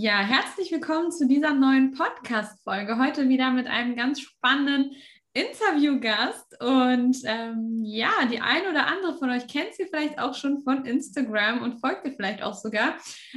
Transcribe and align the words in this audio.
Ja, 0.00 0.20
herzlich 0.20 0.70
willkommen 0.70 1.10
zu 1.10 1.26
dieser 1.26 1.52
neuen 1.54 1.90
Podcast-Folge. 1.90 2.98
Heute 3.00 3.28
wieder 3.28 3.50
mit 3.50 3.66
einem 3.66 3.96
ganz 3.96 4.20
spannenden 4.20 4.92
Interviewgast. 5.32 6.54
Und 6.62 7.16
ähm, 7.24 7.80
ja, 7.82 8.12
die 8.30 8.40
ein 8.40 8.62
oder 8.70 8.86
andere 8.86 9.18
von 9.18 9.28
euch 9.28 9.48
kennt 9.48 9.74
sie 9.74 9.86
vielleicht 9.86 10.20
auch 10.20 10.36
schon 10.36 10.62
von 10.62 10.84
Instagram 10.84 11.62
und 11.62 11.80
folgt 11.80 12.06
ihr 12.06 12.12
vielleicht 12.12 12.44
auch 12.44 12.54
sogar. 12.54 12.94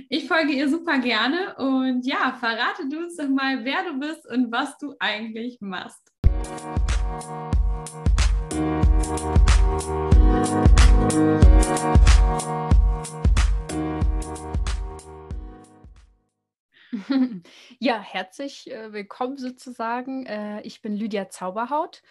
Ich 0.08 0.28
folge 0.28 0.52
ihr 0.52 0.70
super 0.70 1.00
gerne. 1.00 1.56
Und 1.56 2.06
ja, 2.06 2.38
verrate 2.40 2.88
du 2.88 3.00
uns 3.00 3.16
doch 3.16 3.28
mal, 3.28 3.66
wer 3.66 3.84
du 3.84 4.00
bist 4.00 4.30
und 4.30 4.52
was 4.52 4.78
du 4.78 4.94
eigentlich 5.00 5.58
machst. 5.62 6.12
Ja, 17.80 18.00
herzlich 18.00 18.70
äh, 18.70 18.92
willkommen 18.92 19.38
sozusagen. 19.38 20.26
Äh, 20.26 20.62
ich 20.62 20.82
bin 20.82 20.96
Lydia 20.96 21.30
Zauberhaut 21.30 22.02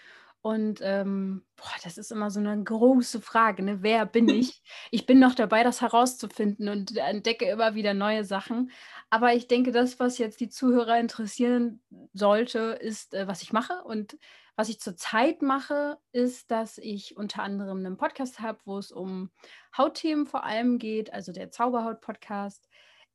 und 0.42 0.80
ähm, 0.82 1.44
boah, 1.56 1.74
das 1.84 1.98
ist 1.98 2.10
immer 2.10 2.30
so 2.30 2.40
eine 2.40 2.62
große 2.64 3.20
Frage, 3.20 3.62
ne? 3.62 3.82
Wer 3.82 4.06
bin 4.06 4.28
ich? 4.30 4.62
Ich 4.90 5.04
bin 5.06 5.18
noch 5.18 5.34
dabei, 5.34 5.64
das 5.64 5.82
herauszufinden 5.82 6.68
und 6.68 6.96
entdecke 6.96 7.44
immer 7.46 7.74
wieder 7.74 7.92
neue 7.94 8.24
Sachen. 8.24 8.70
Aber 9.10 9.34
ich 9.34 9.48
denke, 9.48 9.70
das, 9.72 10.00
was 10.00 10.18
jetzt 10.18 10.40
die 10.40 10.48
Zuhörer 10.48 10.98
interessieren 10.98 11.82
sollte, 12.14 12.78
ist, 12.80 13.14
äh, 13.14 13.26
was 13.28 13.42
ich 13.42 13.52
mache. 13.52 13.82
Und 13.84 14.16
was 14.56 14.68
ich 14.70 14.80
zurzeit 14.80 15.42
mache, 15.42 15.98
ist, 16.12 16.50
dass 16.50 16.78
ich 16.78 17.16
unter 17.16 17.42
anderem 17.42 17.78
einen 17.78 17.96
Podcast 17.96 18.40
habe, 18.40 18.58
wo 18.64 18.78
es 18.78 18.92
um 18.92 19.30
Hautthemen 19.76 20.26
vor 20.26 20.44
allem 20.44 20.78
geht, 20.78 21.12
also 21.12 21.32
der 21.32 21.50
Zauberhaut-Podcast. 21.50 22.68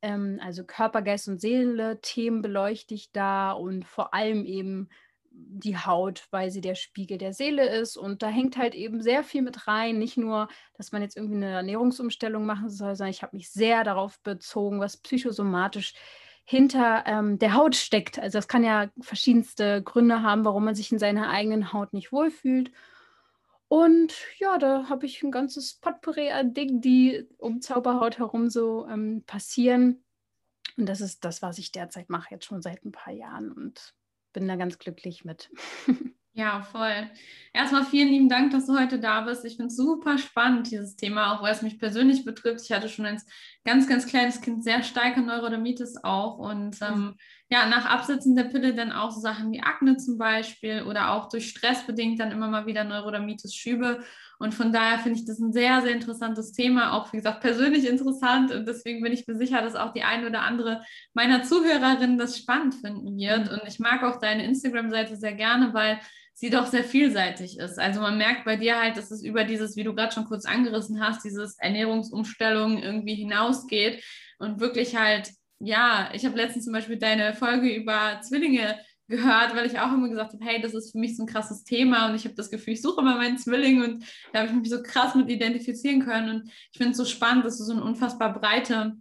Ähm, 0.06 0.38
also 0.40 0.64
Körper, 0.64 1.02
Geist 1.02 1.26
und 1.28 1.40
Seele, 1.40 2.00
Themen 2.00 2.40
beleuchte 2.40 2.94
ich 2.94 3.10
da 3.10 3.50
und 3.52 3.84
vor 3.84 4.14
allem 4.14 4.44
eben 4.44 4.88
die 5.38 5.76
Haut, 5.76 6.28
weil 6.30 6.50
sie 6.50 6.60
der 6.60 6.76
Spiegel 6.76 7.18
der 7.18 7.32
Seele 7.32 7.68
ist. 7.68 7.96
Und 7.96 8.22
da 8.22 8.28
hängt 8.28 8.56
halt 8.56 8.74
eben 8.74 9.02
sehr 9.02 9.24
viel 9.24 9.42
mit 9.42 9.66
rein. 9.66 9.98
Nicht 9.98 10.16
nur, 10.16 10.48
dass 10.76 10.92
man 10.92 11.02
jetzt 11.02 11.16
irgendwie 11.16 11.36
eine 11.36 11.50
Ernährungsumstellung 11.50 12.46
machen 12.46 12.70
soll, 12.70 12.94
sondern 12.94 13.10
ich 13.10 13.22
habe 13.22 13.36
mich 13.36 13.50
sehr 13.50 13.84
darauf 13.84 14.20
bezogen, 14.20 14.80
was 14.80 14.96
psychosomatisch 14.96 15.94
hinter 16.44 17.02
ähm, 17.06 17.38
der 17.38 17.54
Haut 17.54 17.74
steckt. 17.74 18.18
Also 18.18 18.38
das 18.38 18.48
kann 18.48 18.62
ja 18.62 18.88
verschiedenste 19.00 19.82
Gründe 19.82 20.22
haben, 20.22 20.44
warum 20.44 20.64
man 20.64 20.76
sich 20.76 20.92
in 20.92 21.00
seiner 21.00 21.28
eigenen 21.28 21.72
Haut 21.72 21.92
nicht 21.92 22.12
wohlfühlt. 22.12 22.70
Und 23.68 24.14
ja, 24.38 24.58
da 24.58 24.88
habe 24.88 25.06
ich 25.06 25.22
ein 25.22 25.30
ganzes 25.30 25.74
Potpourri 25.74 26.30
an 26.30 26.54
Dingen, 26.54 26.80
die 26.80 27.26
um 27.38 27.60
Zauberhaut 27.60 28.18
herum 28.18 28.48
so 28.48 28.86
ähm, 28.88 29.24
passieren. 29.26 30.04
Und 30.76 30.86
das 30.88 31.00
ist 31.00 31.24
das, 31.24 31.42
was 31.42 31.58
ich 31.58 31.72
derzeit 31.72 32.10
mache, 32.10 32.28
jetzt 32.30 32.44
schon 32.44 32.62
seit 32.62 32.84
ein 32.84 32.92
paar 32.92 33.12
Jahren 33.12 33.50
und 33.50 33.94
bin 34.32 34.46
da 34.46 34.56
ganz 34.56 34.78
glücklich 34.78 35.24
mit. 35.24 35.50
Ja, 36.38 36.60
voll. 36.60 37.10
Erstmal 37.54 37.86
vielen 37.86 38.08
lieben 38.08 38.28
Dank, 38.28 38.50
dass 38.50 38.66
du 38.66 38.78
heute 38.78 38.98
da 38.98 39.22
bist. 39.22 39.42
Ich 39.46 39.56
finde 39.56 39.68
es 39.68 39.76
super 39.76 40.18
spannend, 40.18 40.70
dieses 40.70 40.94
Thema, 40.94 41.32
auch 41.32 41.42
weil 41.42 41.54
es 41.54 41.62
mich 41.62 41.78
persönlich 41.78 42.26
betrifft. 42.26 42.60
Ich 42.62 42.72
hatte 42.72 42.90
schon 42.90 43.06
als 43.06 43.24
ganz, 43.64 43.88
ganz 43.88 44.06
kleines 44.06 44.42
Kind 44.42 44.62
sehr 44.62 44.82
starke 44.82 45.22
Neurodermitis 45.22 45.96
auch. 46.04 46.36
Und 46.36 46.76
ähm, 46.82 47.16
ja, 47.48 47.66
nach 47.66 47.86
Absetzen 47.86 48.34
der 48.34 48.44
Pille 48.44 48.74
dann 48.74 48.90
auch 48.90 49.12
so 49.12 49.20
Sachen 49.20 49.52
wie 49.52 49.62
Akne 49.62 49.96
zum 49.96 50.18
Beispiel 50.18 50.82
oder 50.82 51.12
auch 51.12 51.28
durch 51.28 51.48
Stress 51.48 51.86
bedingt 51.86 52.18
dann 52.18 52.32
immer 52.32 52.48
mal 52.48 52.66
wieder 52.66 52.82
Neurodermitis-Schübe. 52.82 54.02
Und 54.38 54.52
von 54.52 54.72
daher 54.72 54.98
finde 54.98 55.20
ich 55.20 55.26
das 55.26 55.38
ein 55.38 55.52
sehr, 55.52 55.80
sehr 55.80 55.92
interessantes 55.92 56.52
Thema, 56.52 56.92
auch 56.92 57.12
wie 57.12 57.18
gesagt 57.18 57.40
persönlich 57.40 57.86
interessant. 57.86 58.50
Und 58.50 58.66
deswegen 58.66 59.00
bin 59.00 59.12
ich 59.12 59.28
mir 59.28 59.36
sicher, 59.36 59.62
dass 59.62 59.76
auch 59.76 59.92
die 59.92 60.02
eine 60.02 60.26
oder 60.26 60.42
andere 60.42 60.82
meiner 61.14 61.44
Zuhörerinnen 61.44 62.18
das 62.18 62.36
spannend 62.36 62.74
finden 62.74 63.16
wird. 63.16 63.48
Und 63.48 63.62
ich 63.68 63.78
mag 63.78 64.02
auch 64.02 64.18
deine 64.18 64.44
Instagram-Seite 64.44 65.16
sehr 65.16 65.34
gerne, 65.34 65.72
weil 65.72 66.00
sie 66.34 66.50
doch 66.50 66.66
sehr 66.66 66.84
vielseitig 66.84 67.58
ist. 67.58 67.78
Also 67.78 68.00
man 68.00 68.18
merkt 68.18 68.44
bei 68.44 68.56
dir 68.56 68.78
halt, 68.78 68.96
dass 68.96 69.10
es 69.12 69.22
über 69.22 69.44
dieses, 69.44 69.76
wie 69.76 69.84
du 69.84 69.94
gerade 69.94 70.12
schon 70.12 70.26
kurz 70.26 70.44
angerissen 70.44 71.00
hast, 71.00 71.24
dieses 71.24 71.58
Ernährungsumstellung 71.58 72.82
irgendwie 72.82 73.14
hinausgeht 73.14 74.04
und 74.38 74.60
wirklich 74.60 74.96
halt, 74.96 75.30
ja, 75.58 76.10
ich 76.12 76.24
habe 76.24 76.36
letztens 76.36 76.64
zum 76.64 76.72
Beispiel 76.72 76.98
deine 76.98 77.34
Folge 77.34 77.74
über 77.74 78.20
Zwillinge 78.22 78.78
gehört, 79.08 79.54
weil 79.54 79.66
ich 79.66 79.78
auch 79.78 79.92
immer 79.92 80.08
gesagt 80.08 80.32
habe, 80.32 80.44
hey, 80.44 80.60
das 80.60 80.74
ist 80.74 80.92
für 80.92 80.98
mich 80.98 81.16
so 81.16 81.22
ein 81.22 81.28
krasses 81.28 81.64
Thema 81.64 82.08
und 82.08 82.16
ich 82.16 82.24
habe 82.24 82.34
das 82.34 82.50
Gefühl, 82.50 82.74
ich 82.74 82.82
suche 82.82 83.00
immer 83.00 83.16
meinen 83.16 83.38
Zwilling 83.38 83.82
und 83.82 84.04
da 84.32 84.40
habe 84.40 84.48
ich 84.48 84.54
mich 84.54 84.68
so 84.68 84.82
krass 84.82 85.14
mit 85.14 85.30
identifizieren 85.30 86.04
können 86.04 86.30
und 86.30 86.50
ich 86.72 86.78
finde 86.78 86.92
es 86.92 86.96
so 86.96 87.04
spannend, 87.04 87.44
dass 87.44 87.58
du 87.58 87.64
so 87.64 87.72
eine 87.72 87.84
unfassbar 87.84 88.32
breite 88.32 88.96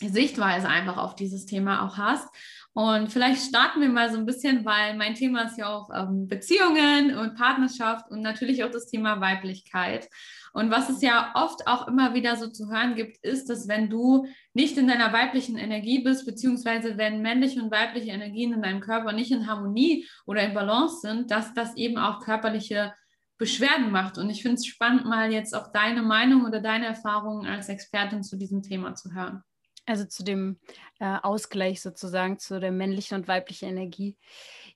Sichtweise 0.00 0.68
einfach 0.68 0.96
auf 0.96 1.14
dieses 1.14 1.46
Thema 1.46 1.86
auch 1.86 1.96
hast. 1.96 2.28
Und 2.74 3.12
vielleicht 3.12 3.42
starten 3.42 3.80
wir 3.80 3.90
mal 3.90 4.10
so 4.10 4.18
ein 4.18 4.26
bisschen, 4.26 4.64
weil 4.64 4.96
mein 4.96 5.14
Thema 5.14 5.42
ist 5.42 5.58
ja 5.58 5.68
auch 5.68 5.90
ähm, 5.94 6.26
Beziehungen 6.26 7.16
und 7.16 7.36
Partnerschaft 7.36 8.10
und 8.10 8.22
natürlich 8.22 8.64
auch 8.64 8.70
das 8.70 8.86
Thema 8.86 9.20
Weiblichkeit. 9.20 10.08
Und 10.52 10.70
was 10.70 10.90
es 10.90 11.00
ja 11.00 11.32
oft 11.34 11.66
auch 11.66 11.88
immer 11.88 12.14
wieder 12.14 12.36
so 12.36 12.48
zu 12.48 12.70
hören 12.70 12.94
gibt, 12.94 13.16
ist, 13.24 13.48
dass 13.48 13.68
wenn 13.68 13.88
du 13.88 14.26
nicht 14.52 14.76
in 14.76 14.86
deiner 14.86 15.12
weiblichen 15.12 15.56
Energie 15.56 16.02
bist, 16.02 16.26
beziehungsweise 16.26 16.98
wenn 16.98 17.22
männliche 17.22 17.62
und 17.62 17.70
weibliche 17.70 18.10
Energien 18.10 18.52
in 18.52 18.62
deinem 18.62 18.80
Körper 18.80 19.12
nicht 19.12 19.30
in 19.30 19.46
Harmonie 19.46 20.06
oder 20.26 20.42
in 20.42 20.54
Balance 20.54 21.00
sind, 21.00 21.30
dass 21.30 21.54
das 21.54 21.76
eben 21.76 21.96
auch 21.96 22.20
körperliche 22.20 22.92
Beschwerden 23.38 23.90
macht. 23.90 24.18
Und 24.18 24.30
ich 24.30 24.42
finde 24.42 24.56
es 24.56 24.66
spannend, 24.66 25.06
mal 25.06 25.32
jetzt 25.32 25.54
auch 25.54 25.72
deine 25.72 26.02
Meinung 26.02 26.44
oder 26.44 26.60
deine 26.60 26.86
Erfahrungen 26.86 27.46
als 27.46 27.68
Expertin 27.68 28.22
zu 28.22 28.36
diesem 28.36 28.62
Thema 28.62 28.94
zu 28.94 29.14
hören. 29.14 29.42
Also 29.84 30.04
zu 30.04 30.22
dem 30.22 30.60
äh, 31.00 31.16
Ausgleich 31.22 31.82
sozusagen, 31.82 32.38
zu 32.38 32.60
der 32.60 32.70
männlichen 32.70 33.18
und 33.18 33.26
weiblichen 33.26 33.68
Energie. 33.68 34.16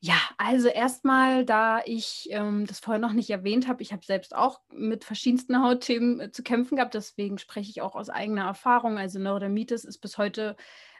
Ja, 0.01 0.17
also 0.39 0.69
erstmal, 0.69 1.45
da 1.45 1.81
ich 1.85 2.29
ähm, 2.31 2.67
das 2.67 2.81
vorher 2.81 3.01
noch 3.01 3.13
nicht 3.13 3.31
erwähnt 3.31 3.67
habe, 3.69 3.83
ich 3.83 3.93
habe 3.93 4.05
selbst 4.05 4.35
auch 4.35 4.61
mit 4.71 5.05
verschiedensten 5.05 5.63
Hautthemen 5.63 6.21
äh, 6.21 6.31
zu 6.31 6.43
kämpfen 6.43 6.77
gehabt, 6.77 6.95
deswegen 6.95 7.39
spreche 7.39 7.71
ich 7.71 7.81
auch 7.83 7.95
aus 7.97 8.11
eigener 8.11 8.45
Erfahrung. 8.45 8.99
Also 8.99 9.19
Neurodermitis 9.19 9.85
ist 9.85 9.99
bis 10.01 10.19
heute 10.19 10.57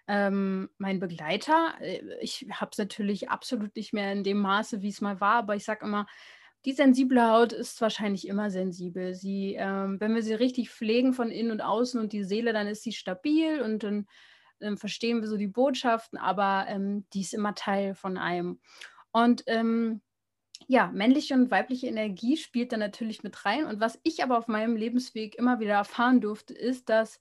ähm, 0.09 0.71
mein 0.79 0.99
Begleiter. 1.01 1.75
Äh, 1.81 2.01
ich 2.21 2.47
habe 2.51 2.71
es 2.73 2.79
natürlich 2.79 3.29
absolut 3.31 3.77
nicht 3.77 3.93
mehr 3.93 4.13
in 4.13 4.25
dem 4.25 4.39
Maße, 4.39 4.83
wie 4.83 4.89
es 4.89 5.01
mal 5.01 5.21
war, 5.21 5.35
aber 5.37 5.57
ich 5.57 5.65
sage 5.65 5.85
immer, 5.85 6.07
die 6.65 6.73
sensible 6.73 7.23
Haut 7.31 7.53
ist 7.53 7.81
wahrscheinlich 7.81 8.27
immer 8.27 8.51
sensibel. 8.51 9.15
Sie, 9.15 9.55
ähm, 9.59 10.01
wenn 10.01 10.15
wir 10.15 10.23
sie 10.23 10.35
richtig 10.35 10.71
pflegen 10.71 11.13
von 11.13 11.31
innen 11.31 11.53
und 11.53 11.61
außen 11.61 12.01
und 12.01 12.13
die 12.13 12.25
Seele, 12.25 12.53
dann 12.53 12.67
ist 12.67 12.83
sie 12.83 12.93
stabil 12.93 13.61
und 13.63 13.85
dann 13.85 14.07
ähm, 14.61 14.77
verstehen 14.77 15.21
wir 15.21 15.29
so 15.29 15.37
die 15.37 15.47
Botschaften, 15.47 16.19
aber 16.19 16.67
ähm, 16.69 17.07
die 17.13 17.23
ist 17.23 17.35
immer 17.35 17.55
Teil 17.55 17.95
von 17.95 18.17
einem. 18.17 18.61
Und 19.13 19.45
ähm, 19.47 20.03
ja, 20.67 20.91
männliche 20.93 21.35
und 21.35 21.51
weibliche 21.51 21.87
Energie 21.87 22.37
spielt 22.37 22.73
da 22.73 22.77
natürlich 22.77 23.23
mit 23.23 23.45
rein. 23.45 23.67
Und 23.67 23.81
was 23.81 23.99
ich 24.03 24.23
aber 24.23 24.39
auf 24.39 24.49
meinem 24.49 24.77
Lebensweg 24.77 25.37
immer 25.37 25.61
wieder 25.61 25.75
erfahren 25.75 26.21
durfte, 26.21 26.55
ist, 26.55 26.89
dass 26.89 27.21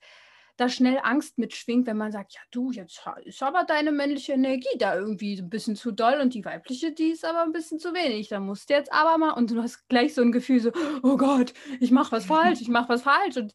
da 0.58 0.70
schnell 0.70 1.00
Angst 1.04 1.38
mitschwingt, 1.38 1.86
wenn 1.86 1.98
man 1.98 2.12
sagt, 2.12 2.34
ja 2.34 2.40
du, 2.52 2.72
jetzt 2.72 3.04
ist 3.26 3.44
aber 3.44 3.66
deine 3.66 3.92
männliche 3.92 4.34
Energie 4.34 4.78
da 4.80 4.96
irgendwie 4.96 5.38
ein 5.38 5.50
bisschen 5.50 5.76
zu 5.76 5.92
doll 5.92 6.20
und 6.22 6.34
die 6.34 6.46
weibliche, 6.46 6.94
die 6.94 7.10
ist 7.10 7.26
aber 7.26 7.44
ein 7.44 7.52
bisschen 7.52 7.78
zu 7.78 7.94
wenig. 7.94 8.30
Da 8.30 8.40
musst 8.40 8.70
du 8.70 8.74
jetzt 8.74 8.92
aber 8.94 9.18
mal 9.18 9.32
und 9.32 9.52
du 9.52 9.62
hast 9.62 9.88
gleich 9.90 10.14
so 10.14 10.22
ein 10.22 10.32
Gefühl 10.32 10.62
so, 10.62 10.72
oh 11.04 11.18
Gott, 11.18 11.54
ich 11.80 11.92
mache 11.92 12.14
was 12.14 12.26
falsch, 12.26 12.62
ich 12.62 12.70
mache 12.70 12.90
was 12.90 13.02
falsch 13.02 13.36
und 13.36 13.54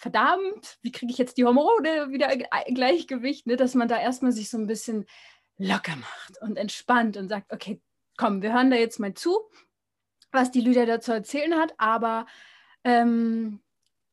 verdammt, 0.00 0.78
wie 0.80 0.92
kriege 0.92 1.12
ich 1.12 1.18
jetzt 1.18 1.36
die 1.36 1.44
Hormone 1.44 2.10
wieder 2.10 2.34
Gleichgewicht, 2.36 3.46
ne? 3.46 3.56
dass 3.56 3.74
man 3.74 3.86
da 3.86 4.00
erstmal 4.00 4.32
sich 4.32 4.48
so 4.48 4.56
ein 4.56 4.66
bisschen 4.66 5.04
locker 5.58 5.94
macht 5.96 6.40
und 6.40 6.56
entspannt 6.56 7.18
und 7.18 7.28
sagt, 7.28 7.52
okay, 7.52 7.82
komm, 8.16 8.40
wir 8.40 8.54
hören 8.54 8.70
da 8.70 8.78
jetzt 8.78 8.98
mal 8.98 9.12
zu, 9.12 9.38
was 10.32 10.50
die 10.50 10.62
Lydia 10.62 10.86
dazu 10.86 11.12
erzählen 11.12 11.54
hat, 11.54 11.74
aber 11.76 12.24
ähm, 12.82 13.60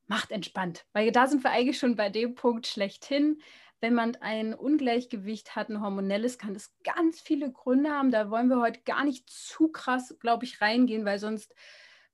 macht 0.07 0.31
entspannt, 0.31 0.85
weil 0.91 1.11
da 1.11 1.27
sind 1.27 1.43
wir 1.45 1.51
eigentlich 1.51 1.79
schon 1.79 1.95
bei 1.95 2.09
dem 2.09 2.35
Punkt 2.35 2.67
schlechthin. 2.67 3.41
Wenn 3.79 3.93
man 3.93 4.17
ein 4.17 4.53
Ungleichgewicht 4.53 5.55
hat, 5.55 5.69
ein 5.69 5.81
hormonelles, 5.81 6.37
kann 6.37 6.53
das 6.53 6.73
ganz 6.83 7.21
viele 7.21 7.51
Gründe 7.51 7.91
haben. 7.91 8.11
Da 8.11 8.29
wollen 8.29 8.49
wir 8.49 8.59
heute 8.59 8.81
gar 8.81 9.05
nicht 9.05 9.29
zu 9.29 9.69
krass, 9.69 10.17
glaube 10.19 10.45
ich, 10.45 10.59
reingehen, 10.59 11.05
weil 11.05 11.19
sonst 11.19 11.53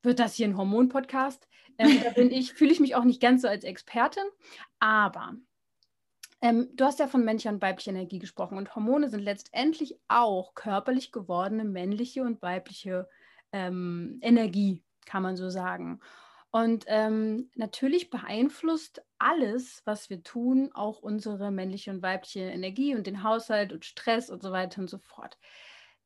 wird 0.03 0.19
das 0.19 0.35
hier 0.35 0.47
ein 0.47 0.57
Hormon-Podcast. 0.57 1.47
Ähm, 1.77 2.01
da 2.03 2.11
bin 2.11 2.31
ich, 2.31 2.53
fühle 2.53 2.71
ich 2.71 2.79
mich 2.79 2.95
auch 2.95 3.03
nicht 3.03 3.21
ganz 3.21 3.41
so 3.41 3.47
als 3.47 3.63
Expertin. 3.63 4.23
Aber 4.79 5.35
ähm, 6.41 6.69
du 6.75 6.85
hast 6.85 6.99
ja 6.99 7.07
von 7.07 7.23
männlicher 7.23 7.49
und 7.49 7.61
weiblicher 7.61 7.91
Energie 7.91 8.19
gesprochen 8.19 8.57
und 8.57 8.75
Hormone 8.75 9.09
sind 9.09 9.21
letztendlich 9.21 9.97
auch 10.09 10.53
körperlich 10.55 11.11
gewordene 11.11 11.63
männliche 11.63 12.21
und 12.23 12.41
weibliche 12.41 13.07
ähm, 13.53 14.19
Energie, 14.21 14.83
kann 15.05 15.23
man 15.23 15.37
so 15.37 15.49
sagen. 15.49 16.01
Und 16.51 16.83
ähm, 16.87 17.49
natürlich 17.55 18.11
beeinflusst 18.11 19.03
alles, 19.17 19.81
was 19.85 20.09
wir 20.09 20.21
tun, 20.21 20.69
auch 20.73 20.99
unsere 20.99 21.49
männliche 21.49 21.89
und 21.89 22.03
weibliche 22.03 22.41
Energie 22.41 22.93
und 22.93 23.07
den 23.07 23.23
Haushalt 23.23 23.73
und 23.73 23.85
Stress 23.85 24.29
und 24.29 24.43
so 24.43 24.51
weiter 24.51 24.81
und 24.81 24.89
so 24.89 24.99
fort. 24.99 25.39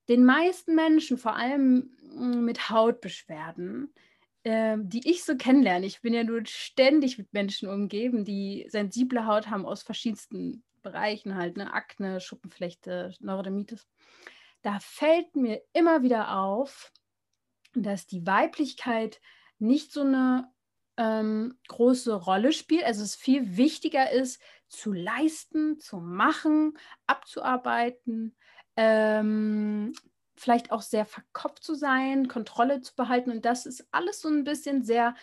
Den 0.10 0.24
meisten 0.26 0.76
Menschen, 0.76 1.18
vor 1.18 1.36
allem 1.36 1.92
mm, 2.02 2.46
mit 2.46 2.70
Hautbeschwerden, 2.70 3.94
äh, 4.44 4.78
die 4.80 5.10
ich 5.10 5.24
so 5.24 5.36
kennenlerne, 5.36 5.86
ich 5.86 6.02
bin 6.02 6.14
ja 6.14 6.24
nur 6.24 6.46
ständig 6.46 7.18
mit 7.18 7.34
Menschen 7.34 7.70
umgeben, 7.70 8.24
die 8.24 8.66
sensible 8.70 9.26
Haut 9.26 9.50
haben 9.50 9.66
aus 9.66 9.84
verschiedensten 9.84 10.64
Bereichen 10.82 11.36
halt, 11.36 11.58
ne, 11.58 11.74
Akne, 11.74 12.22
Schuppenflechte, 12.22 13.14
Neurodermitis, 13.20 13.88
da 14.62 14.80
fällt 14.80 15.36
mir 15.36 15.62
immer 15.74 16.04
wieder 16.04 16.38
auf, 16.38 16.92
dass 17.74 18.08
die 18.08 18.26
Weiblichkeit 18.26 19.20
nicht 19.60 19.92
so 19.92 20.02
eine 20.02 20.52
ähm, 20.98 21.58
große 21.68 22.14
Rolle 22.14 22.52
spielt. 22.52 22.84
Also 22.84 23.04
es 23.04 23.16
viel 23.16 23.58
wichtiger 23.58 24.12
ist, 24.12 24.42
zu 24.68 24.92
leisten, 24.92 25.80
zu 25.80 25.98
machen, 25.98 26.78
abzuarbeiten, 27.06 28.36
ähm, 28.78 29.94
vielleicht 30.36 30.72
auch 30.72 30.82
sehr 30.82 31.06
verkopft 31.06 31.64
zu 31.64 31.76
sein, 31.76 32.28
Kontrolle 32.28 32.82
zu 32.82 32.96
behalten. 32.96 33.32
Und 33.32 33.46
das 33.46 33.66
ist 33.66 33.88
alles 33.92 34.22
so 34.22 34.30
ein 34.30 34.44
bisschen 34.44 34.84
sehr 34.84 35.16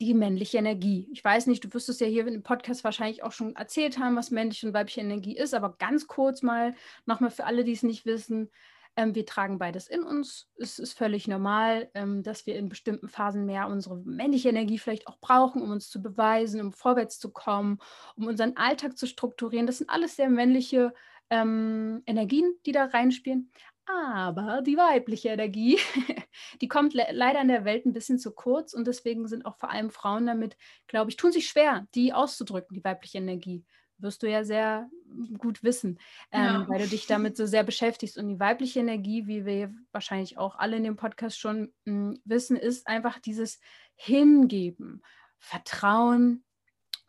die 0.00 0.14
männliche 0.14 0.58
Energie. 0.58 1.08
Ich 1.12 1.24
weiß 1.24 1.46
nicht, 1.46 1.62
du 1.64 1.72
wirst 1.72 1.88
es 1.88 2.00
ja 2.00 2.08
hier 2.08 2.26
im 2.26 2.42
Podcast 2.42 2.82
wahrscheinlich 2.82 3.22
auch 3.22 3.30
schon 3.30 3.54
erzählt 3.54 3.98
haben, 3.98 4.16
was 4.16 4.32
männliche 4.32 4.66
und 4.66 4.74
weibliche 4.74 5.00
Energie 5.00 5.36
ist, 5.36 5.54
aber 5.54 5.76
ganz 5.78 6.08
kurz 6.08 6.42
mal 6.42 6.74
nochmal 7.06 7.30
für 7.30 7.44
alle, 7.44 7.62
die 7.62 7.72
es 7.72 7.84
nicht 7.84 8.04
wissen. 8.04 8.50
Ähm, 8.96 9.14
wir 9.14 9.24
tragen 9.24 9.58
beides 9.58 9.86
in 9.86 10.02
uns. 10.02 10.48
Es 10.56 10.80
ist 10.80 10.98
völlig 10.98 11.28
normal, 11.28 11.88
ähm, 11.94 12.24
dass 12.24 12.46
wir 12.46 12.56
in 12.56 12.68
bestimmten 12.68 13.08
Phasen 13.08 13.46
mehr 13.46 13.68
unsere 13.68 13.96
männliche 13.98 14.48
Energie 14.48 14.78
vielleicht 14.78 15.06
auch 15.06 15.18
brauchen, 15.20 15.62
um 15.62 15.70
uns 15.70 15.88
zu 15.88 16.02
beweisen, 16.02 16.60
um 16.60 16.72
vorwärts 16.72 17.20
zu 17.20 17.30
kommen, 17.30 17.78
um 18.16 18.26
unseren 18.26 18.56
Alltag 18.56 18.98
zu 18.98 19.06
strukturieren. 19.06 19.68
Das 19.68 19.78
sind 19.78 19.88
alles 19.88 20.16
sehr 20.16 20.28
männliche 20.28 20.92
ähm, 21.32 22.02
Energien, 22.06 22.54
die 22.66 22.72
da 22.72 22.84
reinspielen. 22.84 23.50
Aber 23.86 24.62
die 24.62 24.76
weibliche 24.76 25.30
Energie, 25.30 25.78
die 26.60 26.68
kommt 26.68 26.94
le 26.94 27.06
leider 27.10 27.40
in 27.40 27.48
der 27.48 27.64
Welt 27.64 27.84
ein 27.84 27.92
bisschen 27.92 28.18
zu 28.18 28.30
kurz 28.30 28.74
und 28.74 28.86
deswegen 28.86 29.26
sind 29.26 29.44
auch 29.44 29.56
vor 29.56 29.70
allem 29.70 29.90
Frauen 29.90 30.26
damit, 30.26 30.56
glaube 30.86 31.10
ich, 31.10 31.16
tun 31.16 31.32
sich 31.32 31.48
schwer, 31.48 31.88
die 31.94 32.12
auszudrücken, 32.12 32.74
die 32.74 32.84
weibliche 32.84 33.18
Energie 33.18 33.64
wirst 33.98 34.22
du 34.22 34.28
ja 34.28 34.44
sehr 34.44 34.90
gut 35.38 35.62
wissen, 35.62 35.98
ähm, 36.32 36.44
ja. 36.44 36.68
weil 36.68 36.80
du 36.80 36.88
dich 36.88 37.06
damit 37.06 37.36
so 37.36 37.46
sehr 37.46 37.62
beschäftigst. 37.62 38.18
Und 38.18 38.28
die 38.28 38.40
weibliche 38.40 38.80
Energie, 38.80 39.26
wie 39.26 39.46
wir 39.46 39.72
wahrscheinlich 39.92 40.38
auch 40.38 40.56
alle 40.56 40.76
in 40.76 40.84
dem 40.84 40.96
Podcast 40.96 41.38
schon 41.38 41.72
mh, 41.84 41.92
hm, 41.92 42.20
wissen, 42.24 42.56
ist 42.56 42.86
einfach 42.88 43.18
dieses 43.20 43.60
Hingeben, 43.94 45.02
Vertrauen 45.38 46.44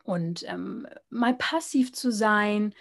und 0.04 0.44
ähm, 0.48 0.88
mal 1.10 1.34
passiv 1.34 1.94
zu 1.94 2.12
sein, 2.12 2.76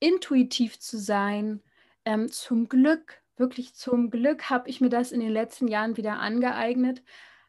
intuitiv 0.00 0.78
zu 0.80 0.98
sein. 0.98 1.62
Ähm, 2.04 2.30
zum 2.30 2.68
Glück, 2.68 3.22
wirklich 3.36 3.74
zum 3.74 4.10
Glück 4.10 4.50
habe 4.50 4.68
ich 4.68 4.80
mir 4.80 4.88
das 4.88 5.12
in 5.12 5.20
den 5.20 5.30
letzten 5.30 5.68
Jahren 5.68 5.96
wieder 5.96 6.18
angeeignet, 6.18 7.02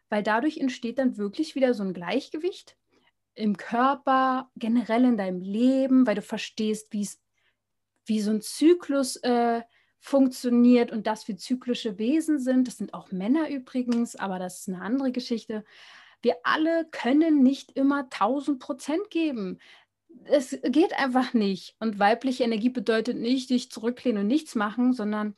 weil 0.10 0.24
dadurch 0.24 0.58
entsteht 0.58 1.00
dann 1.00 1.18
wirklich 1.18 1.56
wieder 1.56 1.74
so 1.74 1.84
ein 1.84 1.94
Gleichgewicht 1.94 2.78
im 3.34 3.58
Körper, 3.58 4.52
generell 4.56 5.06
in 5.06 5.18
deinem 5.18 5.42
Leben, 5.42 6.06
weil 6.06 6.16
du 6.16 6.22
verstehst, 6.22 6.94
wie 6.94 8.22
so 8.22 8.32
ein 8.32 8.42
Zyklus 8.42 9.16
äh, 9.18 9.62
funktioniert 10.00 10.92
und 10.92 11.08
dass 11.08 11.28
wir 11.28 11.38
zyklische 11.38 11.98
Wesen 11.98 12.40
sind. 12.40 12.68
Das 12.68 12.78
sind 12.78 12.94
auch 12.94 13.12
Männer 13.12 13.50
übrigens, 13.50 14.16
aber 14.16 14.40
das 14.40 14.60
ist 14.60 14.70
eine 14.70 14.82
andere 14.82 15.12
Geschichte. 15.12 15.64
Wir 16.22 16.36
alle 16.44 16.88
können 16.92 17.42
nicht 17.42 17.72
immer 17.72 18.04
1000 18.04 18.60
Prozent 18.60 19.10
geben. 19.10 19.60
Es 20.26 20.58
geht 20.64 20.94
einfach 20.94 21.34
nicht. 21.34 21.76
Und 21.80 22.00
weibliche 22.00 22.44
Energie 22.44 22.70
bedeutet 22.70 23.18
nicht, 23.18 23.50
dich 23.50 23.72
zurücklehnen 23.72 24.22
und 24.22 24.28
nichts 24.28 24.56
machen, 24.56 24.94
sondern 24.94 25.36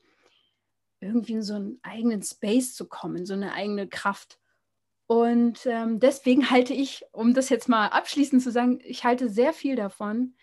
irgendwie 1.00 1.34
in 1.34 1.44
so 1.44 1.56
einen 1.56 1.80
eigenen 1.84 2.22
Space 2.22 2.75
zu 2.75 2.88
kommen, 2.88 3.25
so 3.25 3.34
eine 3.34 3.54
eigene 3.54 3.88
Kraft. 3.88 4.40
Und 5.08 5.66
ähm, 5.66 6.00
deswegen 6.00 6.50
halte 6.50 6.74
ich, 6.74 7.04
um 7.12 7.34
das 7.34 7.50
jetzt 7.50 7.70
mal 7.70 7.88
abschließend 7.88 8.42
zu 8.42 8.52
sagen, 8.52 8.80
ich 8.84 9.04
halte 9.04 9.30
sehr 9.30 9.54
viel 9.54 9.75
davon, 9.75 10.36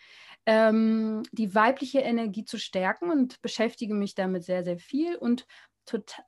ähm, 0.47 1.23
die 1.33 1.55
weibliche 1.55 2.01
Energie 2.01 2.45
zu 2.45 2.59
stärken 2.59 3.11
und 3.11 3.41
beschäftige 3.43 3.95
mich 3.95 4.15
damit 4.15 4.45
sehr, 4.45 4.65
sehr 4.65 4.79
viel. 4.79 5.17
Und 5.17 5.47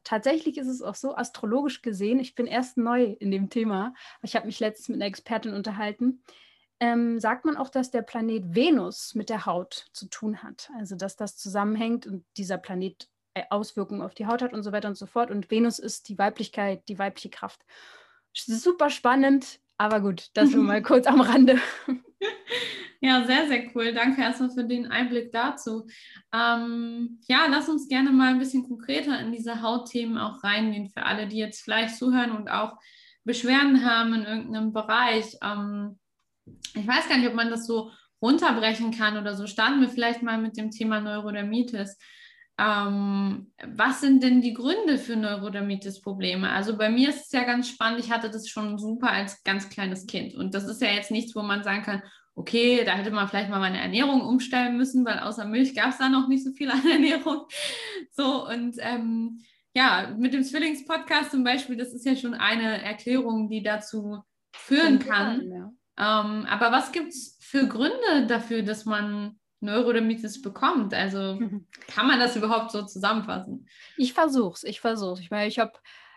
tatsächlich 0.02 0.58
ist 0.58 0.66
es 0.66 0.82
auch 0.82 0.94
so, 0.94 1.14
astrologisch 1.14 1.82
gesehen, 1.82 2.18
ich 2.18 2.34
bin 2.34 2.46
erst 2.46 2.76
neu 2.76 3.04
in 3.04 3.30
dem 3.30 3.48
Thema, 3.48 3.94
ich 4.22 4.34
habe 4.34 4.46
mich 4.46 4.60
letztens 4.60 4.88
mit 4.88 4.96
einer 4.96 5.06
Expertin 5.06 5.54
unterhalten, 5.54 6.22
ähm, 6.82 7.20
sagt 7.20 7.44
man 7.44 7.56
auch, 7.56 7.68
dass 7.68 7.92
der 7.92 8.02
Planet 8.02 8.56
Venus 8.56 9.14
mit 9.14 9.30
der 9.30 9.46
Haut 9.46 9.86
zu 9.92 10.08
tun 10.08 10.42
hat. 10.42 10.68
Also 10.76 10.96
dass 10.96 11.14
das 11.14 11.36
zusammenhängt 11.36 12.08
und 12.08 12.24
dieser 12.36 12.58
Planet 12.58 13.08
äh, 13.34 13.44
Auswirkungen 13.50 14.02
auf 14.02 14.14
die 14.14 14.26
Haut 14.26 14.42
hat 14.42 14.52
und 14.52 14.64
so 14.64 14.72
weiter 14.72 14.88
und 14.88 14.96
so 14.96 15.06
fort. 15.06 15.30
Und 15.30 15.48
Venus 15.48 15.78
ist 15.78 16.08
die 16.08 16.18
Weiblichkeit, 16.18 16.82
die 16.88 16.98
weibliche 16.98 17.30
Kraft 17.30 17.60
super 18.34 18.90
spannend, 18.90 19.60
aber 19.78 20.00
gut, 20.00 20.30
das 20.34 20.50
nur 20.50 20.64
mal 20.64 20.82
kurz 20.90 21.06
am 21.06 21.20
Rande. 21.20 21.60
Ja, 23.04 23.24
sehr, 23.24 23.48
sehr 23.48 23.64
cool. 23.74 23.92
Danke 23.92 24.22
erstmal 24.22 24.50
für 24.50 24.62
den 24.62 24.86
Einblick 24.86 25.32
dazu. 25.32 25.88
Ähm, 26.32 27.18
ja, 27.26 27.48
lass 27.50 27.68
uns 27.68 27.88
gerne 27.88 28.12
mal 28.12 28.28
ein 28.28 28.38
bisschen 28.38 28.62
konkreter 28.62 29.18
in 29.18 29.32
diese 29.32 29.60
Hautthemen 29.60 30.18
auch 30.18 30.44
reingehen, 30.44 30.88
für 30.88 31.02
alle, 31.02 31.26
die 31.26 31.38
jetzt 31.38 31.62
vielleicht 31.62 31.96
zuhören 31.96 32.30
und 32.30 32.48
auch 32.48 32.78
Beschwerden 33.24 33.84
haben 33.84 34.14
in 34.14 34.22
irgendeinem 34.22 34.72
Bereich. 34.72 35.36
Ähm, 35.42 35.98
ich 36.74 36.86
weiß 36.86 37.08
gar 37.08 37.18
nicht, 37.18 37.28
ob 37.28 37.34
man 37.34 37.50
das 37.50 37.66
so 37.66 37.90
runterbrechen 38.20 38.92
kann 38.92 39.16
oder 39.16 39.34
so. 39.34 39.46
Starten 39.46 39.80
wir 39.80 39.88
vielleicht 39.88 40.22
mal 40.22 40.38
mit 40.38 40.56
dem 40.56 40.70
Thema 40.70 41.00
Neurodermitis. 41.00 41.98
Ähm, 42.58 43.52
was 43.66 44.00
sind 44.00 44.22
denn 44.22 44.40
die 44.40 44.52
Gründe 44.52 44.98
für 44.98 45.16
Neurodermitis-Probleme? 45.16 46.50
Also 46.50 46.76
bei 46.76 46.90
mir 46.90 47.08
ist 47.08 47.26
es 47.26 47.32
ja 47.32 47.44
ganz 47.44 47.68
spannend, 47.68 48.00
ich 48.00 48.12
hatte 48.12 48.30
das 48.30 48.48
schon 48.48 48.78
super 48.78 49.10
als 49.10 49.42
ganz 49.42 49.68
kleines 49.68 50.06
Kind. 50.06 50.34
Und 50.34 50.54
das 50.54 50.68
ist 50.68 50.80
ja 50.80 50.88
jetzt 50.88 51.10
nichts, 51.10 51.34
wo 51.34 51.42
man 51.42 51.64
sagen 51.64 51.82
kann, 51.82 52.02
okay, 52.34 52.84
da 52.84 52.92
hätte 52.92 53.10
man 53.10 53.28
vielleicht 53.28 53.50
mal 53.50 53.58
meine 53.58 53.80
Ernährung 53.80 54.20
umstellen 54.22 54.76
müssen, 54.76 55.04
weil 55.04 55.18
außer 55.18 55.44
Milch 55.44 55.74
gab 55.74 55.90
es 55.90 55.98
da 55.98 56.08
noch 56.08 56.28
nicht 56.28 56.44
so 56.44 56.52
viel 56.52 56.70
an 56.70 56.86
Ernährung. 56.90 57.46
So, 58.12 58.46
und 58.48 58.76
ähm, 58.78 59.40
ja, 59.74 60.14
mit 60.18 60.34
dem 60.34 60.44
Zwillingspodcast 60.44 61.30
zum 61.30 61.44
Beispiel, 61.44 61.76
das 61.76 61.92
ist 61.92 62.06
ja 62.06 62.14
schon 62.14 62.34
eine 62.34 62.82
Erklärung, 62.82 63.48
die 63.48 63.62
dazu 63.62 64.22
führen 64.54 64.98
kann. 64.98 65.50
Ja. 65.50 65.72
Ähm, 66.02 66.46
aber 66.46 66.72
was 66.72 66.90
gibt 66.90 67.10
es 67.10 67.38
für 67.40 67.68
Gründe 67.68 68.26
dafür, 68.26 68.62
dass 68.62 68.84
man 68.84 69.38
Neurodermitis 69.62 70.42
bekommt. 70.42 70.92
Also 70.92 71.38
kann 71.86 72.06
man 72.06 72.18
das 72.18 72.36
überhaupt 72.36 72.72
so 72.72 72.82
zusammenfassen? 72.82 73.68
Ich 73.96 74.12
versuche 74.12 74.54
es, 74.54 74.64
ich 74.64 74.80
versuche 74.80 75.14
es. 75.14 75.20
Ich 75.20 75.30
meine, 75.30 75.46
ich 75.46 75.58
habe 75.58 75.72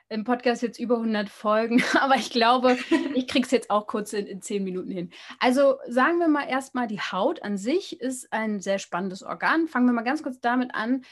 im 0.10 0.24
Podcast 0.24 0.62
jetzt 0.62 0.80
über 0.80 0.96
100 0.96 1.30
Folgen, 1.30 1.84
aber 2.00 2.16
ich 2.16 2.30
glaube, 2.32 2.78
ich 3.16 3.28
kriege 3.28 3.46
es 3.46 3.52
jetzt 3.52 3.70
auch 3.70 3.88
kurz 3.88 4.14
in, 4.14 4.26
in 4.26 4.42
10 4.42 4.64
Minuten 4.64 4.92
hin. 4.92 5.12
Also 5.40 5.78
sagen 5.88 6.20
wir 6.20 6.28
mal 6.28 6.48
erstmal, 6.48 6.88
die 6.88 7.00
Haut 7.00 7.44
an 7.44 7.58
sich 7.58 8.02
ist 8.02 8.32
ein 8.34 8.60
sehr 8.60 8.80
spannendes 8.80 9.24
Organ. 9.24 9.68
Fangen 9.68 9.86
wir 9.86 9.94
mal 9.94 10.04
ganz 10.04 10.24
kurz 10.24 10.39
damit 10.39 10.74
an, 10.74 11.04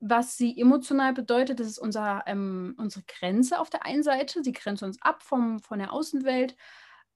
was 0.00 0.36
sie 0.36 0.58
emotional 0.60 1.14
bedeutet. 1.14 1.60
Das 1.60 1.66
ist 1.66 1.78
unser, 1.78 2.24
ähm, 2.26 2.74
unsere 2.76 3.04
Grenze 3.06 3.58
auf 3.58 3.70
der 3.70 3.86
einen 3.86 4.02
Seite. 4.02 4.42
Sie 4.42 4.52
grenzt 4.52 4.82
uns 4.82 5.00
ab 5.00 5.22
vom, 5.22 5.60
von 5.60 5.78
der 5.78 5.92
Außenwelt. 5.92 6.56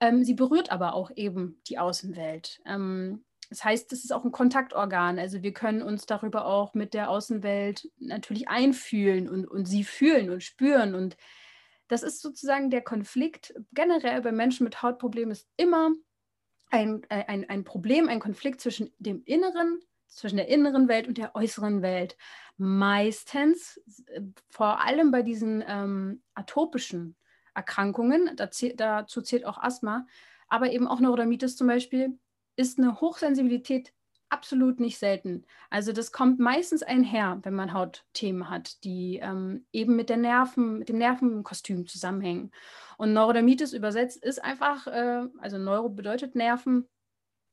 Ähm, 0.00 0.24
sie 0.24 0.34
berührt 0.34 0.70
aber 0.70 0.94
auch 0.94 1.10
eben 1.14 1.60
die 1.68 1.78
Außenwelt. 1.78 2.60
Ähm, 2.66 3.24
das 3.48 3.64
heißt, 3.64 3.92
es 3.92 4.04
ist 4.04 4.12
auch 4.12 4.24
ein 4.24 4.32
Kontaktorgan. 4.32 5.18
Also 5.18 5.42
wir 5.42 5.52
können 5.52 5.82
uns 5.82 6.06
darüber 6.06 6.46
auch 6.46 6.74
mit 6.74 6.94
der 6.94 7.10
Außenwelt 7.10 7.88
natürlich 7.98 8.48
einfühlen 8.48 9.28
und, 9.28 9.46
und 9.46 9.66
sie 9.66 9.84
fühlen 9.84 10.30
und 10.30 10.42
spüren. 10.42 10.94
Und 10.94 11.16
das 11.88 12.02
ist 12.02 12.20
sozusagen 12.20 12.70
der 12.70 12.82
Konflikt. 12.82 13.54
Generell 13.72 14.20
bei 14.22 14.32
Menschen 14.32 14.64
mit 14.64 14.82
Hautproblemen 14.82 15.30
ist 15.30 15.48
immer 15.56 15.92
ein, 16.70 17.02
ein, 17.08 17.48
ein 17.48 17.64
Problem, 17.64 18.08
ein 18.08 18.18
Konflikt 18.20 18.60
zwischen 18.60 18.92
dem 18.98 19.22
Inneren, 19.24 19.78
zwischen 20.08 20.36
der 20.36 20.48
inneren 20.48 20.88
Welt 20.88 21.06
und 21.06 21.16
der 21.16 21.36
äußeren 21.36 21.82
Welt. 21.82 22.16
Meistens, 22.56 23.80
vor 24.48 24.80
allem 24.80 25.12
bei 25.12 25.22
diesen 25.22 25.62
ähm, 25.66 26.22
atopischen 26.34 27.16
Erkrankungen, 27.56 28.36
dazu 28.36 29.22
zählt 29.22 29.44
auch 29.44 29.58
Asthma, 29.58 30.06
aber 30.48 30.70
eben 30.70 30.86
auch 30.86 31.00
Neurodermitis 31.00 31.56
zum 31.56 31.66
Beispiel, 31.66 32.18
ist 32.56 32.78
eine 32.78 33.00
Hochsensibilität 33.00 33.92
absolut 34.28 34.80
nicht 34.80 34.98
selten. 34.98 35.44
Also 35.70 35.92
das 35.92 36.12
kommt 36.12 36.38
meistens 36.38 36.82
einher, 36.82 37.38
wenn 37.42 37.54
man 37.54 37.72
Hautthemen 37.72 38.50
hat, 38.50 38.82
die 38.84 39.20
ähm, 39.22 39.66
eben 39.72 39.96
mit 39.96 40.08
der 40.08 40.16
Nerven, 40.16 40.78
mit 40.78 40.88
dem 40.88 40.98
Nervenkostüm 40.98 41.86
zusammenhängen. 41.86 42.50
Und 42.96 43.12
Neurodermitis 43.12 43.72
übersetzt 43.72 44.22
ist 44.24 44.42
einfach, 44.42 44.86
äh, 44.86 45.26
also 45.38 45.58
Neuro 45.58 45.88
bedeutet 45.88 46.34
Nerven 46.34 46.88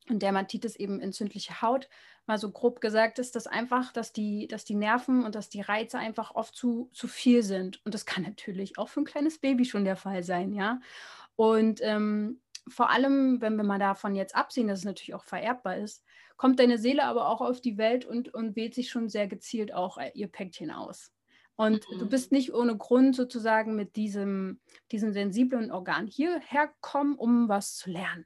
und 0.09 0.21
Dermatitis 0.21 0.75
eben 0.75 0.99
entzündliche 0.99 1.61
Haut. 1.61 1.89
Mal 2.25 2.37
so 2.37 2.51
grob 2.51 2.79
gesagt 2.79 3.19
ist 3.19 3.35
das 3.35 3.47
einfach, 3.47 3.91
dass 3.91 4.13
die, 4.13 4.47
dass 4.47 4.63
die 4.63 4.75
Nerven 4.75 5.25
und 5.25 5.35
dass 5.35 5.49
die 5.49 5.61
Reize 5.61 5.97
einfach 5.97 6.35
oft 6.35 6.55
zu, 6.55 6.89
zu 6.93 7.07
viel 7.07 7.43
sind. 7.43 7.85
Und 7.85 7.93
das 7.93 8.05
kann 8.05 8.23
natürlich 8.23 8.77
auch 8.77 8.87
für 8.87 9.01
ein 9.01 9.05
kleines 9.05 9.39
Baby 9.39 9.65
schon 9.65 9.83
der 9.83 9.97
Fall 9.97 10.23
sein, 10.23 10.53
ja. 10.53 10.79
Und 11.35 11.79
ähm, 11.81 12.39
vor 12.67 12.89
allem, 12.89 13.41
wenn 13.41 13.57
wir 13.57 13.63
mal 13.63 13.79
davon 13.79 14.15
jetzt 14.15 14.35
absehen, 14.35 14.67
dass 14.67 14.79
es 14.79 14.85
natürlich 14.85 15.15
auch 15.15 15.23
vererbbar 15.23 15.77
ist, 15.77 16.03
kommt 16.37 16.59
deine 16.59 16.77
Seele 16.77 17.03
aber 17.03 17.27
auch 17.27 17.41
auf 17.41 17.61
die 17.61 17.77
Welt 17.77 18.05
und, 18.05 18.33
und 18.33 18.55
wählt 18.55 18.73
sich 18.73 18.89
schon 18.89 19.09
sehr 19.09 19.27
gezielt 19.27 19.73
auch 19.73 19.97
äh, 19.97 20.11
ihr 20.13 20.27
Päckchen 20.27 20.71
aus. 20.71 21.11
Und 21.55 21.85
mhm. 21.89 21.99
du 21.99 22.09
bist 22.09 22.31
nicht 22.31 22.53
ohne 22.53 22.77
Grund 22.77 23.15
sozusagen 23.15 23.75
mit 23.75 23.95
diesem, 23.95 24.59
diesem 24.91 25.13
sensiblen 25.13 25.71
Organ 25.71 26.07
hierher 26.07 26.67
gekommen, 26.67 27.15
um 27.15 27.49
was 27.49 27.75
zu 27.75 27.91
lernen. 27.91 28.25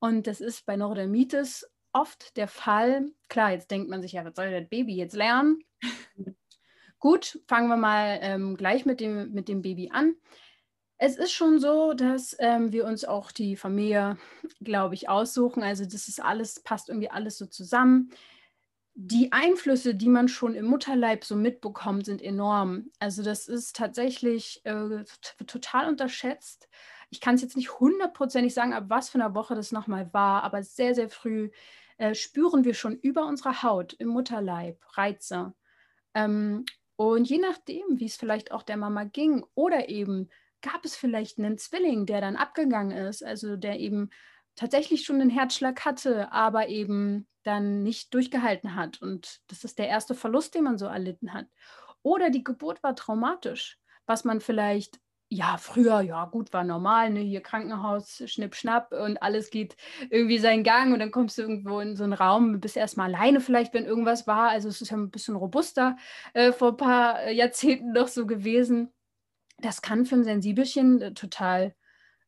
Und 0.00 0.26
das 0.26 0.40
ist 0.40 0.64
bei 0.66 0.76
Neurodermitis 0.76 1.68
oft 1.92 2.36
der 2.36 2.48
Fall, 2.48 3.10
klar, 3.28 3.52
jetzt 3.52 3.70
denkt 3.70 3.88
man 3.88 4.02
sich 4.02 4.12
ja, 4.12 4.24
was 4.24 4.34
soll 4.34 4.50
das 4.50 4.68
Baby 4.68 4.94
jetzt 4.96 5.14
lernen? 5.14 5.60
Gut, 6.98 7.40
fangen 7.46 7.68
wir 7.68 7.76
mal 7.76 8.18
ähm, 8.22 8.56
gleich 8.56 8.84
mit 8.84 9.00
dem, 9.00 9.32
mit 9.32 9.48
dem 9.48 9.62
Baby 9.62 9.90
an. 9.92 10.14
Es 11.00 11.16
ist 11.16 11.30
schon 11.30 11.60
so, 11.60 11.92
dass 11.92 12.36
ähm, 12.40 12.72
wir 12.72 12.84
uns 12.84 13.04
auch 13.04 13.30
die 13.30 13.54
Familie, 13.54 14.18
glaube 14.60 14.94
ich, 14.96 15.08
aussuchen. 15.08 15.62
Also 15.62 15.84
das 15.84 16.08
ist 16.08 16.20
alles, 16.20 16.60
passt 16.60 16.88
irgendwie 16.88 17.10
alles 17.10 17.38
so 17.38 17.46
zusammen. 17.46 18.10
Die 18.94 19.30
Einflüsse, 19.30 19.94
die 19.94 20.08
man 20.08 20.26
schon 20.26 20.56
im 20.56 20.64
Mutterleib 20.64 21.24
so 21.24 21.36
mitbekommt, 21.36 22.06
sind 22.06 22.20
enorm. 22.20 22.90
Also 22.98 23.22
das 23.22 23.46
ist 23.46 23.76
tatsächlich 23.76 24.60
äh, 24.64 25.04
total 25.46 25.88
unterschätzt. 25.88 26.68
Ich 27.10 27.20
kann 27.20 27.34
es 27.34 27.42
jetzt 27.42 27.56
nicht 27.56 27.80
hundertprozentig 27.80 28.52
sagen, 28.52 28.72
ab 28.72 28.84
was 28.88 29.08
für 29.08 29.18
einer 29.18 29.34
Woche 29.34 29.54
das 29.54 29.72
nochmal 29.72 30.12
war, 30.12 30.42
aber 30.42 30.62
sehr, 30.62 30.94
sehr 30.94 31.08
früh 31.08 31.50
äh, 31.96 32.14
spüren 32.14 32.64
wir 32.64 32.74
schon 32.74 32.96
über 32.96 33.26
unserer 33.26 33.62
Haut 33.62 33.94
im 33.94 34.08
Mutterleib 34.08 34.78
Reize. 34.96 35.54
Ähm, 36.14 36.64
und 36.96 37.28
je 37.28 37.38
nachdem, 37.38 37.84
wie 38.00 38.06
es 38.06 38.16
vielleicht 38.16 38.52
auch 38.52 38.62
der 38.62 38.76
Mama 38.76 39.04
ging 39.04 39.44
oder 39.54 39.88
eben 39.88 40.28
gab 40.60 40.84
es 40.84 40.96
vielleicht 40.96 41.38
einen 41.38 41.58
Zwilling, 41.58 42.06
der 42.06 42.20
dann 42.20 42.36
abgegangen 42.36 42.96
ist, 42.96 43.24
also 43.24 43.56
der 43.56 43.78
eben 43.78 44.10
tatsächlich 44.56 45.04
schon 45.04 45.20
einen 45.20 45.30
Herzschlag 45.30 45.84
hatte, 45.84 46.32
aber 46.32 46.68
eben 46.68 47.28
dann 47.44 47.82
nicht 47.82 48.12
durchgehalten 48.12 48.74
hat. 48.74 49.00
Und 49.00 49.40
das 49.46 49.64
ist 49.64 49.78
der 49.78 49.88
erste 49.88 50.14
Verlust, 50.14 50.54
den 50.54 50.64
man 50.64 50.78
so 50.78 50.86
erlitten 50.86 51.32
hat. 51.32 51.46
Oder 52.02 52.30
die 52.30 52.44
Geburt 52.44 52.82
war 52.82 52.96
traumatisch, 52.96 53.78
was 54.06 54.24
man 54.24 54.40
vielleicht, 54.40 55.00
ja, 55.30 55.58
früher, 55.58 56.00
ja, 56.00 56.24
gut, 56.26 56.52
war 56.52 56.64
normal, 56.64 57.10
ne, 57.10 57.20
hier 57.20 57.42
Krankenhaus, 57.42 58.22
schnipp, 58.26 58.54
schnapp 58.54 58.92
und 58.92 59.22
alles 59.22 59.50
geht 59.50 59.76
irgendwie 60.10 60.38
seinen 60.38 60.64
Gang 60.64 60.92
und 60.92 61.00
dann 61.00 61.10
kommst 61.10 61.36
du 61.36 61.42
irgendwo 61.42 61.80
in 61.80 61.96
so 61.96 62.04
einen 62.04 62.14
Raum, 62.14 62.60
bist 62.60 62.76
erstmal 62.76 63.14
alleine 63.14 63.40
vielleicht, 63.40 63.74
wenn 63.74 63.84
irgendwas 63.84 64.26
war. 64.26 64.50
Also 64.50 64.68
es 64.68 64.80
ist 64.80 64.90
ja 64.90 64.96
ein 64.96 65.10
bisschen 65.10 65.36
robuster 65.36 65.96
äh, 66.32 66.52
vor 66.52 66.70
ein 66.70 66.76
paar 66.78 67.30
Jahrzehnten 67.30 67.92
noch 67.92 68.08
so 68.08 68.26
gewesen 68.26 68.92
das 69.60 69.82
kann 69.82 70.06
für 70.06 70.16
ein 70.16 70.24
Sensibelchen 70.24 71.00
äh, 71.02 71.14
total 71.14 71.74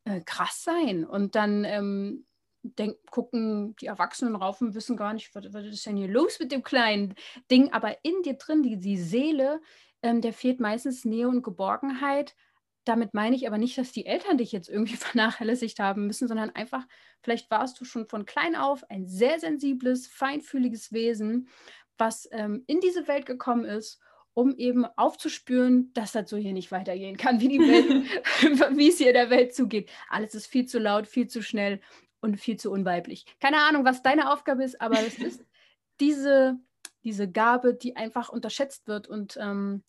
äh, 0.04 0.20
krass 0.20 0.62
sein. 0.62 1.04
Und 1.04 1.34
dann 1.34 1.64
ähm, 1.64 2.26
denk, 2.62 2.98
gucken 3.10 3.76
die 3.76 3.86
Erwachsenen 3.86 4.36
rauf 4.36 4.60
und 4.60 4.74
wissen 4.74 4.96
gar 4.96 5.14
nicht, 5.14 5.34
was, 5.34 5.52
was 5.52 5.64
ist 5.66 5.86
denn 5.86 5.96
hier 5.96 6.08
los 6.08 6.38
mit 6.38 6.52
dem 6.52 6.62
kleinen 6.62 7.14
Ding. 7.50 7.72
Aber 7.72 8.04
in 8.04 8.22
dir 8.22 8.34
drin, 8.34 8.62
die, 8.62 8.78
die 8.78 8.98
Seele, 8.98 9.60
ähm, 10.02 10.20
der 10.20 10.32
fehlt 10.32 10.60
meistens 10.60 11.04
Nähe 11.04 11.28
und 11.28 11.42
Geborgenheit. 11.42 12.34
Damit 12.84 13.14
meine 13.14 13.36
ich 13.36 13.46
aber 13.46 13.58
nicht, 13.58 13.76
dass 13.76 13.92
die 13.92 14.06
Eltern 14.06 14.38
dich 14.38 14.52
jetzt 14.52 14.68
irgendwie 14.68 14.96
vernachlässigt 14.96 15.78
haben 15.78 16.06
müssen, 16.06 16.28
sondern 16.28 16.50
einfach, 16.50 16.86
vielleicht 17.22 17.50
warst 17.50 17.80
du 17.80 17.84
schon 17.84 18.06
von 18.06 18.26
klein 18.26 18.56
auf 18.56 18.88
ein 18.90 19.06
sehr 19.06 19.38
sensibles, 19.38 20.06
feinfühliges 20.06 20.92
Wesen, 20.92 21.48
was 21.98 22.28
ähm, 22.32 22.64
in 22.66 22.80
diese 22.80 23.08
Welt 23.08 23.26
gekommen 23.26 23.64
ist 23.64 24.00
um 24.32 24.54
eben 24.56 24.86
aufzuspüren, 24.96 25.92
dass 25.92 26.12
das 26.12 26.30
so 26.30 26.36
hier 26.36 26.52
nicht 26.52 26.70
weitergehen 26.70 27.16
kann, 27.16 27.40
wie 27.40 27.48
die 27.48 27.58
Welt, 27.58 28.06
wie 28.76 28.88
es 28.88 28.98
hier 28.98 29.08
in 29.08 29.14
der 29.14 29.30
Welt 29.30 29.54
zugeht. 29.54 29.90
Alles 30.08 30.34
ist 30.34 30.46
viel 30.46 30.66
zu 30.66 30.78
laut, 30.78 31.06
viel 31.06 31.26
zu 31.26 31.42
schnell 31.42 31.80
und 32.20 32.40
viel 32.40 32.56
zu 32.56 32.70
unweiblich. 32.70 33.24
Keine 33.40 33.58
Ahnung, 33.58 33.84
was 33.84 34.02
deine 34.02 34.32
Aufgabe 34.32 34.64
ist, 34.64 34.80
aber 34.80 34.98
es 35.00 35.18
ist 35.18 35.44
diese, 36.00 36.58
diese 37.04 37.30
Gabe, 37.30 37.74
die 37.74 37.96
einfach 37.96 38.28
unterschätzt 38.28 38.86
wird 38.86 39.08
und 39.08 39.36
ähm, 39.40 39.82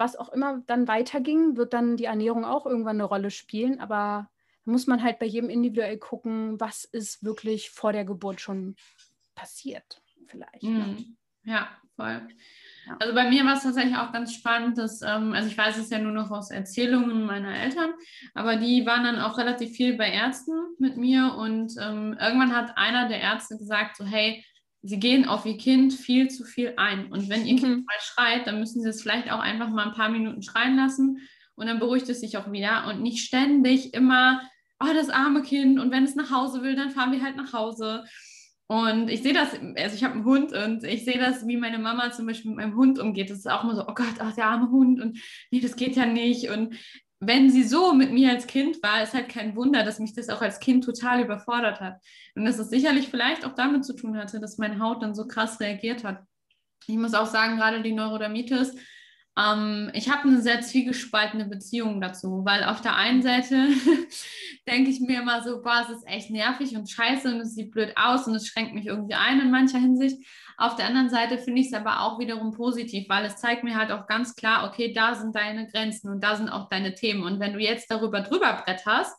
was 0.00 0.16
auch 0.16 0.30
immer 0.30 0.62
dann 0.66 0.88
weiterging, 0.88 1.56
wird 1.56 1.74
dann 1.74 1.98
die 1.98 2.06
Ernährung 2.06 2.46
auch 2.46 2.64
irgendwann 2.64 2.96
eine 2.96 3.04
Rolle 3.04 3.30
spielen, 3.30 3.80
aber 3.80 4.30
da 4.64 4.72
muss 4.72 4.86
man 4.86 5.02
halt 5.02 5.18
bei 5.18 5.26
jedem 5.26 5.50
individuell 5.50 5.98
gucken, 5.98 6.58
was 6.58 6.84
ist 6.84 7.22
wirklich 7.22 7.70
vor 7.70 7.92
der 7.92 8.06
Geburt 8.06 8.40
schon 8.40 8.76
passiert, 9.34 10.02
vielleicht. 10.26 10.62
Ne? 10.62 10.70
Mhm. 10.70 11.16
Ja, 11.44 11.68
voll. 11.96 12.26
Also 12.98 13.14
bei 13.14 13.28
mir 13.28 13.44
war 13.44 13.54
es 13.54 13.62
tatsächlich 13.62 13.96
auch 13.96 14.10
ganz 14.10 14.34
spannend, 14.34 14.78
dass, 14.78 15.02
ähm, 15.02 15.34
also 15.34 15.48
ich 15.48 15.56
weiß 15.56 15.76
es 15.76 15.90
ja 15.90 15.98
nur 15.98 16.12
noch 16.12 16.30
aus 16.30 16.50
Erzählungen 16.50 17.24
meiner 17.24 17.54
Eltern, 17.54 17.92
aber 18.34 18.56
die 18.56 18.86
waren 18.86 19.04
dann 19.04 19.20
auch 19.20 19.36
relativ 19.36 19.76
viel 19.76 19.96
bei 19.96 20.10
Ärzten 20.10 20.54
mit 20.78 20.96
mir 20.96 21.34
und 21.34 21.74
ähm, 21.78 22.16
irgendwann 22.18 22.56
hat 22.56 22.76
einer 22.76 23.06
der 23.08 23.20
Ärzte 23.20 23.58
gesagt, 23.58 23.96
so 23.96 24.04
hey, 24.04 24.44
sie 24.82 24.98
gehen 24.98 25.26
auf 25.26 25.44
ihr 25.46 25.58
Kind 25.58 25.92
viel 25.92 26.28
zu 26.28 26.44
viel 26.44 26.74
ein 26.76 27.12
und 27.12 27.28
wenn 27.28 27.46
ihr 27.46 27.56
Kind 27.56 27.78
mhm. 27.78 27.84
mal 27.84 28.00
schreit, 28.00 28.46
dann 28.46 28.60
müssen 28.60 28.82
sie 28.82 28.88
es 28.88 29.02
vielleicht 29.02 29.30
auch 29.30 29.40
einfach 29.40 29.68
mal 29.68 29.88
ein 29.88 29.94
paar 29.94 30.08
Minuten 30.08 30.42
schreien 30.42 30.76
lassen 30.76 31.18
und 31.54 31.66
dann 31.66 31.78
beruhigt 31.78 32.08
es 32.08 32.20
sich 32.20 32.36
auch 32.38 32.50
wieder 32.50 32.86
und 32.88 33.02
nicht 33.02 33.24
ständig 33.24 33.92
immer, 33.92 34.40
oh, 34.82 34.92
das 34.94 35.10
arme 35.10 35.42
Kind 35.42 35.78
und 35.78 35.90
wenn 35.90 36.04
es 36.04 36.14
nach 36.14 36.30
Hause 36.30 36.62
will, 36.62 36.74
dann 36.74 36.90
fahren 36.90 37.12
wir 37.12 37.22
halt 37.22 37.36
nach 37.36 37.52
Hause. 37.52 38.04
Und 38.66 39.10
ich 39.10 39.22
sehe 39.22 39.34
das, 39.34 39.52
also 39.52 39.96
ich 39.96 40.04
habe 40.04 40.14
einen 40.14 40.24
Hund 40.24 40.52
und 40.52 40.84
ich 40.84 41.04
sehe 41.04 41.18
das, 41.18 41.44
wie 41.46 41.56
meine 41.56 41.80
Mama 41.80 42.12
zum 42.12 42.26
Beispiel 42.26 42.52
mit 42.52 42.60
meinem 42.60 42.76
Hund 42.76 43.00
umgeht. 43.00 43.28
Das 43.28 43.38
ist 43.38 43.50
auch 43.50 43.64
immer 43.64 43.74
so, 43.74 43.82
oh 43.82 43.94
Gott, 43.94 44.14
ach, 44.20 44.32
der 44.36 44.46
arme 44.46 44.70
Hund 44.70 45.00
und 45.00 45.18
nee, 45.50 45.60
das 45.60 45.74
geht 45.74 45.96
ja 45.96 46.06
nicht. 46.06 46.50
Und 46.50 46.76
wenn 47.20 47.50
sie 47.50 47.64
so 47.64 47.92
mit 47.92 48.12
mir 48.12 48.30
als 48.30 48.46
Kind 48.46 48.82
war, 48.82 49.02
ist 49.02 49.12
halt 49.12 49.28
kein 49.28 49.54
Wunder, 49.54 49.84
dass 49.84 49.98
mich 49.98 50.14
das 50.14 50.30
auch 50.30 50.40
als 50.40 50.58
Kind 50.58 50.84
total 50.84 51.22
überfordert 51.22 51.78
hat. 51.78 52.00
Und 52.34 52.46
dass 52.46 52.58
es 52.58 52.70
sicherlich 52.70 53.08
vielleicht 53.08 53.44
auch 53.44 53.54
damit 53.54 53.84
zu 53.84 53.94
tun 53.94 54.16
hatte, 54.16 54.40
dass 54.40 54.56
meine 54.56 54.80
Haut 54.80 55.02
dann 55.02 55.14
so 55.14 55.26
krass 55.26 55.60
reagiert 55.60 56.02
hat. 56.02 56.22
Ich 56.86 56.96
muss 56.96 57.12
auch 57.12 57.26
sagen, 57.26 57.58
gerade 57.58 57.82
die 57.82 57.92
Neurodermitis, 57.92 58.74
ähm, 59.40 59.90
ich 59.94 60.10
habe 60.10 60.28
eine 60.28 60.42
sehr 60.42 60.60
zwiegespaltene 60.60 61.46
Beziehung 61.46 62.00
dazu, 62.00 62.44
weil 62.44 62.64
auf 62.64 62.80
der 62.80 62.96
einen 62.96 63.22
Seite 63.22 63.68
denke 64.68 64.90
ich 64.90 65.00
mir 65.00 65.22
immer 65.22 65.42
so, 65.42 65.62
boah, 65.62 65.86
es 65.88 65.96
ist 65.96 66.06
echt 66.06 66.30
nervig 66.30 66.76
und 66.76 66.90
scheiße 66.90 67.28
und 67.28 67.40
es 67.40 67.54
sieht 67.54 67.70
blöd 67.70 67.92
aus 67.96 68.26
und 68.26 68.34
es 68.34 68.46
schränkt 68.46 68.74
mich 68.74 68.86
irgendwie 68.86 69.14
ein 69.14 69.40
in 69.40 69.50
mancher 69.50 69.78
Hinsicht. 69.78 70.18
Auf 70.56 70.76
der 70.76 70.86
anderen 70.86 71.08
Seite 71.08 71.38
finde 71.38 71.60
ich 71.60 71.68
es 71.68 71.72
aber 71.72 72.02
auch 72.02 72.18
wiederum 72.18 72.52
positiv, 72.52 73.08
weil 73.08 73.24
es 73.24 73.36
zeigt 73.36 73.64
mir 73.64 73.76
halt 73.76 73.90
auch 73.90 74.06
ganz 74.06 74.34
klar, 74.36 74.68
okay, 74.68 74.92
da 74.92 75.14
sind 75.14 75.34
deine 75.34 75.66
Grenzen 75.66 76.10
und 76.10 76.22
da 76.22 76.36
sind 76.36 76.50
auch 76.50 76.68
deine 76.68 76.94
Themen. 76.94 77.22
Und 77.22 77.40
wenn 77.40 77.54
du 77.54 77.60
jetzt 77.60 77.90
darüber 77.90 78.20
drüber 78.20 78.62
bretterst, 78.64 79.16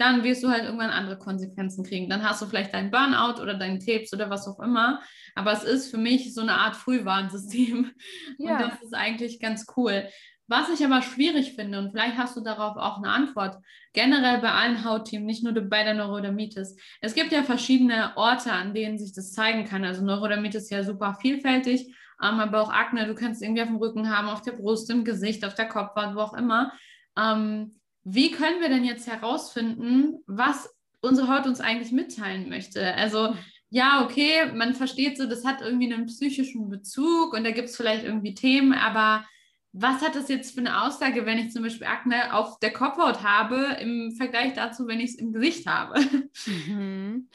dann 0.00 0.24
wirst 0.24 0.42
du 0.42 0.48
halt 0.48 0.64
irgendwann 0.64 0.90
andere 0.90 1.18
Konsequenzen 1.18 1.84
kriegen. 1.84 2.08
Dann 2.08 2.22
hast 2.22 2.40
du 2.40 2.46
vielleicht 2.46 2.72
deinen 2.72 2.90
Burnout 2.90 3.40
oder 3.40 3.54
deinen 3.54 3.78
Krebs 3.78 4.12
oder 4.14 4.30
was 4.30 4.48
auch 4.48 4.58
immer. 4.60 5.00
Aber 5.34 5.52
es 5.52 5.62
ist 5.62 5.90
für 5.90 5.98
mich 5.98 6.32
so 6.32 6.40
eine 6.40 6.54
Art 6.54 6.76
Frühwarnsystem. 6.76 7.90
Ja. 8.38 8.52
Und 8.52 8.60
das 8.62 8.82
ist 8.82 8.94
eigentlich 8.94 9.38
ganz 9.40 9.66
cool. 9.76 10.08
Was 10.46 10.70
ich 10.70 10.84
aber 10.84 11.02
schwierig 11.02 11.54
finde, 11.54 11.78
und 11.78 11.90
vielleicht 11.90 12.16
hast 12.16 12.36
du 12.36 12.40
darauf 12.40 12.76
auch 12.76 12.96
eine 12.96 13.10
Antwort, 13.10 13.58
generell 13.92 14.40
bei 14.40 14.50
allen 14.50 14.84
Hautthemen, 14.84 15.26
nicht 15.26 15.44
nur 15.44 15.52
bei 15.52 15.84
der 15.84 15.94
Neurodermitis. 15.94 16.76
Es 17.00 17.14
gibt 17.14 17.32
ja 17.32 17.42
verschiedene 17.42 18.16
Orte, 18.16 18.52
an 18.52 18.74
denen 18.74 18.98
sich 18.98 19.12
das 19.12 19.32
zeigen 19.32 19.64
kann. 19.64 19.84
Also 19.84 20.04
Neurodermitis 20.04 20.64
ist 20.64 20.70
ja 20.70 20.82
super 20.82 21.16
vielfältig, 21.20 21.94
ähm, 22.22 22.40
aber 22.40 22.62
auch 22.62 22.72
Akne, 22.72 23.06
du 23.06 23.14
kannst 23.14 23.42
irgendwie 23.42 23.62
auf 23.62 23.68
dem 23.68 23.76
Rücken 23.76 24.10
haben, 24.10 24.28
auf 24.28 24.42
der 24.42 24.52
Brust, 24.52 24.90
im 24.90 25.04
Gesicht, 25.04 25.44
auf 25.44 25.54
der 25.54 25.68
Kopfhaut, 25.68 26.16
wo 26.16 26.20
auch 26.20 26.34
immer. 26.34 26.72
Ähm, 27.16 27.79
wie 28.04 28.30
können 28.30 28.60
wir 28.60 28.68
denn 28.68 28.84
jetzt 28.84 29.06
herausfinden, 29.06 30.22
was 30.26 30.74
unsere 31.00 31.28
Haut 31.28 31.46
uns 31.46 31.60
eigentlich 31.60 31.92
mitteilen 31.92 32.48
möchte? 32.48 32.94
Also 32.94 33.34
ja, 33.70 34.04
okay, 34.04 34.52
man 34.52 34.74
versteht 34.74 35.16
so, 35.16 35.26
das 35.26 35.44
hat 35.44 35.60
irgendwie 35.60 35.92
einen 35.92 36.06
psychischen 36.06 36.68
Bezug 36.68 37.34
und 37.34 37.44
da 37.44 37.52
gibt 37.52 37.68
es 37.68 37.76
vielleicht 37.76 38.04
irgendwie 38.04 38.34
Themen, 38.34 38.72
aber 38.72 39.24
was 39.72 40.02
hat 40.02 40.16
das 40.16 40.28
jetzt 40.28 40.54
für 40.54 40.60
eine 40.60 40.82
Aussage, 40.82 41.26
wenn 41.26 41.38
ich 41.38 41.52
zum 41.52 41.62
Beispiel 41.62 41.86
Akne 41.86 42.34
auf 42.34 42.58
der 42.58 42.72
Kopfhaut 42.72 43.22
habe, 43.22 43.76
im 43.80 44.10
Vergleich 44.16 44.54
dazu, 44.54 44.88
wenn 44.88 44.98
ich 44.98 45.10
es 45.10 45.16
im 45.16 45.32
Gesicht 45.32 45.66
habe? 45.66 46.00
Mhm. 46.46 47.28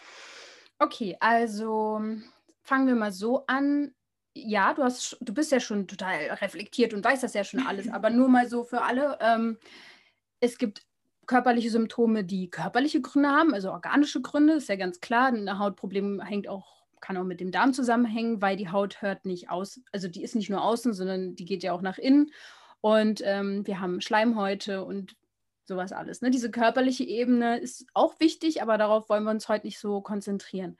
Okay, 0.78 1.16
also 1.22 2.02
fangen 2.64 2.88
wir 2.88 2.96
mal 2.96 3.14
so 3.14 3.46
an. 3.48 3.94
Ja, 4.34 4.74
du 4.74 4.84
hast, 4.84 5.16
du 5.22 5.34
bist 5.34 5.54
ja 5.54 5.62
schon 5.62 5.88
total 5.88 6.16
reflektiert 6.42 6.94
und 6.94 7.06
weißt 7.06 7.24
das 7.24 7.34
ja 7.34 7.46
schon 7.46 7.66
alles, 7.66 7.88
aber 7.88 8.10
nur 8.10 8.28
mal 8.28 8.50
so 8.50 8.66
für 8.66 8.82
alle. 8.82 9.18
Ähm, 9.22 9.58
es 10.46 10.58
gibt 10.58 10.86
körperliche 11.26 11.72
Symptome, 11.72 12.24
die 12.24 12.50
körperliche 12.50 13.02
Gründe 13.02 13.30
haben, 13.30 13.54
also 13.54 13.72
organische 13.72 14.22
Gründe, 14.22 14.54
ist 14.54 14.70
ja 14.70 14.76
ganz 14.76 15.00
klar. 15.02 15.28
Ein 15.28 15.60
Hautproblem 15.60 16.22
hängt 16.22 16.48
auch, 16.48 16.84
kann 17.02 17.18
auch 17.18 17.24
mit 17.24 17.40
dem 17.40 17.52
Darm 17.52 17.74
zusammenhängen, 17.74 18.42
weil 18.42 18.56
die 18.56 18.70
Haut 18.70 19.02
hört 19.02 19.26
nicht 19.26 19.50
aus, 19.50 19.82
also 19.92 20.08
die 20.08 20.24
ist 20.24 20.36
nicht 20.36 20.50
nur 20.50 20.64
außen, 20.64 20.94
sondern 20.94 21.36
die 21.36 21.46
geht 21.46 21.64
ja 21.64 21.74
auch 21.74 21.82
nach 21.82 21.98
innen. 21.98 22.32
Und 22.82 23.22
ähm, 23.24 23.66
wir 23.66 23.80
haben 23.80 24.02
Schleimhäute 24.02 24.86
und 24.86 25.16
sowas 25.66 25.92
alles. 25.92 26.22
Ne? 26.22 26.30
Diese 26.30 26.52
körperliche 26.52 27.04
Ebene 27.04 27.58
ist 27.60 27.88
auch 27.94 28.20
wichtig, 28.20 28.62
aber 28.62 28.78
darauf 28.78 29.10
wollen 29.10 29.24
wir 29.24 29.32
uns 29.32 29.50
heute 29.50 29.66
nicht 29.66 29.80
so 29.80 30.02
konzentrieren. 30.02 30.78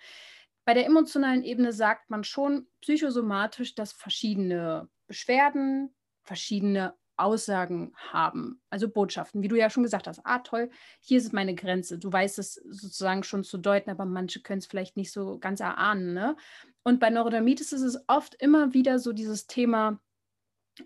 Bei 0.66 0.74
der 0.74 0.86
emotionalen 0.86 1.44
Ebene 1.44 1.74
sagt 1.74 2.10
man 2.10 2.24
schon 2.24 2.68
psychosomatisch, 2.82 3.76
dass 3.76 3.94
verschiedene 3.94 4.90
Beschwerden, 5.08 5.94
verschiedene 6.24 6.96
Aussagen 7.18 7.94
haben, 7.98 8.62
also 8.70 8.90
Botschaften, 8.90 9.42
wie 9.42 9.48
du 9.48 9.56
ja 9.56 9.70
schon 9.70 9.84
gesagt 9.84 10.08
hast. 10.08 10.22
Ah, 10.24 10.40
toll, 10.40 10.70
hier 11.00 11.18
ist 11.18 11.34
meine 11.34 11.56
Grenze. 11.56 11.98
Du 11.98 12.12
weißt 12.12 12.40
es 12.40 12.56
sozusagen 12.56 13.24
schon 13.24 13.44
zu 13.44 13.58
deuten, 13.58 13.90
aber 13.90 14.06
manche 14.06 14.42
können 14.42 14.60
es 14.60 14.66
vielleicht 14.66 14.98
nicht 14.98 15.12
so 15.12 15.40
ganz 15.40 15.60
erahnen. 15.60 16.14
Ne? 16.14 16.36
Und 16.84 17.00
bei 17.00 17.10
Neurodermitis 17.10 17.72
ist 17.72 17.82
es 17.82 18.04
oft 18.08 18.36
immer 18.36 18.74
wieder 18.74 19.00
so 19.00 19.14
dieses 19.14 19.48
Thema, 19.48 20.00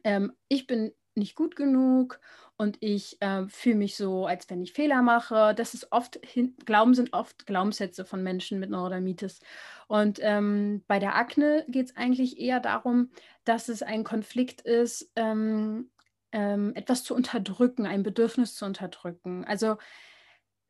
ähm, 0.03 0.33
ich 0.47 0.67
bin 0.67 0.91
nicht 1.15 1.35
gut 1.35 1.55
genug 1.55 2.19
und 2.57 2.77
ich 2.81 3.21
äh, 3.21 3.47
fühle 3.47 3.75
mich 3.75 3.95
so, 3.95 4.25
als 4.25 4.49
wenn 4.49 4.61
ich 4.61 4.73
Fehler 4.73 5.01
mache. 5.01 5.53
Das 5.55 5.73
ist 5.73 5.91
oft, 5.91 6.19
hin, 6.25 6.55
Glauben 6.65 6.93
sind 6.93 7.13
oft 7.13 7.45
Glaubenssätze 7.45 8.05
von 8.05 8.23
Menschen 8.23 8.59
mit 8.59 8.69
Neurodermitis. 8.69 9.39
Und 9.87 10.19
ähm, 10.21 10.83
bei 10.87 10.99
der 10.99 11.15
Akne 11.15 11.65
geht 11.67 11.87
es 11.87 11.95
eigentlich 11.95 12.39
eher 12.39 12.59
darum, 12.59 13.11
dass 13.43 13.69
es 13.69 13.81
ein 13.81 14.03
Konflikt 14.03 14.61
ist, 14.61 15.11
ähm, 15.15 15.89
ähm, 16.31 16.73
etwas 16.75 17.03
zu 17.03 17.15
unterdrücken, 17.15 17.85
ein 17.85 18.03
Bedürfnis 18.03 18.55
zu 18.55 18.65
unterdrücken. 18.65 19.45
Also 19.45 19.77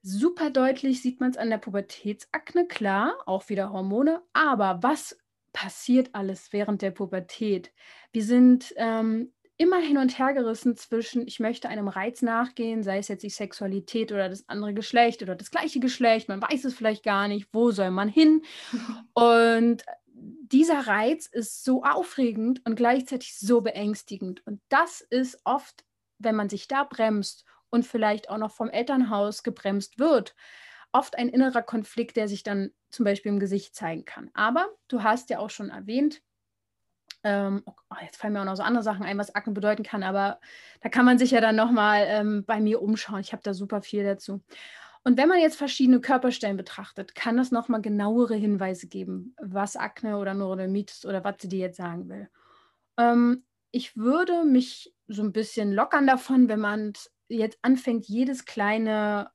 super 0.01 0.49
deutlich 0.49 1.01
sieht 1.01 1.19
man 1.19 1.31
es 1.31 1.37
an 1.37 1.49
der 1.49 1.57
Pubertätsakne, 1.57 2.67
klar, 2.67 3.15
auch 3.25 3.49
wieder 3.49 3.71
Hormone. 3.71 4.21
Aber 4.33 4.79
was 4.81 5.17
passiert 5.53 6.09
alles 6.13 6.53
während 6.53 6.81
der 6.81 6.91
Pubertät? 6.91 7.73
Wir 8.11 8.23
sind 8.23 8.73
ähm, 8.77 9.33
immer 9.59 9.79
hin 9.79 9.97
und 9.97 10.17
her 10.17 10.33
gerissen 10.33 10.77
zwischen, 10.77 11.27
ich 11.27 11.41
möchte 11.41 11.67
einem 11.67 11.89
Reiz 11.89 12.21
nachgehen, 12.21 12.81
sei 12.81 12.99
es 12.99 13.09
jetzt 13.09 13.23
die 13.23 13.29
Sexualität 13.29 14.13
oder 14.13 14.29
das 14.29 14.47
andere 14.47 14.73
Geschlecht 14.73 15.21
oder 15.21 15.35
das 15.35 15.51
gleiche 15.51 15.81
Geschlecht, 15.81 16.29
man 16.29 16.41
weiß 16.41 16.63
es 16.63 16.73
vielleicht 16.73 17.03
gar 17.03 17.27
nicht, 17.27 17.49
wo 17.51 17.71
soll 17.71 17.91
man 17.91 18.07
hin? 18.07 18.41
Und 19.13 19.83
dieser 20.51 20.87
Reiz 20.87 21.27
ist 21.27 21.63
so 21.63 21.83
aufregend 21.83 22.65
und 22.65 22.75
gleichzeitig 22.75 23.37
so 23.37 23.61
beängstigend. 23.61 24.45
Und 24.45 24.61
das 24.69 25.01
ist 25.01 25.39
oft, 25.43 25.85
wenn 26.17 26.35
man 26.35 26.49
sich 26.49 26.67
da 26.67 26.83
bremst 26.83 27.45
und 27.69 27.85
vielleicht 27.85 28.29
auch 28.29 28.37
noch 28.37 28.51
vom 28.51 28.69
Elternhaus 28.69 29.43
gebremst 29.43 29.99
wird, 29.99 30.35
oft 30.91 31.17
ein 31.17 31.29
innerer 31.29 31.61
Konflikt, 31.61 32.17
der 32.17 32.27
sich 32.27 32.43
dann 32.43 32.71
zum 32.89 33.05
Beispiel 33.05 33.31
im 33.31 33.39
Gesicht 33.39 33.75
zeigen 33.75 34.05
kann. 34.05 34.31
Aber 34.33 34.67
du 34.87 35.03
hast 35.03 35.29
ja 35.29 35.39
auch 35.39 35.51
schon 35.51 35.69
erwähnt, 35.69 36.21
ähm, 37.23 37.63
oh, 37.65 37.95
jetzt 38.01 38.17
fallen 38.17 38.33
mir 38.33 38.41
auch 38.41 38.45
noch 38.45 38.55
so 38.55 38.63
andere 38.63 38.83
Sachen 38.83 39.03
ein, 39.03 39.17
was 39.17 39.35
Akne 39.35 39.53
bedeuten 39.53 39.83
kann, 39.83 40.03
aber 40.03 40.39
da 40.81 40.89
kann 40.89 41.05
man 41.05 41.17
sich 41.17 41.31
ja 41.31 41.41
dann 41.41 41.55
nochmal 41.55 42.05
ähm, 42.07 42.45
bei 42.45 42.59
mir 42.59 42.81
umschauen. 42.81 43.19
Ich 43.19 43.33
habe 43.33 43.43
da 43.43 43.53
super 43.53 43.81
viel 43.81 44.03
dazu. 44.03 44.41
Und 45.03 45.17
wenn 45.17 45.29
man 45.29 45.39
jetzt 45.39 45.55
verschiedene 45.57 46.01
Körperstellen 46.01 46.57
betrachtet, 46.57 47.15
kann 47.15 47.37
das 47.37 47.51
nochmal 47.51 47.81
genauere 47.81 48.35
Hinweise 48.35 48.87
geben, 48.87 49.35
was 49.41 49.75
Akne 49.75 50.17
oder 50.17 50.33
Neurodermitis 50.33 51.05
oder 51.05 51.23
was 51.23 51.35
sie 51.39 51.47
dir 51.47 51.59
jetzt 51.59 51.77
sagen 51.77 52.09
will. 52.09 52.29
Ähm, 52.97 53.45
ich 53.71 53.95
würde 53.97 54.43
mich 54.43 54.93
so 55.07 55.23
ein 55.23 55.31
bisschen 55.31 55.71
lockern 55.71 56.07
davon, 56.07 56.49
wenn 56.49 56.59
man 56.59 56.93
jetzt 57.29 57.59
anfängt, 57.61 58.07
jedes 58.07 58.45
kleine, 58.45 59.31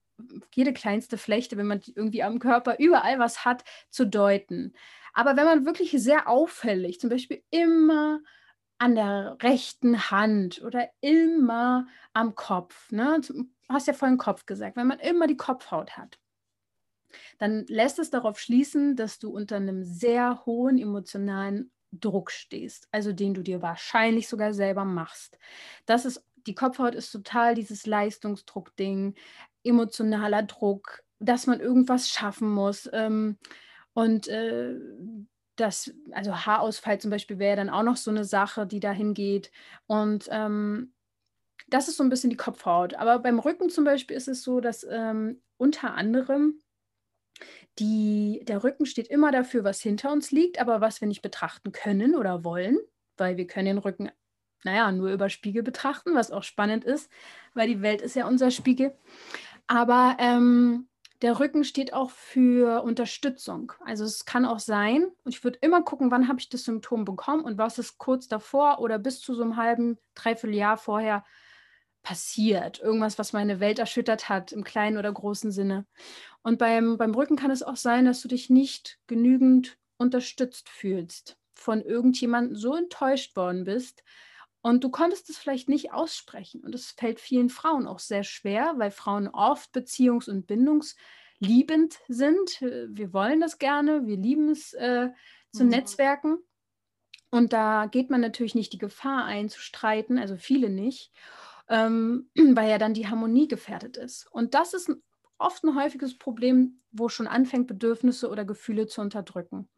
jede 0.54 0.73
kleinste 0.73 1.18
Flechte, 1.18 1.56
wenn 1.56 1.66
man 1.66 1.80
irgendwie 1.94 2.23
am 2.23 2.38
Körper 2.38 2.76
überall 2.78 3.18
was 3.18 3.44
hat, 3.44 3.64
zu 3.90 4.06
deuten. 4.06 4.75
Aber 5.12 5.37
wenn 5.37 5.47
man 5.47 5.64
wirklich 5.66 5.92
sehr 5.92 6.28
auffällig, 6.28 7.00
zum 7.00 7.11
Beispiel 7.11 7.42
immer 7.50 8.21
an 8.78 8.97
der 8.97 9.37
rechten 9.40 10.11
Hand 10.11 10.62
oder 10.62 10.88
immer 11.00 11.87
am 12.12 12.35
Kopf, 12.35 12.90
ne? 12.90 13.21
Du 13.68 13.75
hast 13.75 13.87
ja 13.87 13.92
vorhin 13.92 14.18
Kopf 14.18 14.47
gesagt, 14.47 14.76
wenn 14.76 14.87
man 14.87 14.99
immer 14.99 15.26
die 15.26 15.37
Kopfhaut 15.37 15.97
hat, 15.97 16.18
dann 17.38 17.64
lässt 17.68 17.99
es 17.99 18.11
darauf 18.11 18.38
schließen, 18.38 18.97
dass 18.97 19.18
du 19.18 19.30
unter 19.30 19.56
einem 19.56 19.85
sehr 19.85 20.44
hohen 20.47 20.78
emotionalen 20.78 21.71
Druck 21.92 22.30
stehst, 22.30 22.88
also 22.90 23.12
den 23.12 23.35
du 23.35 23.42
dir 23.42 23.62
wahrscheinlich 23.62 24.28
sogar 24.28 24.52
selber 24.52 24.85
machst. 24.85 25.38
Das 25.87 26.04
ist, 26.04 26.25
die 26.47 26.54
Kopfhaut 26.54 26.94
ist 26.94 27.11
total 27.11 27.54
dieses 27.54 27.87
Leistungsdruck-Ding, 27.87 29.14
emotionaler 29.62 30.42
Druck, 30.42 31.02
dass 31.21 31.47
man 31.47 31.61
irgendwas 31.61 32.09
schaffen 32.09 32.50
muss. 32.50 32.88
Ähm, 32.92 33.38
und 33.92 34.28
äh, 34.28 34.75
das, 35.56 35.94
also 36.11 36.35
Haarausfall 36.35 37.00
zum 37.00 37.11
Beispiel 37.11 37.38
wäre 37.38 37.56
dann 37.56 37.71
auch 37.71 37.85
noch 37.85 37.97
so 37.97 38.11
eine 38.11 38.25
Sache, 38.25 38.66
die 38.66 38.80
dahin 38.80 39.14
geht. 39.14 39.52
Und 39.87 40.28
ähm, 40.30 40.93
das 41.66 41.88
ist 41.88 41.97
so 41.97 42.02
ein 42.04 42.11
bisschen 42.11 42.30
die 42.30 42.37
Kopfhaut. 42.37 42.94
Aber 42.94 43.18
beim 43.18 43.38
Rücken 43.38 43.71
zum 43.71 43.85
Beispiel 43.85 44.16
ist 44.16 44.28
es 44.28 44.42
so, 44.42 44.61
dass 44.61 44.87
ähm, 44.88 45.42
unter 45.56 45.94
anderem 45.94 46.61
die, 47.78 48.42
der 48.47 48.62
Rücken 48.62 48.87
steht 48.87 49.09
immer 49.09 49.33
dafür, 49.33 49.64
was 49.64 49.80
hinter 49.80 50.12
uns 50.12 50.30
liegt, 50.30 50.61
aber 50.61 50.80
was 50.80 51.00
wir 51.00 51.09
nicht 51.09 51.23
betrachten 51.23 51.73
können 51.73 52.14
oder 52.14 52.44
wollen, 52.44 52.78
weil 53.16 53.37
wir 53.37 53.47
können 53.47 53.66
den 53.66 53.78
Rücken, 53.78 54.11
naja, 54.62 54.92
nur 54.92 55.11
über 55.11 55.28
Spiegel 55.28 55.62
betrachten, 55.62 56.14
was 56.14 56.31
auch 56.31 56.44
spannend 56.44 56.85
ist, 56.85 57.11
weil 57.55 57.68
die 57.68 57.83
Welt 57.83 58.00
ist 58.00 58.14
ja 58.14 58.27
unser 58.29 58.50
Spiegel. 58.50 58.96
Aber 59.66 60.16
ähm, 60.20 60.88
der 61.22 61.40
Rücken 61.40 61.64
steht 61.64 61.92
auch 61.92 62.11
für 62.11 62.83
Unterstützung. 62.83 63.72
Also 63.85 64.05
es 64.05 64.24
kann 64.24 64.44
auch 64.44 64.59
sein, 64.61 65.07
und 65.24 65.35
ich 65.35 65.42
würde 65.42 65.59
immer 65.62 65.83
gucken, 65.83 66.11
wann 66.11 66.29
habe 66.29 66.38
ich 66.38 66.48
das 66.48 66.64
Symptom 66.64 67.05
bekommen 67.05 67.44
und 67.44 67.59
was 67.59 67.79
ist 67.79 67.98
kurz 67.98 68.29
davor 68.29 68.79
oder 68.81 68.98
bis 68.98 69.20
zu 69.20 69.35
so 69.35 69.42
einem 69.42 69.57
halben, 69.57 69.98
dreiviertel 70.14 70.57
Jahr 70.57 70.77
vorher 70.77 71.24
passiert. 72.04 72.78
Irgendwas, 72.78 73.18
was 73.18 73.32
meine 73.32 73.58
Welt 73.58 73.80
erschüttert 73.80 74.28
hat, 74.28 74.52
im 74.52 74.62
kleinen 74.62 74.98
oder 74.98 75.12
großen 75.12 75.50
Sinne. 75.50 75.86
Und 76.42 76.60
beim, 76.60 76.96
beim 76.98 77.14
Rücken 77.14 77.34
kann 77.34 77.50
es 77.50 77.64
auch 77.64 77.76
sein, 77.76 78.04
dass 78.04 78.20
du 78.20 78.28
dich 78.28 78.48
nicht 78.48 79.00
genügend 79.08 79.76
unterstützt 79.96 80.68
fühlst, 80.68 81.36
von 81.54 81.82
irgendjemandem 81.82 82.54
so 82.54 82.76
enttäuscht 82.76 83.34
worden 83.34 83.64
bist, 83.64 84.04
und 84.66 84.82
du 84.82 84.88
konntest 84.88 85.28
es 85.28 85.36
vielleicht 85.36 85.68
nicht 85.68 85.92
aussprechen. 85.92 86.62
Und 86.64 86.74
es 86.74 86.92
fällt 86.92 87.20
vielen 87.20 87.50
Frauen 87.50 87.86
auch 87.86 87.98
sehr 87.98 88.24
schwer, 88.24 88.72
weil 88.78 88.90
Frauen 88.90 89.28
oft 89.28 89.74
beziehungs- 89.76 90.30
und 90.30 90.46
bindungsliebend 90.46 91.98
sind. 92.08 92.62
Wir 92.62 93.12
wollen 93.12 93.40
das 93.42 93.58
gerne, 93.58 94.06
wir 94.06 94.16
lieben 94.16 94.48
es 94.48 94.72
äh, 94.72 95.10
zu 95.52 95.64
mhm. 95.64 95.68
Netzwerken. 95.68 96.38
Und 97.30 97.52
da 97.52 97.84
geht 97.84 98.08
man 98.08 98.22
natürlich 98.22 98.54
nicht 98.54 98.72
die 98.72 98.78
Gefahr 98.78 99.26
ein, 99.26 99.50
zu 99.50 99.60
streiten, 99.60 100.18
also 100.18 100.38
viele 100.38 100.70
nicht, 100.70 101.12
ähm, 101.68 102.31
weil 102.37 102.70
ja 102.70 102.79
dann 102.79 102.94
die 102.94 103.09
Harmonie 103.09 103.48
gefährdet 103.48 103.96
ist. 103.96 104.27
Und 104.31 104.55
das 104.55 104.74
ist 104.74 104.90
oft 105.38 105.64
ein 105.64 105.74
häufiges 105.74 106.18
Problem, 106.18 106.81
wo 106.92 107.09
schon 107.09 107.27
anfängt, 107.27 107.66
Bedürfnisse 107.66 108.29
oder 108.29 108.44
Gefühle 108.44 108.87
zu 108.87 109.00
unterdrücken. 109.00 109.68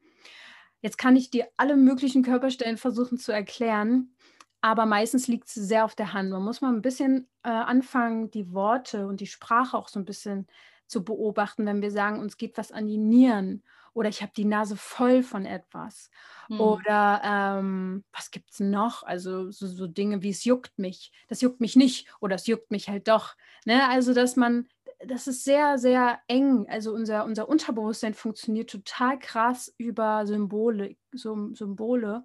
Jetzt 0.81 0.99
kann 0.99 1.17
ich 1.17 1.31
dir 1.31 1.49
alle 1.57 1.77
möglichen 1.77 2.23
Körperstellen 2.23 2.77
versuchen 2.77 3.19
zu 3.19 3.33
erklären, 3.33 4.15
aber 4.61 4.87
meistens 4.87 5.27
liegt 5.27 5.49
es 5.49 5.55
sehr 5.55 5.85
auf 5.85 5.95
der 5.95 6.13
Hand. 6.13 6.31
Man 6.31 6.43
muss 6.43 6.61
mal 6.61 6.73
ein 6.73 6.83
bisschen 6.83 7.29
äh, 7.43 7.49
anfangen, 7.51 8.31
die 8.31 8.53
Worte 8.53 9.07
und 9.07 9.21
die 9.21 9.27
Sprache 9.27 9.77
auch 9.77 9.89
so 9.89 9.99
ein 9.99 10.05
bisschen 10.05 10.47
zu 10.87 11.05
beobachten, 11.05 11.67
wenn 11.67 11.83
wir 11.83 11.91
sagen, 11.91 12.21
uns 12.21 12.37
geht 12.37 12.57
was 12.59 12.73
an 12.73 12.87
die 12.87 12.99
Nieren 12.99 13.63
oder 13.93 14.09
ich 14.09 14.21
habe 14.21 14.33
die 14.37 14.45
Nase 14.45 14.77
voll 14.77 15.23
von 15.23 15.47
etwas 15.47 16.11
hm. 16.49 16.61
oder 16.61 17.23
ähm, 17.25 18.05
was 18.13 18.31
gibt 18.31 18.51
es 18.51 18.61
noch? 18.61 19.03
Also 19.03 19.51
so, 19.51 19.67
so, 19.67 19.87
Dinge 19.87 20.23
wie 20.23 20.31
es 20.31 20.45
juckt 20.45 20.79
mich, 20.79 21.13
das 21.29 21.41
juckt 21.41 21.61
mich 21.61 21.77
nicht 21.77 22.07
oder 22.21 22.37
es 22.37 22.47
juckt 22.47 22.71
mich 22.71 22.89
halt 22.89 23.09
doch. 23.09 23.37
Ne? 23.65 23.89
Also 23.89 24.13
dass 24.13 24.37
man, 24.37 24.69
das 24.99 25.27
ist 25.27 25.45
sehr, 25.45 25.79
sehr 25.79 26.21
eng. 26.29 26.67
Also 26.69 26.93
unser, 26.93 27.25
unser 27.25 27.49
Unterbewusstsein 27.49 28.15
funktioniert 28.15 28.71
total 28.71 29.19
krass 29.19 29.75
über 29.79 30.27
Symbole, 30.27 30.97
Symbole 31.13 32.25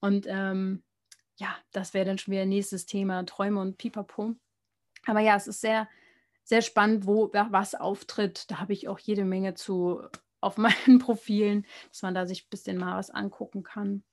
und 0.00 0.26
ähm, 0.28 0.82
ja, 1.36 1.56
das 1.72 1.94
wäre 1.94 2.04
dann 2.04 2.18
schon 2.18 2.32
wieder 2.32 2.44
nächstes 2.44 2.86
Thema, 2.86 3.24
Träume 3.24 3.60
und 3.60 3.78
Pipapo. 3.78 4.34
Aber 5.06 5.20
ja, 5.20 5.36
es 5.36 5.46
ist 5.46 5.60
sehr, 5.60 5.88
sehr 6.44 6.62
spannend, 6.62 7.06
wo 7.06 7.30
was 7.32 7.74
auftritt. 7.74 8.50
Da 8.50 8.60
habe 8.60 8.72
ich 8.72 8.88
auch 8.88 8.98
jede 8.98 9.24
Menge 9.24 9.54
zu 9.54 10.02
auf 10.40 10.56
meinen 10.58 10.98
Profilen, 10.98 11.66
dass 11.88 12.02
man 12.02 12.14
da 12.14 12.26
sich 12.26 12.44
ein 12.44 12.50
bisschen 12.50 12.78
mal 12.78 12.96
was 12.96 13.10
angucken 13.10 13.62
kann. 13.62 14.04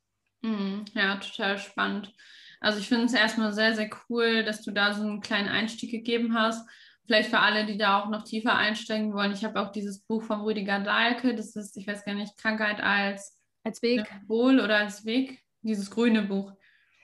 Mhm, 0.42 0.86
ja, 0.94 1.18
total 1.18 1.58
spannend. 1.60 2.14
Also 2.60 2.80
ich 2.80 2.88
finde 2.88 3.06
es 3.06 3.14
erstmal 3.14 3.54
sehr, 3.54 3.76
sehr 3.76 3.90
cool, 4.10 4.44
dass 4.44 4.62
du 4.62 4.72
da 4.72 4.94
so 4.94 5.04
einen 5.04 5.22
kleinen 5.22 5.50
Einstieg 5.50 5.92
gegeben 5.92 6.36
hast. 6.36 6.68
Vielleicht 7.06 7.30
für 7.30 7.40
alle, 7.40 7.66
die 7.66 7.78
da 7.78 8.00
auch 8.00 8.10
noch 8.10 8.24
tiefer 8.24 8.56
einsteigen 8.56 9.14
wollen. 9.14 9.32
Ich 9.34 9.44
habe 9.44 9.60
auch 9.60 9.72
dieses 9.72 10.00
Buch 10.00 10.24
von 10.24 10.42
Rüdiger 10.42 10.80
Dahlke, 10.80 11.36
das 11.36 11.56
ist, 11.56 11.76
ich 11.76 11.88
weiß 11.88 12.06
gar 12.06 12.14
nicht, 12.14 12.38
Krankheit 12.38 12.80
als, 12.80 13.38
als 13.64 13.82
Weg. 13.82 14.08
Symbol 14.08 14.60
oder 14.60 14.78
als 14.78 15.06
Weg, 15.06 15.44
dieses 15.62 15.90
grüne 15.90 16.22
Buch. 16.22 16.54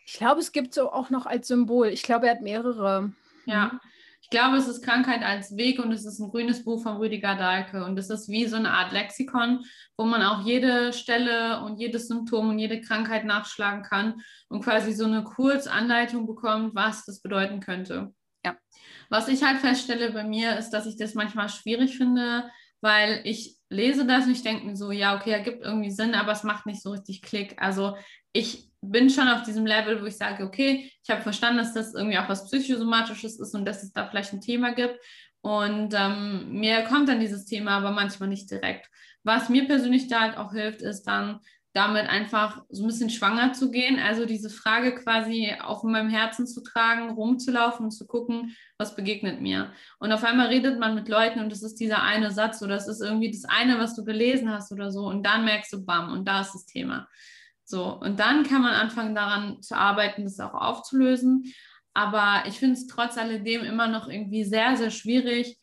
Ich 0.06 0.14
glaube, 0.14 0.40
es 0.40 0.52
gibt 0.52 0.74
so 0.74 0.92
auch 0.92 1.10
noch 1.10 1.26
als 1.26 1.48
Symbol. 1.48 1.88
Ich 1.88 2.04
glaube, 2.04 2.28
er 2.28 2.36
hat 2.36 2.42
mehrere. 2.42 3.12
Ja. 3.46 3.80
Ich 4.28 4.32
glaube, 4.32 4.58
es 4.58 4.68
ist 4.68 4.84
Krankheit 4.84 5.24
als 5.24 5.56
Weg 5.56 5.80
und 5.80 5.94
es 5.94 6.06
ist 6.06 6.20
ein 6.20 6.30
grünes 6.30 6.66
Buch 6.66 6.84
von 6.84 6.98
Rüdiger 6.98 7.36
Dahlke. 7.36 7.86
Und 7.86 7.98
es 7.98 8.10
ist 8.10 8.28
wie 8.28 8.46
so 8.46 8.58
eine 8.58 8.72
Art 8.72 8.92
Lexikon, 8.92 9.64
wo 9.96 10.04
man 10.04 10.22
auch 10.22 10.46
jede 10.46 10.92
Stelle 10.92 11.62
und 11.64 11.80
jedes 11.80 12.10
Symptom 12.10 12.50
und 12.50 12.60
jede 12.60 12.82
Krankheit 12.82 13.24
nachschlagen 13.24 13.84
kann 13.84 14.16
und 14.50 14.66
quasi 14.66 14.92
so 14.92 15.06
eine 15.06 15.24
Kurzanleitung 15.24 16.28
bekommt, 16.28 16.76
was 16.76 17.06
das 17.06 17.22
bedeuten 17.22 17.62
könnte. 17.62 18.14
Ja. 18.46 18.58
Was 19.10 19.30
ich 19.30 19.44
halt 19.44 19.60
feststelle 19.60 20.12
bei 20.12 20.26
mir 20.26 20.58
ist, 20.58 20.72
dass 20.72 20.88
ich 20.88 20.98
das 20.98 21.14
manchmal 21.14 21.48
schwierig 21.48 21.96
finde, 21.96 22.50
weil 22.82 23.22
ich 23.24 23.56
lese 23.70 24.06
das 24.06 24.26
und 24.26 24.34
ich 24.34 24.44
denke 24.44 24.66
mir 24.66 24.76
so, 24.76 24.92
ja, 24.92 25.16
okay, 25.16 25.32
ergibt 25.32 25.64
irgendwie 25.64 25.92
Sinn, 25.92 26.16
aber 26.16 26.34
es 26.34 26.44
macht 26.44 26.66
nicht 26.66 26.82
so 26.82 26.92
richtig 26.92 27.22
Klick. 27.22 27.56
Also 27.62 27.96
ich 28.34 28.67
bin 28.82 29.10
schon 29.10 29.28
auf 29.28 29.44
diesem 29.44 29.66
Level, 29.66 30.02
wo 30.02 30.06
ich 30.06 30.18
sage, 30.18 30.44
okay, 30.44 30.92
ich 31.04 31.10
habe 31.10 31.22
verstanden, 31.22 31.58
dass 31.58 31.74
das 31.74 31.94
irgendwie 31.94 32.18
auch 32.18 32.30
was 32.30 32.46
Psychosomatisches 32.46 33.40
ist 33.40 33.56
und 33.56 33.66
dass 33.66 33.84
es 33.84 33.92
da 33.92 34.08
vielleicht 34.08 34.34
ein 34.34 34.42
Thema 34.42 34.74
gibt. 34.74 35.00
Und 35.42 35.94
ähm, 35.94 36.52
mir 36.52 36.84
kommt 36.84 37.10
dann 37.10 37.20
dieses 37.20 37.46
Thema 37.46 37.78
aber 37.78 37.92
manchmal 37.92 38.30
nicht 38.30 38.50
direkt. 38.52 38.90
Was 39.24 39.50
mir 39.50 39.68
persönlich 39.68 40.08
da 40.08 40.22
halt 40.22 40.38
auch 40.38 40.54
hilft, 40.54 40.82
ist 40.82 41.04
dann, 41.04 41.40
damit 41.78 42.10
einfach 42.10 42.64
so 42.70 42.84
ein 42.84 42.88
bisschen 42.88 43.12
schwanger 43.12 43.54
zu 43.54 43.70
gehen. 43.70 44.00
Also 44.00 44.26
diese 44.26 44.50
Frage 44.50 44.96
quasi 44.96 45.54
auch 45.62 45.84
in 45.84 45.92
meinem 45.92 46.10
Herzen 46.10 46.48
zu 46.48 46.64
tragen, 46.64 47.12
rumzulaufen 47.12 47.86
und 47.86 47.92
zu 47.92 48.08
gucken, 48.08 48.56
was 48.80 48.96
begegnet 48.96 49.42
mir. 49.42 49.72
Und 50.00 50.12
auf 50.12 50.24
einmal 50.24 50.48
redet 50.48 50.80
man 50.80 50.96
mit 50.96 51.08
Leuten 51.08 51.40
und 51.40 51.52
es 51.52 51.62
ist 51.62 51.76
dieser 51.76 52.02
eine 52.02 52.32
Satz 52.32 52.64
oder 52.64 52.76
es 52.76 52.88
ist 52.88 53.02
irgendwie 53.02 53.30
das 53.30 53.46
eine, 53.46 53.78
was 53.78 53.96
du 53.96 54.04
gelesen 54.04 54.52
hast 54.52 54.72
oder 54.72 54.92
so. 54.92 55.06
Und 55.06 55.24
dann 55.24 55.46
merkst 55.46 55.72
du, 55.72 55.86
bam, 55.86 56.12
und 56.12 56.28
da 56.28 56.42
ist 56.42 56.54
das 56.54 56.66
Thema. 56.66 57.08
So, 57.70 58.00
und 58.00 58.20
dann 58.20 58.44
kann 58.44 58.62
man 58.62 58.74
anfangen 58.74 59.14
daran 59.14 59.62
zu 59.62 59.76
arbeiten, 59.76 60.24
das 60.24 60.40
auch 60.40 60.54
aufzulösen. 60.54 61.54
Aber 61.94 62.48
ich 62.48 62.60
finde 62.60 62.76
es 62.76 62.88
trotz 62.88 63.18
alledem 63.18 63.64
immer 63.64 63.88
noch 63.88 64.08
irgendwie 64.08 64.46
sehr, 64.46 64.78
sehr 64.78 64.90
schwierig, 64.90 65.58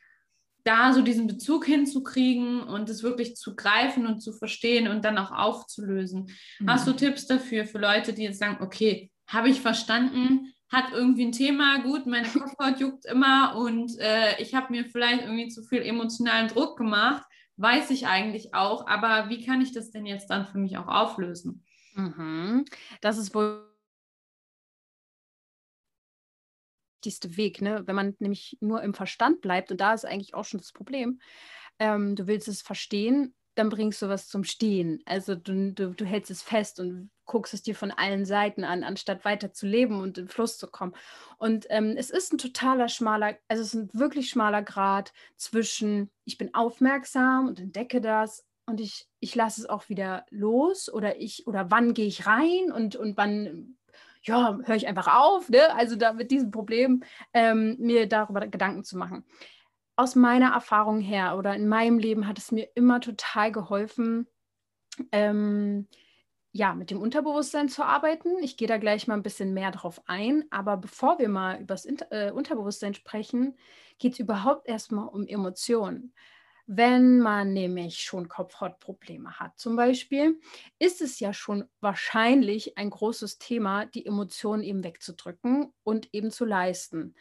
da 0.64 0.92
so 0.92 1.00
diesen 1.00 1.26
Bezug 1.26 1.64
hinzukriegen 1.64 2.62
und 2.62 2.90
es 2.90 3.02
wirklich 3.02 3.36
zu 3.36 3.56
greifen 3.56 4.06
und 4.06 4.20
zu 4.20 4.32
verstehen 4.32 4.88
und 4.88 5.04
dann 5.04 5.16
auch 5.16 5.30
aufzulösen. 5.30 6.30
Mhm. 6.58 6.70
Hast 6.70 6.86
du 6.86 6.92
Tipps 6.92 7.26
dafür 7.26 7.64
für 7.64 7.78
Leute, 7.78 8.12
die 8.12 8.24
jetzt 8.24 8.38
sagen, 8.38 8.62
okay, 8.62 9.10
habe 9.26 9.48
ich 9.48 9.62
verstanden, 9.62 10.52
hat 10.70 10.92
irgendwie 10.92 11.26
ein 11.26 11.32
Thema, 11.32 11.78
gut, 11.82 12.06
meine 12.06 12.28
Kopfhaut 12.28 12.80
juckt 12.80 13.06
immer 13.06 13.56
und 13.56 13.98
äh, 13.98 14.42
ich 14.42 14.54
habe 14.54 14.72
mir 14.72 14.84
vielleicht 14.84 15.22
irgendwie 15.22 15.48
zu 15.48 15.62
viel 15.62 15.80
emotionalen 15.80 16.48
Druck 16.48 16.76
gemacht, 16.76 17.24
weiß 17.56 17.90
ich 17.90 18.06
eigentlich 18.06 18.54
auch, 18.54 18.86
aber 18.86 19.30
wie 19.30 19.44
kann 19.44 19.62
ich 19.62 19.72
das 19.72 19.90
denn 19.90 20.04
jetzt 20.04 20.28
dann 20.28 20.46
für 20.46 20.58
mich 20.58 20.76
auch 20.76 20.88
auflösen? 20.88 21.63
Mhm. 21.94 22.64
Das 23.00 23.18
ist 23.18 23.34
wohl 23.34 23.64
wichtigste 27.04 27.36
Weg, 27.36 27.60
ne? 27.60 27.82
wenn 27.86 27.94
man 27.96 28.14
nämlich 28.18 28.56
nur 28.60 28.82
im 28.82 28.94
Verstand 28.94 29.40
bleibt, 29.42 29.70
und 29.70 29.80
da 29.80 29.92
ist 29.92 30.06
eigentlich 30.06 30.34
auch 30.34 30.44
schon 30.44 30.60
das 30.60 30.72
Problem, 30.72 31.20
ähm, 31.78 32.16
du 32.16 32.26
willst 32.26 32.48
es 32.48 32.62
verstehen, 32.62 33.34
dann 33.56 33.68
bringst 33.68 34.02
du 34.02 34.08
was 34.08 34.28
zum 34.28 34.42
Stehen. 34.42 35.00
Also 35.04 35.34
du, 35.36 35.72
du, 35.72 35.90
du 35.94 36.04
hältst 36.04 36.30
es 36.30 36.42
fest 36.42 36.80
und 36.80 37.10
guckst 37.24 37.54
es 37.54 37.62
dir 37.62 37.76
von 37.76 37.92
allen 37.92 38.24
Seiten 38.24 38.64
an, 38.64 38.82
anstatt 38.82 39.24
weiter 39.24 39.52
zu 39.52 39.66
leben 39.66 40.00
und 40.00 40.18
in 40.18 40.28
Fluss 40.28 40.58
zu 40.58 40.66
kommen. 40.66 40.94
Und 41.38 41.66
ähm, 41.70 41.94
es 41.96 42.10
ist 42.10 42.32
ein 42.32 42.38
totaler 42.38 42.88
schmaler, 42.88 43.36
also 43.48 43.62
es 43.62 43.74
ist 43.74 43.74
ein 43.74 43.90
wirklich 43.92 44.28
schmaler 44.30 44.62
Grad 44.62 45.12
zwischen, 45.36 46.10
ich 46.24 46.36
bin 46.38 46.52
aufmerksam 46.54 47.46
und 47.46 47.60
entdecke 47.60 48.00
das 48.00 48.44
und 48.66 48.80
ich, 48.80 49.08
ich 49.20 49.34
lasse 49.34 49.62
es 49.62 49.68
auch 49.68 49.88
wieder 49.88 50.24
los 50.30 50.92
oder 50.92 51.20
ich, 51.20 51.46
oder 51.46 51.70
wann 51.70 51.94
gehe 51.94 52.06
ich 52.06 52.26
rein 52.26 52.72
und, 52.72 52.96
und 52.96 53.16
wann 53.16 53.76
ja, 54.22 54.58
höre 54.64 54.76
ich 54.76 54.86
einfach 54.86 55.14
auf, 55.14 55.50
ne? 55.50 55.74
also 55.74 55.96
da 55.96 56.12
mit 56.12 56.30
diesem 56.30 56.50
Problem 56.50 57.02
ähm, 57.32 57.76
mir 57.78 58.08
darüber 58.08 58.46
Gedanken 58.46 58.84
zu 58.84 58.96
machen. 58.96 59.24
Aus 59.96 60.14
meiner 60.14 60.52
Erfahrung 60.52 61.00
her 61.00 61.36
oder 61.36 61.54
in 61.54 61.68
meinem 61.68 61.98
Leben 61.98 62.26
hat 62.26 62.38
es 62.38 62.50
mir 62.50 62.68
immer 62.74 63.00
total 63.00 63.52
geholfen, 63.52 64.26
ähm, 65.12 65.86
ja, 66.56 66.72
mit 66.72 66.90
dem 66.90 67.00
Unterbewusstsein 67.00 67.68
zu 67.68 67.84
arbeiten. 67.84 68.38
Ich 68.40 68.56
gehe 68.56 68.68
da 68.68 68.78
gleich 68.78 69.08
mal 69.08 69.14
ein 69.14 69.24
bisschen 69.24 69.54
mehr 69.54 69.72
drauf 69.72 70.00
ein. 70.06 70.44
Aber 70.50 70.76
bevor 70.76 71.18
wir 71.18 71.28
mal 71.28 71.56
über 71.56 71.74
das 71.74 71.84
äh, 71.84 72.30
Unterbewusstsein 72.32 72.94
sprechen, 72.94 73.56
geht 73.98 74.12
es 74.12 74.20
überhaupt 74.20 74.68
erstmal 74.68 75.08
um 75.08 75.26
Emotionen. 75.26 76.14
Wenn 76.66 77.18
man 77.18 77.52
nämlich 77.52 77.98
schon 77.98 78.28
Kopfhautprobleme 78.28 79.38
hat, 79.38 79.58
zum 79.58 79.76
Beispiel, 79.76 80.40
ist 80.78 81.02
es 81.02 81.20
ja 81.20 81.34
schon 81.34 81.64
wahrscheinlich 81.80 82.78
ein 82.78 82.88
großes 82.88 83.38
Thema, 83.38 83.84
die 83.84 84.06
Emotionen 84.06 84.62
eben 84.62 84.82
wegzudrücken 84.82 85.72
und 85.82 86.08
eben 86.14 86.30
zu 86.30 86.46
leisten, 86.46 87.14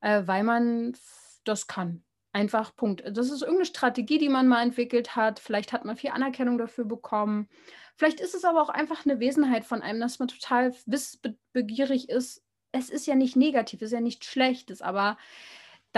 äh, 0.00 0.22
weil 0.26 0.42
man 0.42 0.96
das 1.44 1.68
kann. 1.68 2.02
Einfach 2.32 2.74
Punkt. 2.76 3.02
Das 3.06 3.30
ist 3.30 3.42
irgendeine 3.42 3.66
Strategie, 3.66 4.18
die 4.18 4.28
man 4.28 4.48
mal 4.48 4.62
entwickelt 4.62 5.16
hat. 5.16 5.40
Vielleicht 5.40 5.72
hat 5.72 5.84
man 5.84 5.96
viel 5.96 6.10
Anerkennung 6.10 6.58
dafür 6.58 6.84
bekommen. 6.84 7.48
Vielleicht 7.96 8.20
ist 8.20 8.34
es 8.34 8.44
aber 8.44 8.60
auch 8.62 8.68
einfach 8.68 9.06
eine 9.06 9.18
Wesenheit 9.18 9.64
von 9.64 9.80
einem, 9.80 10.00
dass 10.00 10.18
man 10.18 10.28
total 10.28 10.74
wissbegierig 10.86 12.08
ist. 12.08 12.44
Es 12.70 12.90
ist 12.90 13.06
ja 13.06 13.14
nicht 13.14 13.34
negativ, 13.34 13.80
es 13.80 13.86
ist 13.86 13.92
ja 13.92 14.00
nichts 14.00 14.26
Schlechtes, 14.26 14.82
aber 14.82 15.16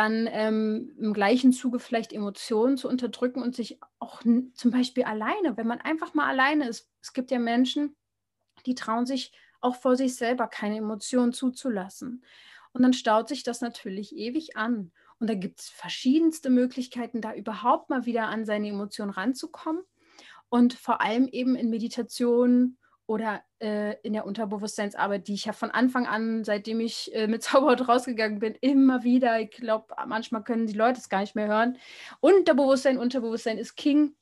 dann 0.00 0.26
ähm, 0.32 0.96
im 0.98 1.12
gleichen 1.12 1.52
Zuge 1.52 1.78
vielleicht 1.78 2.14
Emotionen 2.14 2.78
zu 2.78 2.88
unterdrücken 2.88 3.42
und 3.42 3.54
sich 3.54 3.78
auch 3.98 4.22
zum 4.22 4.70
Beispiel 4.70 5.04
alleine, 5.04 5.58
wenn 5.58 5.66
man 5.66 5.78
einfach 5.78 6.14
mal 6.14 6.26
alleine 6.26 6.68
ist. 6.68 6.88
Es 7.02 7.12
gibt 7.12 7.30
ja 7.30 7.38
Menschen, 7.38 7.94
die 8.64 8.74
trauen 8.74 9.04
sich 9.04 9.30
auch 9.60 9.76
vor 9.76 9.96
sich 9.96 10.16
selber 10.16 10.46
keine 10.48 10.78
Emotionen 10.78 11.34
zuzulassen. 11.34 12.24
Und 12.72 12.82
dann 12.82 12.94
staut 12.94 13.28
sich 13.28 13.42
das 13.42 13.60
natürlich 13.60 14.16
ewig 14.16 14.56
an. 14.56 14.90
Und 15.18 15.28
da 15.28 15.34
gibt 15.34 15.60
es 15.60 15.68
verschiedenste 15.68 16.48
Möglichkeiten, 16.48 17.20
da 17.20 17.34
überhaupt 17.34 17.90
mal 17.90 18.06
wieder 18.06 18.28
an 18.28 18.46
seine 18.46 18.68
Emotionen 18.68 19.10
ranzukommen. 19.10 19.82
Und 20.48 20.72
vor 20.72 21.02
allem 21.02 21.28
eben 21.28 21.56
in 21.56 21.68
Meditation 21.68 22.78
oder 23.04 23.42
äh, 23.60 23.96
in 24.02 24.12
der 24.12 24.26
Unterbewusstseinsarbeit, 24.26 25.28
die 25.28 25.34
ich 25.34 25.44
ja 25.44 25.52
von 25.52 25.70
Anfang 25.70 26.06
an, 26.06 26.44
seitdem 26.44 26.80
ich 26.80 27.14
äh, 27.14 27.26
mit 27.26 27.42
Zauberhaut 27.44 27.88
rausgegangen 27.88 28.38
bin, 28.38 28.54
immer 28.60 29.04
wieder, 29.04 29.40
ich 29.40 29.50
glaube, 29.50 29.94
manchmal 30.06 30.42
können 30.44 30.66
die 30.66 30.74
Leute 30.74 30.98
es 30.98 31.08
gar 31.08 31.20
nicht 31.20 31.34
mehr 31.34 31.48
hören. 31.48 31.78
Unterbewusstsein, 32.20 32.98
Unterbewusstsein 32.98 33.58
ist 33.58 33.76
King. 33.76 34.14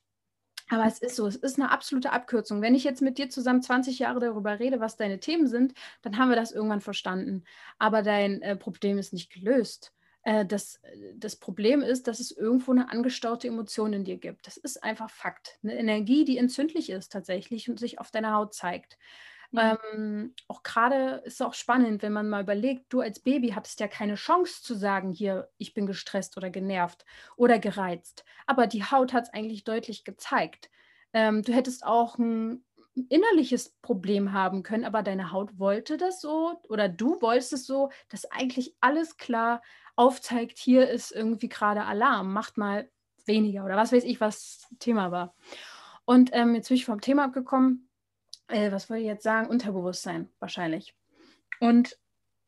Aber 0.70 0.84
es 0.84 0.98
ist 0.98 1.16
so, 1.16 1.26
es 1.26 1.36
ist 1.36 1.58
eine 1.58 1.70
absolute 1.70 2.12
Abkürzung. 2.12 2.60
Wenn 2.60 2.74
ich 2.74 2.84
jetzt 2.84 3.00
mit 3.00 3.16
dir 3.16 3.30
zusammen 3.30 3.62
20 3.62 3.98
Jahre 3.98 4.20
darüber 4.20 4.58
rede, 4.58 4.80
was 4.80 4.96
deine 4.96 5.18
Themen 5.18 5.46
sind, 5.46 5.72
dann 6.02 6.18
haben 6.18 6.28
wir 6.28 6.36
das 6.36 6.52
irgendwann 6.52 6.82
verstanden. 6.82 7.44
Aber 7.78 8.02
dein 8.02 8.42
äh, 8.42 8.54
Problem 8.54 8.98
ist 8.98 9.14
nicht 9.14 9.32
gelöst. 9.32 9.94
Äh, 10.28 10.44
das, 10.44 10.78
das 11.14 11.36
Problem 11.36 11.80
ist, 11.80 12.06
dass 12.06 12.20
es 12.20 12.30
irgendwo 12.30 12.72
eine 12.72 12.90
angestaute 12.90 13.48
Emotion 13.48 13.94
in 13.94 14.04
dir 14.04 14.18
gibt. 14.18 14.46
Das 14.46 14.58
ist 14.58 14.84
einfach 14.84 15.08
Fakt. 15.08 15.58
Eine 15.62 15.78
Energie, 15.78 16.26
die 16.26 16.36
entzündlich 16.36 16.90
ist 16.90 17.10
tatsächlich 17.10 17.70
und 17.70 17.80
sich 17.80 17.98
auf 17.98 18.10
deiner 18.10 18.34
Haut 18.34 18.52
zeigt. 18.52 18.98
Mhm. 19.52 19.78
Ähm, 19.94 20.34
auch 20.46 20.62
gerade 20.62 21.22
ist 21.24 21.34
es 21.34 21.40
auch 21.40 21.54
spannend, 21.54 22.02
wenn 22.02 22.12
man 22.12 22.28
mal 22.28 22.42
überlegt, 22.42 22.92
du 22.92 23.00
als 23.00 23.20
Baby 23.20 23.50
hattest 23.50 23.80
ja 23.80 23.88
keine 23.88 24.16
Chance 24.16 24.62
zu 24.62 24.74
sagen, 24.74 25.12
hier, 25.12 25.48
ich 25.56 25.72
bin 25.72 25.86
gestresst 25.86 26.36
oder 26.36 26.50
genervt 26.50 27.06
oder 27.36 27.58
gereizt. 27.58 28.26
Aber 28.46 28.66
die 28.66 28.84
Haut 28.84 29.14
hat 29.14 29.24
es 29.24 29.32
eigentlich 29.32 29.64
deutlich 29.64 30.04
gezeigt. 30.04 30.68
Ähm, 31.14 31.42
du 31.42 31.54
hättest 31.54 31.86
auch 31.86 32.18
ein 32.18 32.62
innerliches 33.06 33.70
Problem 33.82 34.32
haben 34.32 34.62
können, 34.62 34.84
aber 34.84 35.02
deine 35.02 35.32
Haut 35.32 35.58
wollte 35.58 35.96
das 35.96 36.20
so 36.20 36.60
oder 36.68 36.88
du 36.88 37.20
wolltest 37.20 37.52
es 37.52 37.66
so, 37.66 37.90
dass 38.08 38.30
eigentlich 38.30 38.74
alles 38.80 39.16
klar 39.16 39.62
aufzeigt, 39.96 40.58
hier 40.58 40.88
ist 40.88 41.10
irgendwie 41.10 41.48
gerade 41.48 41.84
Alarm, 41.84 42.32
macht 42.32 42.56
mal 42.56 42.88
weniger 43.26 43.64
oder 43.64 43.76
was 43.76 43.92
weiß 43.92 44.04
ich, 44.04 44.20
was 44.20 44.66
Thema 44.78 45.10
war. 45.10 45.34
Und 46.04 46.30
ähm, 46.32 46.54
jetzt 46.54 46.68
bin 46.68 46.76
ich 46.76 46.86
vom 46.86 47.00
Thema 47.00 47.24
abgekommen. 47.24 47.88
Äh, 48.46 48.72
was 48.72 48.88
wollte 48.88 49.02
ich 49.02 49.08
jetzt 49.08 49.24
sagen? 49.24 49.48
Unterbewusstsein 49.48 50.30
wahrscheinlich. 50.38 50.94
Und 51.60 51.98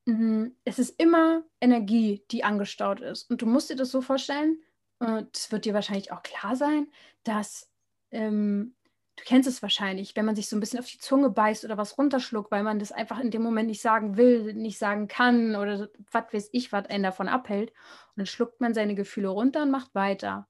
mh, 0.06 0.50
es 0.64 0.78
ist 0.78 0.98
immer 0.98 1.42
Energie, 1.60 2.24
die 2.30 2.44
angestaut 2.44 3.00
ist. 3.00 3.30
Und 3.30 3.42
du 3.42 3.46
musst 3.46 3.70
dir 3.70 3.76
das 3.76 3.90
so 3.90 4.00
vorstellen, 4.00 4.58
und 4.98 5.34
es 5.36 5.50
wird 5.50 5.64
dir 5.64 5.74
wahrscheinlich 5.74 6.12
auch 6.12 6.22
klar 6.22 6.56
sein, 6.56 6.86
dass 7.24 7.70
ähm, 8.10 8.74
du 9.20 9.26
kennst 9.26 9.48
es 9.48 9.60
wahrscheinlich, 9.60 10.16
wenn 10.16 10.24
man 10.24 10.34
sich 10.34 10.48
so 10.48 10.56
ein 10.56 10.60
bisschen 10.60 10.78
auf 10.78 10.86
die 10.86 10.98
Zunge 10.98 11.28
beißt 11.28 11.64
oder 11.64 11.76
was 11.76 11.98
runterschluckt, 11.98 12.50
weil 12.50 12.62
man 12.62 12.78
das 12.78 12.90
einfach 12.90 13.20
in 13.20 13.30
dem 13.30 13.42
Moment 13.42 13.68
nicht 13.68 13.82
sagen 13.82 14.16
will, 14.16 14.54
nicht 14.54 14.78
sagen 14.78 15.08
kann 15.08 15.56
oder 15.56 15.88
was 16.10 16.32
weiß 16.32 16.48
ich, 16.52 16.72
was 16.72 16.86
einen 16.86 17.04
davon 17.04 17.28
abhält. 17.28 17.70
Und 17.70 18.16
dann 18.16 18.26
schluckt 18.26 18.60
man 18.60 18.72
seine 18.72 18.94
Gefühle 18.94 19.28
runter 19.28 19.62
und 19.62 19.70
macht 19.70 19.94
weiter. 19.94 20.48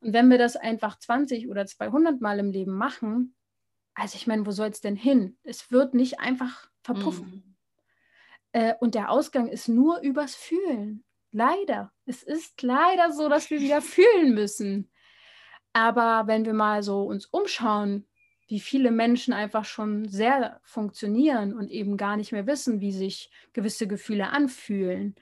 Und 0.00 0.12
wenn 0.12 0.28
wir 0.30 0.38
das 0.38 0.56
einfach 0.56 0.98
20 0.98 1.48
oder 1.48 1.64
200 1.64 2.20
Mal 2.20 2.40
im 2.40 2.50
Leben 2.50 2.74
machen, 2.74 3.36
also 3.94 4.16
ich 4.16 4.26
meine, 4.26 4.44
wo 4.46 4.50
soll 4.50 4.68
es 4.68 4.80
denn 4.80 4.96
hin? 4.96 5.38
Es 5.44 5.70
wird 5.70 5.94
nicht 5.94 6.18
einfach 6.18 6.68
verpuffen. 6.82 7.26
Mhm. 7.26 7.54
Äh, 8.52 8.74
und 8.80 8.96
der 8.96 9.10
Ausgang 9.10 9.46
ist 9.46 9.68
nur 9.68 10.00
übers 10.00 10.34
Fühlen. 10.34 11.04
Leider. 11.30 11.92
Es 12.04 12.24
ist 12.24 12.62
leider 12.62 13.12
so, 13.12 13.28
dass 13.28 13.48
wir 13.48 13.60
wieder 13.60 13.80
fühlen 13.80 14.34
müssen. 14.34 14.90
Aber 15.72 16.26
wenn 16.26 16.44
wir 16.44 16.52
mal 16.52 16.82
so 16.82 17.02
uns 17.02 17.26
umschauen, 17.26 18.06
wie 18.48 18.60
viele 18.60 18.90
Menschen 18.90 19.32
einfach 19.32 19.64
schon 19.64 20.08
sehr 20.08 20.60
funktionieren 20.62 21.54
und 21.54 21.70
eben 21.70 21.96
gar 21.96 22.16
nicht 22.16 22.32
mehr 22.32 22.46
wissen, 22.46 22.80
wie 22.80 22.92
sich 22.92 23.30
gewisse 23.54 23.86
Gefühle 23.86 24.28
anfühlen. 24.28 25.14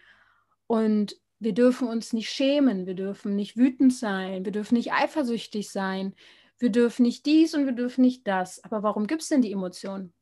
Und 0.67 1.17
wir 1.39 1.55
dürfen 1.55 1.87
uns 1.87 2.13
nicht 2.13 2.31
schämen, 2.31 2.87
wir 2.87 2.95
dürfen 2.95 3.37
nicht 3.37 3.57
wütend 3.57 3.95
sein, 3.95 4.45
wir 4.45 4.53
dürfen 4.53 4.75
nicht 4.75 4.93
eifersüchtig 4.93 5.71
sein, 5.71 6.15
wir 6.59 6.71
dürfen 6.71 7.05
nicht 7.05 7.25
dies 7.25 7.55
und 7.55 7.67
wir 7.67 7.73
dürfen 7.73 8.03
nicht 8.03 8.27
das. 8.27 8.63
Aber 8.65 8.83
warum 8.83 9.07
gibt 9.07 9.23
es 9.23 9.29
denn 9.29 9.43
die 9.43 9.53
Emotionen? 9.53 10.13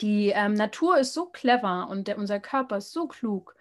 Die 0.00 0.30
ähm, 0.30 0.54
Natur 0.54 0.98
ist 0.98 1.14
so 1.14 1.26
clever 1.26 1.88
und 1.88 2.08
der, 2.08 2.18
unser 2.18 2.40
Körper 2.40 2.78
ist 2.78 2.92
so 2.92 3.06
klug. 3.06 3.54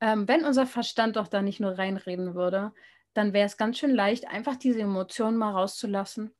Ähm, 0.00 0.26
wenn 0.26 0.44
unser 0.44 0.66
Verstand 0.66 1.16
doch 1.16 1.28
da 1.28 1.40
nicht 1.40 1.60
nur 1.60 1.78
reinreden 1.78 2.34
würde, 2.34 2.72
dann 3.16 3.32
wäre 3.32 3.46
es 3.46 3.56
ganz 3.56 3.78
schön 3.78 3.94
leicht, 3.94 4.28
einfach 4.28 4.56
diese 4.56 4.80
Emotionen 4.80 5.36
mal 5.36 5.52
rauszulassen. 5.52 6.32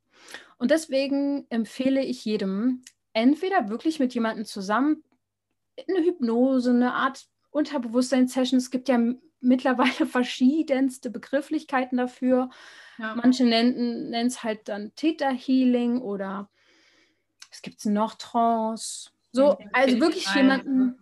Und 0.59 0.71
deswegen 0.71 1.47
empfehle 1.51 2.03
ich 2.03 2.25
jedem, 2.25 2.83
entweder 3.13 3.69
wirklich 3.69 3.99
mit 3.99 4.15
jemandem 4.15 4.45
zusammen 4.45 5.03
eine 5.89 6.05
Hypnose, 6.05 6.71
eine 6.71 6.95
Art 6.95 7.27
Unterbewusstseinssession. 7.51 8.59
Es 8.59 8.71
gibt 8.71 8.89
ja 8.89 8.99
mittlerweile 9.41 10.07
verschiedenste 10.07 11.11
Begrifflichkeiten 11.11 11.99
dafür. 11.99 12.51
Ja. 12.99 13.15
Manche 13.15 13.45
nennen 13.45 14.13
es 14.15 14.43
halt 14.43 14.69
dann 14.69 14.93
Theta 14.95 15.31
Healing 15.31 16.01
oder 16.01 16.51
was 17.51 17.63
gibt 17.63 17.79
es 17.79 17.85
noch? 17.87 18.15
Trance. 18.15 19.11
So, 19.33 19.59
also 19.73 20.01
wirklich 20.01 20.27
jemanden 20.35 20.97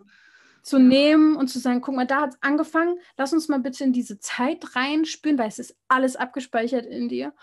zu 0.65 0.79
nehmen 0.79 1.35
und 1.35 1.47
zu 1.47 1.59
sagen, 1.59 1.79
guck 1.79 1.95
mal, 1.95 2.07
da 2.07 2.21
hat 2.21 2.31
es 2.31 2.41
angefangen, 2.41 2.97
lass 3.17 3.33
uns 3.33 3.47
mal 3.49 3.59
bitte 3.59 3.83
in 3.83 3.93
diese 3.93 4.17
Zeit 4.17 4.75
reinspüren, 4.75 5.37
weil 5.37 5.47
es 5.47 5.59
ist 5.59 5.77
alles 5.87 6.15
abgespeichert 6.15 6.87
in 6.87 7.07
dir. 7.07 7.35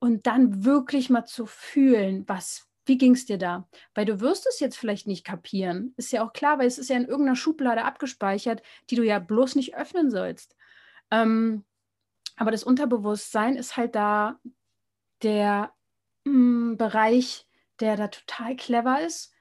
Und 0.00 0.26
dann 0.26 0.64
wirklich 0.64 1.08
mal 1.08 1.24
zu 1.24 1.46
fühlen, 1.46 2.24
was, 2.26 2.68
wie 2.84 2.98
ging 2.98 3.12
es 3.12 3.26
dir 3.26 3.38
da? 3.38 3.68
Weil 3.94 4.06
du 4.06 4.20
wirst 4.20 4.48
es 4.48 4.58
jetzt 4.58 4.76
vielleicht 4.76 5.06
nicht 5.06 5.24
kapieren. 5.24 5.94
Ist 5.96 6.10
ja 6.10 6.26
auch 6.26 6.32
klar, 6.32 6.58
weil 6.58 6.66
es 6.66 6.78
ist 6.78 6.90
ja 6.90 6.96
in 6.96 7.06
irgendeiner 7.06 7.36
Schublade 7.36 7.84
abgespeichert, 7.84 8.60
die 8.90 8.96
du 8.96 9.04
ja 9.04 9.20
bloß 9.20 9.54
nicht 9.54 9.76
öffnen 9.76 10.10
sollst. 10.10 10.56
Ähm, 11.12 11.64
aber 12.34 12.50
das 12.50 12.64
Unterbewusstsein 12.64 13.54
ist 13.54 13.76
halt 13.76 13.94
da 13.94 14.40
der 15.22 15.72
mh, 16.24 16.32
mm, 16.72 16.76
Bereich, 16.76 17.46
der 17.78 17.96
da 17.96 18.08
total 18.08 18.56
clever 18.56 19.00
ist 19.00 19.33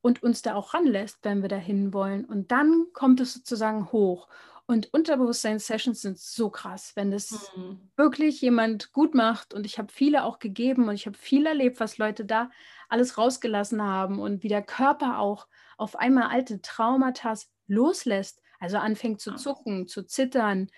und 0.00 0.22
uns 0.22 0.42
da 0.42 0.54
auch 0.54 0.74
ranlässt, 0.74 1.18
wenn 1.22 1.42
wir 1.42 1.48
dahin 1.48 1.92
wollen. 1.92 2.24
Und 2.24 2.52
dann 2.52 2.86
kommt 2.92 3.20
es 3.20 3.34
sozusagen 3.34 3.90
hoch. 3.92 4.28
Und 4.66 4.92
Unterbewusstsein-Sessions 4.92 6.02
sind 6.02 6.18
so 6.18 6.50
krass, 6.50 6.92
wenn 6.94 7.10
das 7.10 7.50
mhm. 7.56 7.80
wirklich 7.96 8.42
jemand 8.42 8.92
gut 8.92 9.14
macht. 9.14 9.54
Und 9.54 9.64
ich 9.64 9.78
habe 9.78 9.90
viele 9.90 10.24
auch 10.24 10.38
gegeben 10.38 10.88
und 10.88 10.94
ich 10.94 11.06
habe 11.06 11.16
viel 11.16 11.46
erlebt, 11.46 11.80
was 11.80 11.96
Leute 11.96 12.26
da 12.26 12.50
alles 12.88 13.16
rausgelassen 13.16 13.82
haben 13.82 14.18
und 14.18 14.42
wie 14.42 14.48
der 14.48 14.62
Körper 14.62 15.20
auch 15.20 15.48
auf 15.78 15.96
einmal 15.96 16.24
alte 16.24 16.60
Traumata 16.60 17.34
loslässt. 17.66 18.42
Also 18.60 18.76
anfängt 18.76 19.20
zu 19.20 19.36
zucken, 19.36 19.86
zu 19.86 20.02
zittern. 20.02 20.68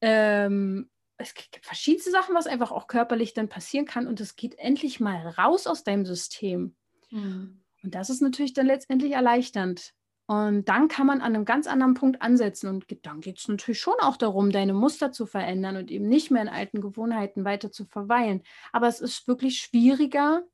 Ähm, 0.00 0.90
es 1.16 1.34
gibt 1.34 1.64
verschiedene 1.64 2.10
Sachen, 2.10 2.34
was 2.34 2.46
einfach 2.46 2.72
auch 2.72 2.88
körperlich 2.88 3.34
dann 3.34 3.48
passieren 3.48 3.86
kann. 3.86 4.06
Und 4.06 4.20
es 4.20 4.36
geht 4.36 4.58
endlich 4.58 5.00
mal 5.00 5.28
raus 5.28 5.66
aus 5.66 5.82
deinem 5.82 6.04
System. 6.04 6.74
Mhm. 7.10 7.59
Und 7.82 7.94
das 7.94 8.10
ist 8.10 8.20
natürlich 8.20 8.52
dann 8.52 8.66
letztendlich 8.66 9.12
erleichternd. 9.12 9.92
Und 10.26 10.68
dann 10.68 10.86
kann 10.86 11.08
man 11.08 11.20
an 11.20 11.34
einem 11.34 11.44
ganz 11.44 11.66
anderen 11.66 11.94
Punkt 11.94 12.22
ansetzen. 12.22 12.68
Und 12.68 12.86
dann 13.02 13.20
geht 13.20 13.38
es 13.38 13.48
natürlich 13.48 13.80
schon 13.80 13.94
auch 14.00 14.16
darum, 14.16 14.52
deine 14.52 14.74
Muster 14.74 15.10
zu 15.10 15.26
verändern 15.26 15.76
und 15.76 15.90
eben 15.90 16.08
nicht 16.08 16.30
mehr 16.30 16.42
in 16.42 16.48
alten 16.48 16.80
Gewohnheiten 16.80 17.44
weiter 17.44 17.72
zu 17.72 17.84
verweilen. 17.84 18.42
Aber 18.72 18.86
es 18.86 19.00
ist 19.00 19.26
wirklich 19.26 19.58
schwieriger, 19.58 20.44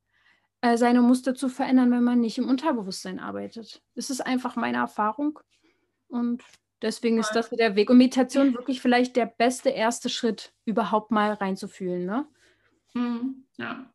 äh, 0.62 0.79
seine 0.79 1.03
Muster 1.03 1.35
zu 1.35 1.51
verändern, 1.51 1.91
wenn 1.91 2.05
man 2.05 2.21
nicht 2.21 2.39
im 2.39 2.49
Unterbewusstsein 2.49 3.21
arbeitet. 3.21 3.83
Das 3.95 4.09
ist 4.09 4.25
einfach 4.25 4.57
meine 4.57 4.79
Erfahrung. 4.79 5.41
Und 6.09 6.43
deswegen 6.81 7.19
ist 7.19 7.33
das 7.33 7.51
der 7.51 7.77
Weg. 7.77 7.91
Und 7.91 7.99
Meditation 7.99 8.55
wirklich 8.55 8.81
vielleicht 8.81 9.15
der 9.17 9.27
beste 9.27 9.69
erste 9.69 10.09
Schritt, 10.09 10.55
überhaupt 10.65 11.11
mal 11.11 11.35
reinzufühlen. 11.35 12.07
Ne? 12.07 12.27
Mhm, 12.95 13.45
ja. 13.59 13.93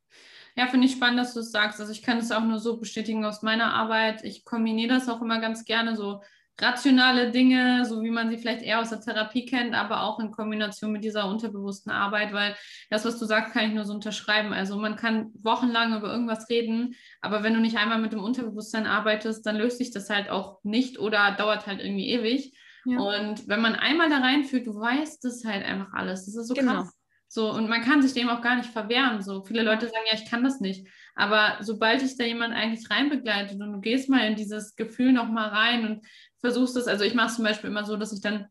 Ja, 0.56 0.68
finde 0.68 0.88
ich 0.88 0.94
spannend, 0.94 1.20
dass 1.20 1.34
du 1.34 1.40
es 1.40 1.52
sagst. 1.52 1.80
Also 1.80 1.92
ich 1.92 2.02
kann 2.02 2.18
es 2.18 2.32
auch 2.32 2.44
nur 2.44 2.60
so 2.60 2.78
bestätigen 2.78 3.26
aus 3.26 3.42
meiner 3.42 3.74
Arbeit. 3.74 4.24
Ich 4.24 4.44
kombiniere 4.44 4.94
das 4.94 5.10
auch 5.10 5.22
immer 5.22 5.40
ganz 5.40 5.66
gerne, 5.66 5.96
so 5.96 6.22
rationale 6.60 7.32
Dinge, 7.32 7.86
so 7.86 8.04
wie 8.04 8.12
man 8.12 8.30
sie 8.30 8.38
vielleicht 8.38 8.62
eher 8.62 8.80
aus 8.80 8.90
der 8.90 9.02
Therapie 9.02 9.46
kennt, 9.46 9.74
aber 9.74 10.04
auch 10.04 10.20
in 10.20 10.32
Kombination 10.32 10.92
mit 10.92 11.04
dieser 11.04 11.28
unterbewussten 11.28 11.92
Arbeit, 11.92 12.34
weil 12.34 12.56
das, 12.90 13.04
was 13.04 13.18
du 13.18 13.26
sagst, 13.26 13.54
kann 13.54 13.68
ich 13.68 13.74
nur 13.74 13.86
so 13.86 13.94
unterschreiben. 13.94 14.54
Also 14.54 14.78
man 14.78 14.96
kann 14.96 15.32
wochenlang 15.42 15.98
über 15.98 16.12
irgendwas 16.12 16.50
reden, 16.50 16.96
aber 17.22 17.44
wenn 17.44 17.54
du 17.54 17.60
nicht 17.60 17.78
einmal 17.78 18.00
mit 18.00 18.14
dem 18.14 18.24
Unterbewusstsein 18.24 18.86
arbeitest, 18.86 19.46
dann 19.46 19.56
löst 19.56 19.80
sich 19.80 19.92
das 19.92 20.10
halt 20.10 20.30
auch 20.30 20.60
nicht 20.64 21.00
oder 21.00 21.32
dauert 21.32 21.66
halt 21.66 21.82
irgendwie 21.82 22.10
ewig. 22.10 22.56
Ja. 22.86 23.00
Und 23.00 23.48
wenn 23.48 23.62
man 23.62 23.76
einmal 23.76 24.10
da 24.10 24.18
reinfühlt, 24.18 24.68
du 24.68 24.76
weißt 24.76 25.24
das 25.24 25.44
halt 25.46 25.66
einfach 25.66 25.94
alles. 25.94 26.26
Das 26.26 26.36
ist 26.36 26.48
so 26.48 26.54
genau. 26.54 26.74
krass. 26.74 26.94
So, 27.34 27.50
und 27.50 27.70
man 27.70 27.82
kann 27.82 28.02
sich 28.02 28.12
dem 28.14 28.28
auch 28.28 28.42
gar 28.42 28.58
nicht 28.58 28.72
verwehren. 28.72 29.22
So, 29.22 29.42
viele 29.42 29.64
Leute 29.64 29.86
sagen, 29.86 30.04
ja, 30.12 30.18
ich 30.20 30.30
kann 30.30 30.44
das 30.44 30.60
nicht. 30.60 30.86
Aber 31.16 31.60
sobald 31.62 32.02
dich 32.02 32.18
da 32.18 32.26
jemand 32.26 32.54
eigentlich 32.54 32.90
reinbegleitet 32.90 33.62
und 33.62 33.72
du 33.72 33.80
gehst 33.80 34.10
mal 34.10 34.28
in 34.28 34.36
dieses 34.36 34.76
Gefühl 34.76 35.14
nochmal 35.14 35.48
rein 35.48 35.86
und 35.86 36.06
versuchst 36.42 36.76
es, 36.76 36.88
also 36.88 37.06
ich 37.06 37.14
mache 37.14 37.28
es 37.28 37.36
zum 37.36 37.46
Beispiel 37.46 37.70
immer 37.70 37.86
so, 37.86 37.96
dass 37.96 38.12
ich 38.12 38.20
dann 38.20 38.48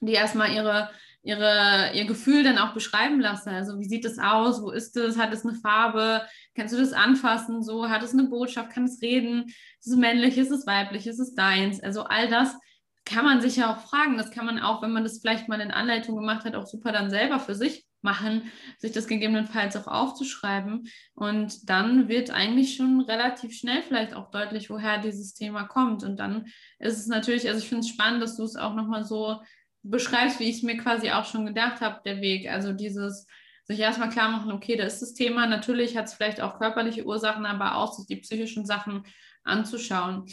die 0.00 0.14
erstmal 0.14 0.50
ihre, 0.54 0.88
ihre, 1.20 1.90
ihr 1.92 2.06
Gefühl 2.06 2.42
dann 2.42 2.56
auch 2.56 2.72
beschreiben 2.72 3.20
lasse. 3.20 3.50
Also 3.50 3.78
wie 3.78 3.84
sieht 3.84 4.06
es 4.06 4.18
aus? 4.18 4.62
Wo 4.62 4.70
ist 4.70 4.96
es? 4.96 5.18
Hat 5.18 5.34
es 5.34 5.44
eine 5.44 5.54
Farbe? 5.54 6.22
Kannst 6.54 6.72
du 6.72 6.78
das 6.78 6.94
anfassen? 6.94 7.62
So, 7.62 7.90
hat 7.90 8.02
es 8.02 8.14
eine 8.14 8.30
Botschaft? 8.30 8.70
Kann 8.70 8.84
es 8.84 9.02
reden? 9.02 9.44
Ist 9.78 9.88
es 9.88 9.96
männlich? 9.96 10.38
Ist 10.38 10.52
es 10.52 10.66
weiblich? 10.66 11.06
Ist 11.06 11.20
es 11.20 11.34
deins? 11.34 11.82
Also 11.82 12.04
all 12.04 12.30
das 12.30 12.56
kann 13.04 13.26
man 13.26 13.42
sich 13.42 13.56
ja 13.56 13.74
auch 13.74 13.80
fragen. 13.80 14.16
Das 14.16 14.30
kann 14.30 14.46
man 14.46 14.58
auch, 14.58 14.80
wenn 14.80 14.92
man 14.92 15.04
das 15.04 15.20
vielleicht 15.20 15.48
mal 15.48 15.60
in 15.60 15.70
Anleitung 15.70 16.16
gemacht 16.16 16.46
hat, 16.46 16.54
auch 16.54 16.66
super 16.66 16.92
dann 16.92 17.10
selber 17.10 17.40
für 17.40 17.54
sich 17.54 17.86
machen, 18.06 18.50
sich 18.78 18.92
das 18.92 19.08
gegebenenfalls 19.08 19.76
auch 19.76 19.88
aufzuschreiben. 19.88 20.88
Und 21.14 21.68
dann 21.68 22.08
wird 22.08 22.30
eigentlich 22.30 22.76
schon 22.76 23.00
relativ 23.02 23.52
schnell 23.52 23.82
vielleicht 23.82 24.14
auch 24.14 24.30
deutlich, 24.30 24.70
woher 24.70 24.98
dieses 24.98 25.34
Thema 25.34 25.64
kommt. 25.64 26.04
Und 26.04 26.18
dann 26.18 26.46
ist 26.78 26.98
es 26.98 27.08
natürlich, 27.08 27.48
also 27.48 27.60
ich 27.60 27.68
finde 27.68 27.80
es 27.80 27.88
spannend, 27.88 28.22
dass 28.22 28.36
du 28.36 28.44
es 28.44 28.56
auch 28.56 28.74
nochmal 28.74 29.04
so 29.04 29.42
beschreibst, 29.82 30.40
wie 30.40 30.44
ich 30.44 30.58
es 30.58 30.62
mir 30.62 30.76
quasi 30.76 31.10
auch 31.10 31.24
schon 31.24 31.44
gedacht 31.44 31.80
habe, 31.80 32.00
der 32.04 32.20
Weg. 32.20 32.48
Also 32.48 32.72
dieses 32.72 33.26
sich 33.64 33.80
erstmal 33.80 34.10
klar 34.10 34.30
machen, 34.30 34.52
okay, 34.52 34.76
da 34.76 34.84
ist 34.84 35.02
das 35.02 35.14
Thema. 35.14 35.46
Natürlich 35.46 35.96
hat 35.96 36.06
es 36.06 36.14
vielleicht 36.14 36.40
auch 36.40 36.58
körperliche 36.58 37.04
Ursachen, 37.04 37.46
aber 37.46 37.76
auch 37.76 37.92
sich 37.92 38.06
die 38.06 38.20
psychischen 38.20 38.64
Sachen 38.64 39.02
anzuschauen. 39.42 40.26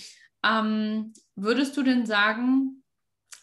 Ähm, 0.45 1.13
würdest 1.35 1.75
du 1.75 1.81
denn 1.81 2.05
sagen, 2.05 2.82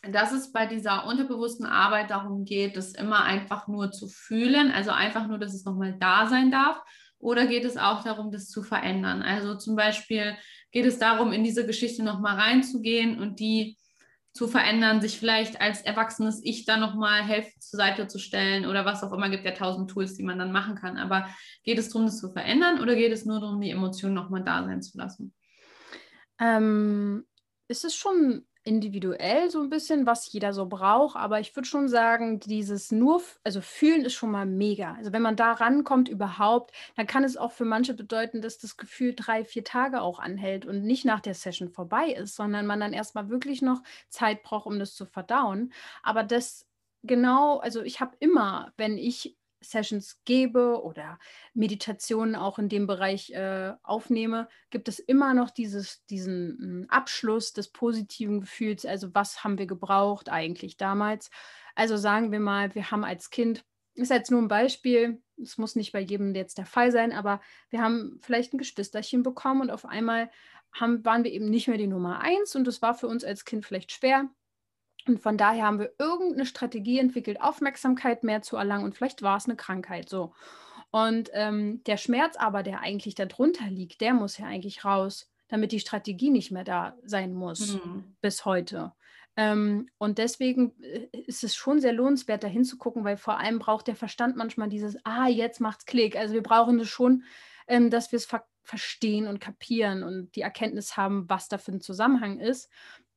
dass 0.03 0.33
es 0.33 0.53
bei 0.53 0.67
dieser 0.67 1.07
unterbewussten 1.07 1.67
Arbeit 1.67 2.11
darum 2.11 2.45
geht, 2.45 2.77
das 2.77 2.93
immer 2.93 3.25
einfach 3.25 3.69
nur 3.69 3.93
zu 3.93 4.09
fühlen, 4.09 4.71
also 4.71 4.91
einfach 4.91 5.27
nur, 5.27 5.39
dass 5.39 5.55
es 5.55 5.65
nochmal 5.65 5.97
da 5.99 6.27
sein 6.27 6.51
darf? 6.51 6.81
Oder 7.19 7.47
geht 7.47 7.65
es 7.65 7.77
auch 7.77 8.03
darum, 8.03 8.33
das 8.33 8.49
zu 8.49 8.63
verändern? 8.63 9.23
Also 9.23 9.55
zum 9.57 9.77
Beispiel 9.77 10.37
geht 10.73 10.87
es 10.87 10.99
darum, 10.99 11.33
in 11.33 11.45
diese 11.45 11.67
Geschichte 11.67 12.03
nochmal 12.03 12.37
reinzugehen 12.37 13.21
und 13.21 13.41
die 13.41 13.77
zu 14.33 14.49
verändern, 14.49 15.01
sich 15.01 15.19
vielleicht 15.19 15.61
als 15.61 15.83
erwachsenes 15.83 16.41
Ich 16.45 16.65
dann 16.65 16.81
nochmal 16.81 17.23
helfen 17.23 17.61
zur 17.61 17.79
Seite 17.79 18.07
zu 18.07 18.19
stellen 18.19 18.65
oder 18.65 18.85
was 18.85 19.03
auch 19.03 19.13
immer, 19.13 19.29
gibt 19.29 19.45
ja 19.45 19.51
tausend 19.51 19.91
Tools, 19.91 20.15
die 20.15 20.23
man 20.23 20.39
dann 20.39 20.53
machen 20.53 20.77
kann. 20.77 20.97
Aber 20.97 21.29
geht 21.65 21.79
es 21.79 21.89
darum, 21.89 22.07
das 22.07 22.21
zu 22.21 22.31
verändern 22.31 22.81
oder 22.81 22.95
geht 22.95 23.13
es 23.13 23.27
nur 23.27 23.41
darum, 23.41 23.61
die 23.61 23.71
Emotionen 23.71 24.15
nochmal 24.15 24.45
da 24.45 24.65
sein 24.65 24.83
zu 24.83 24.97
lassen? 24.97 25.35
Ähm, 26.41 27.27
ist 27.69 27.85
es 27.85 27.95
schon 27.95 28.47
individuell 28.71 29.51
so 29.51 29.61
ein 29.61 29.69
bisschen, 29.69 30.07
was 30.07 30.33
jeder 30.33 30.53
so 30.53 30.67
braucht, 30.67 31.17
aber 31.17 31.41
ich 31.41 31.57
würde 31.57 31.69
schon 31.69 31.89
sagen, 31.89 32.39
dieses 32.39 32.93
nur, 32.93 33.21
also 33.43 33.61
fühlen 33.61 34.05
ist 34.05 34.15
schon 34.15 34.31
mal 34.31 34.47
mega. 34.47 34.95
Also 34.95 35.13
wenn 35.13 35.23
man 35.23 35.35
da 35.35 35.53
rankommt 35.53 36.09
überhaupt, 36.09 36.73
dann 36.97 37.09
kann 37.09 37.25
es 37.25 37.37
auch 37.37 37.51
für 37.51 37.65
manche 37.65 37.95
bedeuten, 37.95 38.41
dass 38.43 38.59
das 38.59 38.77
Gefühl 38.77 39.15
drei, 39.17 39.45
vier 39.45 39.65
Tage 39.65 40.01
auch 40.01 40.21
anhält 40.21 40.67
und 40.67 40.85
nicht 40.85 41.05
nach 41.05 41.21
der 41.21 41.35
Session 41.35 41.69
vorbei 41.69 42.13
ist, 42.13 42.37
sondern 42.37 42.67
man 42.67 42.79
dann 42.81 42.93
erstmal 42.93 43.29
wirklich 43.29 43.61
noch 43.61 43.83
Zeit 44.09 44.43
braucht, 44.45 44.67
um 44.67 44.79
das 44.79 44.95
zu 44.95 45.05
verdauen. 45.05 45.73
Aber 46.03 46.23
das 46.23 46.67
genau, 47.03 47.59
also 47.59 47.83
ich 47.83 48.01
habe 48.01 48.17
immer, 48.21 48.73
wenn 48.77 48.99
ich 48.99 49.37
Sessions 49.61 50.21
gebe 50.25 50.83
oder 50.83 51.19
Meditationen 51.55 52.35
auch 52.35 52.59
in 52.59 52.69
dem 52.69 52.87
Bereich 52.87 53.31
äh, 53.31 53.73
aufnehme, 53.83 54.49
gibt 54.71 54.89
es 54.89 54.99
immer 54.99 55.35
noch 55.35 55.51
dieses, 55.51 56.05
diesen 56.07 56.59
hm, 56.61 56.87
Abschluss 56.89 57.53
des 57.53 57.71
positiven 57.71 58.41
Gefühls. 58.41 58.87
Also 58.87 59.15
was 59.15 59.45
haben 59.45 59.59
wir 59.59 59.67
gebraucht 59.67 60.29
eigentlich 60.29 60.77
damals? 60.77 61.31
Also 61.75 61.97
sagen 61.97 62.33
wir 62.33 62.41
mal, 62.41 62.75
wir 62.75 62.91
haben 62.91 63.05
als 63.05 63.31
Kind, 63.31 63.65
ist 63.95 64.11
jetzt 64.11 64.31
nur 64.31 64.41
ein 64.41 64.49
Beispiel, 64.49 65.23
es 65.43 65.59
muss 65.59 65.77
nicht 65.77 65.93
bei 65.93 66.01
jedem 66.01 66.35
jetzt 66.35 66.59
der 66.59 66.67
Fall 66.67 66.93
sein, 66.93 67.13
aber 67.13 67.41
wir 67.71 67.83
haben 67.83 68.19
vielleicht 68.23 68.53
ein 68.53 68.59
Geschwisterchen 68.59 69.23
bekommen 69.23 69.63
und 69.63 69.71
auf 69.71 69.85
einmal 69.85 70.31
haben, 70.73 71.05
waren 71.05 71.25
wir 71.25 71.33
eben 71.33 71.51
nicht 71.51 71.69
mehr 71.69 71.79
die 71.79 71.87
Nummer 71.87 72.21
eins 72.21 72.55
und 72.55 72.69
es 72.69 72.83
war 72.83 72.95
für 72.95 73.09
uns 73.09 73.25
als 73.25 73.45
Kind 73.45 73.65
vielleicht 73.65 73.93
schwer, 73.93 74.31
und 75.11 75.21
von 75.21 75.37
daher 75.37 75.65
haben 75.65 75.79
wir 75.79 75.93
irgendeine 75.99 76.47
Strategie 76.47 76.99
entwickelt, 76.99 77.41
Aufmerksamkeit 77.41 78.23
mehr 78.23 78.43
zu 78.43 78.57
erlangen 78.57 78.85
und 78.85 78.95
vielleicht 78.95 79.23
war 79.23 79.37
es 79.37 79.47
eine 79.47 79.57
Krankheit 79.57 80.09
so. 80.09 80.33
Und 80.91 81.31
ähm, 81.33 81.83
der 81.85 81.97
Schmerz 81.97 82.37
aber, 82.37 82.63
der 82.63 82.81
eigentlich 82.81 83.15
darunter 83.15 83.67
liegt, 83.69 84.01
der 84.01 84.15
muss 84.15 84.39
ja 84.39 84.47
eigentlich 84.47 84.85
raus, 84.85 85.31
damit 85.49 85.73
die 85.73 85.81
Strategie 85.81 86.31
nicht 86.31 86.51
mehr 86.51 86.65
da 86.65 86.97
sein 87.05 87.33
muss 87.33 87.75
mhm. 87.75 88.17
bis 88.21 88.45
heute. 88.45 88.93
Ähm, 89.37 89.89
und 89.99 90.19
deswegen 90.19 90.73
äh, 90.83 91.09
ist 91.27 91.45
es 91.45 91.55
schon 91.55 91.81
sehr 91.81 91.93
lohnenswert, 91.93 92.43
da 92.43 92.49
hinzugucken, 92.49 93.05
weil 93.05 93.17
vor 93.17 93.39
allem 93.39 93.59
braucht 93.59 93.87
der 93.87 93.97
Verstand 93.97 94.37
manchmal 94.37 94.69
dieses, 94.69 94.97
ah, 95.05 95.29
jetzt 95.29 95.61
macht's 95.61 95.87
Klick. 95.87 96.17
Also 96.17 96.35
wir 96.35 96.43
brauchen 96.43 96.79
das 96.79 96.89
schon, 96.89 97.25
ähm, 97.69 97.91
dass 97.91 98.13
wir 98.13 98.17
es 98.17 98.27
ver 98.27 98.45
verstehen 98.63 99.27
und 99.27 99.41
kapieren 99.41 100.05
und 100.05 100.37
die 100.37 100.43
Erkenntnis 100.43 100.97
haben, 100.97 101.29
was 101.29 101.49
da 101.49 101.59
für 101.59 101.73
ein 101.73 101.81
Zusammenhang 101.81 102.39
ist 102.39 102.71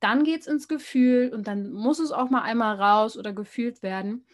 dann 0.04 0.24
geht 0.24 0.42
es 0.42 0.48
ins 0.48 0.68
Gefühl 0.68 1.32
und 1.34 1.48
dann 1.48 1.72
muss 1.72 2.00
es 2.00 2.12
auch 2.12 2.30
mal 2.30 2.42
einmal 2.42 2.76
raus 2.76 3.18
oder 3.18 3.32
gefühlt 3.34 3.82
werden. 3.82 4.26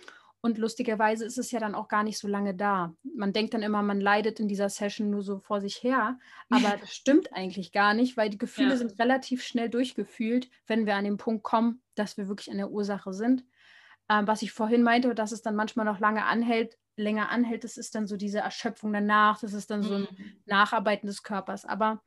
Und 0.41 0.57
lustigerweise 0.57 1.25
ist 1.25 1.37
es 1.37 1.51
ja 1.51 1.59
dann 1.59 1.75
auch 1.75 1.89
gar 1.89 2.03
nicht 2.03 2.17
so 2.17 2.27
lange 2.27 2.55
da. 2.55 2.95
Man 3.03 3.33
denkt 3.33 3.53
dann 3.53 3.61
immer, 3.61 3.81
man 3.81 3.99
leidet 3.99 4.39
in 4.39 4.47
dieser 4.47 4.69
Session 4.69 5.09
nur 5.09 5.21
so 5.21 5.39
vor 5.39 5.59
sich 5.59 5.83
her, 5.83 6.17
aber 6.49 6.77
das 6.79 6.93
stimmt 6.93 7.33
eigentlich 7.33 7.71
gar 7.71 7.93
nicht, 7.93 8.17
weil 8.17 8.29
die 8.29 8.37
Gefühle 8.37 8.71
ja. 8.71 8.77
sind 8.77 8.97
relativ 8.99 9.43
schnell 9.43 9.69
durchgefühlt, 9.69 10.49
wenn 10.65 10.85
wir 10.85 10.95
an 10.95 11.03
den 11.03 11.17
Punkt 11.17 11.43
kommen, 11.43 11.81
dass 11.95 12.17
wir 12.17 12.27
wirklich 12.27 12.49
an 12.49 12.57
der 12.57 12.71
Ursache 12.71 13.13
sind. 13.13 13.43
Ähm, 14.09 14.27
was 14.27 14.41
ich 14.41 14.51
vorhin 14.51 14.81
meinte, 14.81 15.13
dass 15.13 15.31
es 15.31 15.41
dann 15.41 15.55
manchmal 15.55 15.85
noch 15.85 15.99
lange 15.99 16.25
anhält, 16.25 16.77
länger 16.95 17.29
anhält, 17.29 17.63
das 17.63 17.77
ist 17.77 17.93
dann 17.95 18.07
so 18.07 18.17
diese 18.17 18.39
Erschöpfung 18.39 18.91
danach, 18.93 19.39
das 19.39 19.53
ist 19.53 19.69
dann 19.69 19.83
so 19.83 19.93
ein 19.93 20.01
mhm. 20.01 20.33
Nacharbeiten 20.45 21.07
des 21.07 21.21
Körpers. 21.21 21.65
Aber 21.65 22.01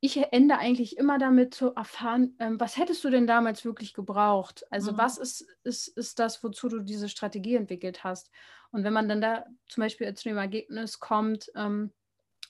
ich 0.00 0.32
ende 0.32 0.58
eigentlich 0.58 0.96
immer 0.96 1.18
damit 1.18 1.54
zu 1.54 1.74
erfahren, 1.74 2.34
ähm, 2.38 2.58
was 2.58 2.76
hättest 2.76 3.04
du 3.04 3.10
denn 3.10 3.26
damals 3.26 3.64
wirklich 3.64 3.92
gebraucht? 3.92 4.64
Also 4.70 4.92
mhm. 4.92 4.98
was 4.98 5.18
ist, 5.18 5.46
ist, 5.62 5.88
ist 5.88 6.18
das, 6.18 6.42
wozu 6.42 6.68
du 6.68 6.80
diese 6.80 7.08
Strategie 7.08 7.56
entwickelt 7.56 8.02
hast? 8.02 8.30
Und 8.70 8.84
wenn 8.84 8.92
man 8.92 9.08
dann 9.08 9.20
da 9.20 9.44
zum 9.68 9.82
Beispiel 9.82 10.12
zu 10.14 10.28
dem 10.28 10.38
Ergebnis 10.38 11.00
kommt, 11.00 11.50
ähm, 11.54 11.92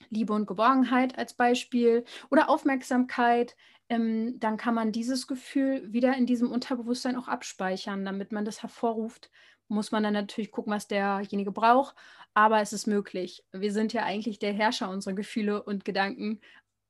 Liebe 0.09 0.33
und 0.33 0.47
Geborgenheit 0.47 1.17
als 1.17 1.33
Beispiel 1.33 2.05
oder 2.29 2.49
Aufmerksamkeit, 2.49 3.55
ähm, 3.89 4.39
dann 4.39 4.57
kann 4.57 4.73
man 4.73 4.91
dieses 4.91 5.27
Gefühl 5.27 5.91
wieder 5.91 6.15
in 6.15 6.25
diesem 6.25 6.49
Unterbewusstsein 6.49 7.17
auch 7.17 7.27
abspeichern, 7.27 8.05
damit 8.05 8.31
man 8.31 8.45
das 8.45 8.61
hervorruft. 8.61 9.29
Muss 9.67 9.91
man 9.91 10.03
dann 10.03 10.13
natürlich 10.13 10.51
gucken, 10.51 10.73
was 10.73 10.87
derjenige 10.87 11.51
braucht, 11.51 11.95
aber 12.33 12.61
es 12.61 12.73
ist 12.73 12.87
möglich. 12.87 13.43
Wir 13.51 13.71
sind 13.71 13.93
ja 13.93 14.03
eigentlich 14.03 14.39
der 14.39 14.53
Herrscher 14.53 14.89
unserer 14.89 15.13
Gefühle 15.13 15.63
und 15.63 15.85
Gedanken 15.85 16.41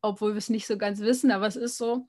obwohl 0.01 0.33
wir 0.33 0.37
es 0.37 0.49
nicht 0.49 0.67
so 0.67 0.77
ganz 0.77 0.99
wissen, 0.99 1.31
aber 1.31 1.47
es 1.47 1.55
ist 1.55 1.77
so. 1.77 2.07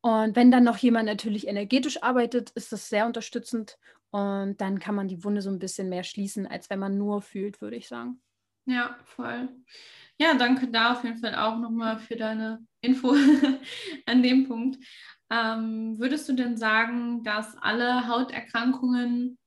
Und 0.00 0.36
wenn 0.36 0.50
dann 0.50 0.64
noch 0.64 0.76
jemand 0.78 1.06
natürlich 1.06 1.48
energetisch 1.48 2.02
arbeitet, 2.02 2.50
ist 2.50 2.72
das 2.72 2.88
sehr 2.88 3.06
unterstützend 3.06 3.78
und 4.10 4.60
dann 4.60 4.78
kann 4.78 4.94
man 4.94 5.08
die 5.08 5.24
Wunde 5.24 5.42
so 5.42 5.50
ein 5.50 5.58
bisschen 5.58 5.88
mehr 5.88 6.04
schließen, 6.04 6.46
als 6.46 6.70
wenn 6.70 6.78
man 6.78 6.96
nur 6.96 7.22
fühlt, 7.22 7.60
würde 7.60 7.76
ich 7.76 7.88
sagen. 7.88 8.20
Ja, 8.66 8.96
voll. 9.04 9.48
Ja, 10.18 10.34
danke 10.34 10.68
da 10.68 10.92
auf 10.92 11.04
jeden 11.04 11.18
Fall 11.18 11.34
auch 11.34 11.58
nochmal 11.58 11.98
für 11.98 12.16
deine 12.16 12.64
Info 12.80 13.14
an 14.06 14.22
dem 14.22 14.48
Punkt. 14.48 14.78
Ähm, 15.30 15.98
würdest 15.98 16.28
du 16.28 16.32
denn 16.32 16.56
sagen, 16.56 17.22
dass 17.22 17.56
alle 17.58 18.08
Hauterkrankungen 18.08 19.38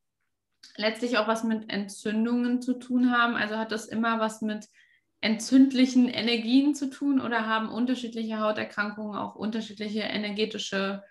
letztlich 0.75 1.17
auch 1.17 1.27
was 1.27 1.43
mit 1.43 1.69
Entzündungen 1.69 2.61
zu 2.61 2.75
tun 2.75 3.11
haben? 3.11 3.35
Also 3.35 3.57
hat 3.57 3.71
das 3.71 3.87
immer 3.87 4.19
was 4.19 4.41
mit 4.41 4.67
entzündlichen 5.21 6.07
Energien 6.09 6.75
zu 6.75 6.89
tun 6.89 7.21
oder 7.21 7.45
haben 7.47 7.69
unterschiedliche 7.69 8.39
Hauterkrankungen 8.39 9.17
auch 9.17 9.35
unterschiedliche 9.35 10.01
energetische 10.01 11.03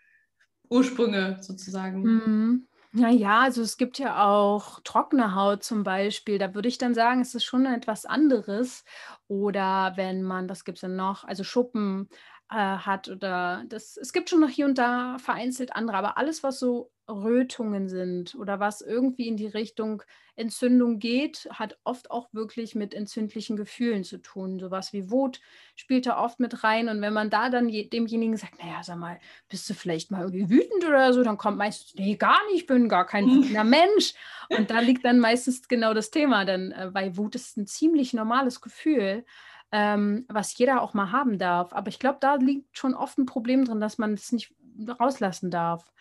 Ursprünge 0.71 1.39
sozusagen? 1.43 2.03
Mhm. 2.03 2.69
Naja, 2.93 3.41
also 3.43 3.61
es 3.63 3.77
gibt 3.77 3.99
ja 3.99 4.25
auch 4.27 4.81
trockene 4.81 5.35
Haut 5.35 5.63
zum 5.63 5.83
Beispiel. 5.85 6.39
Da 6.39 6.55
würde 6.55 6.69
ich 6.69 6.79
dann 6.79 6.95
sagen, 6.95 7.21
es 7.21 7.35
ist 7.35 7.45
schon 7.45 7.67
etwas 7.67 8.07
anderes. 8.07 8.85
Oder 9.27 9.93
wenn 9.97 10.23
man, 10.23 10.49
was 10.49 10.65
gibt 10.65 10.79
es 10.79 10.81
denn 10.83 10.97
noch? 10.97 11.25
Also 11.25 11.45
Schuppen 11.45 12.09
äh, 12.51 12.55
hat 12.57 13.09
oder 13.09 13.65
das, 13.69 13.97
es 13.99 14.13
gibt 14.13 14.31
schon 14.31 14.41
noch 14.41 14.49
hier 14.49 14.65
und 14.67 14.79
da 14.79 15.19
vereinzelt 15.19 15.75
andere, 15.77 15.99
aber 15.99 16.17
alles, 16.17 16.43
was 16.43 16.59
so 16.59 16.91
Rötungen 17.09 17.89
sind 17.89 18.35
oder 18.35 18.61
was 18.61 18.81
irgendwie 18.81 19.29
in 19.29 19.37
die 19.37 19.47
Richtung 19.47 20.03
Entzündung 20.37 20.99
geht, 20.99 21.49
hat 21.51 21.79
oft 21.85 22.11
auch 22.11 22.33
wirklich 22.33 22.75
mit 22.75 22.95
entzündlichen 22.95 23.57
Gefühlen 23.57 24.05
zu 24.05 24.19
tun. 24.19 24.61
Sowas 24.61 24.93
wie 24.93 25.11
Wut 25.11 25.41
spielt 25.75 26.07
da 26.07 26.23
oft 26.23 26.39
mit 26.39 26.63
rein. 26.63 26.89
Und 26.89 27.01
wenn 27.01 27.13
man 27.13 27.29
da 27.29 27.51
dann 27.51 27.69
demjenigen 27.69 28.37
sagt, 28.37 28.63
naja, 28.63 28.83
sag 28.83 28.99
mal, 28.99 29.19
bist 29.49 29.69
du 29.69 29.75
vielleicht 29.75 30.11
mal 30.11 30.23
irgendwie 30.23 30.49
wütend 30.49 30.85
oder 30.85 31.13
so, 31.13 31.23
dann 31.23 31.39
kommt 31.39 31.59
meistens, 31.59 31.95
nee, 31.97 32.15
gar 32.15 32.39
nicht, 32.47 32.63
ich 32.63 32.67
bin 32.67 32.89
gar 32.89 33.07
kein 33.07 33.27
wütender 33.31 33.65
Mensch. 33.65 34.15
Und 34.49 34.71
da 34.71 34.81
liegt 34.81 35.05
dann 35.05 35.19
meistens 35.19 35.67
genau 35.67 35.93
das 35.93 36.11
Thema, 36.11 36.45
denn 36.45 36.73
äh, 36.73 36.95
weil 36.95 37.17
Wut 37.17 37.35
ist 37.35 37.57
ein 37.57 37.67
ziemlich 37.67 38.13
normales 38.13 38.61
Gefühl. 38.61 39.25
Ähm, 39.71 40.25
was 40.31 40.57
jeder 40.57 40.81
auch 40.81 40.95
mal 40.95 41.13
haben 41.13 41.37
darf. 41.37 41.75
Aber 41.75 41.89
ich 41.89 41.99
glaube, 41.99 42.17
da 42.23 42.37
liegt 42.37 42.79
schon 42.79 42.95
oft 42.95 43.19
ein 43.19 43.27
Problem 43.27 43.67
drin, 43.67 43.81
dass 43.81 43.99
man 43.99 44.15
es 44.15 44.33
nicht 44.33 44.55
rauslassen 44.99 45.51
darf. 45.51 45.93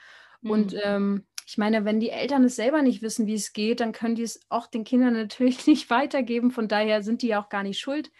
Mhm. 0.42 0.52
Und 0.52 0.76
ähm, 0.84 1.26
ich 1.46 1.58
meine, 1.58 1.86
wenn 1.86 2.00
die 2.00 2.10
Eltern 2.10 2.44
es 2.44 2.58
selber 2.58 2.82
nicht 2.82 3.02
wissen, 3.02 3.26
wie 3.26 3.36
es 3.36 3.54
geht, 3.54 3.80
dann 3.80 3.94
können 3.94 4.16
die 4.16 4.24
es 4.24 4.42
auch 4.50 4.68
den 4.68 4.84
Kindern 4.84 5.14
natürlich 5.18 5.68
nicht 5.68 5.90
weitergeben. 5.90 6.52
Von 6.52 6.68
daher 6.68 7.04
sind 7.04 7.22
die 7.22 7.28
ja 7.28 7.42
auch 7.42 7.50
gar 7.50 7.64
nicht 7.64 7.80
schuld. 7.80 8.12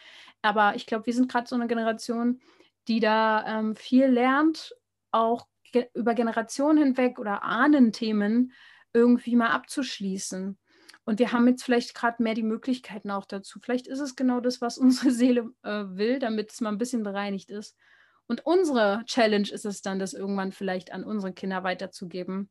Aber 0.42 0.76
ich 0.76 0.86
glaube, 0.86 1.06
wir 1.06 1.14
sind 1.14 1.32
gerade 1.32 1.48
so 1.48 1.56
eine 1.56 1.68
Generation, 1.68 2.40
die 2.88 3.00
da 3.00 3.60
ähm, 3.60 3.76
viel 3.76 4.06
lernt, 4.06 4.76
auch 5.12 5.48
ge 5.72 5.88
über 5.94 6.14
Generationen 6.14 6.78
hinweg 6.78 7.20
oder 7.20 7.44
Ahnenthemen 7.44 8.54
irgendwie 8.94 9.36
mal 9.36 9.50
abzuschließen. 9.50 10.58
Und 11.04 11.20
wir 11.20 11.32
haben 11.32 11.48
jetzt 11.48 11.64
vielleicht 11.64 11.96
gerade 11.96 12.22
mehr 12.22 12.34
die 12.34 12.44
Möglichkeiten 12.44 13.12
auch 13.12 13.26
dazu. 13.26 13.60
Vielleicht 13.62 13.88
ist 13.88 14.00
es 14.00 14.16
genau 14.16 14.40
das, 14.40 14.62
was 14.62 14.78
unsere 14.78 15.12
Seele 15.12 15.50
äh, 15.64 15.84
will, 15.90 16.20
damit 16.20 16.52
es 16.52 16.62
mal 16.62 16.70
ein 16.70 16.78
bisschen 16.78 17.04
bereinigt 17.04 17.50
ist. 17.50 17.78
Und 18.28 18.46
unsere 18.46 19.04
Challenge 19.06 19.50
ist 19.50 19.66
es 19.66 19.82
dann, 19.82 20.00
das 20.00 20.14
irgendwann 20.14 20.52
vielleicht 20.52 20.92
an 20.92 21.04
unsere 21.04 21.34
Kinder 21.34 21.64
weiterzugeben, 21.64 22.50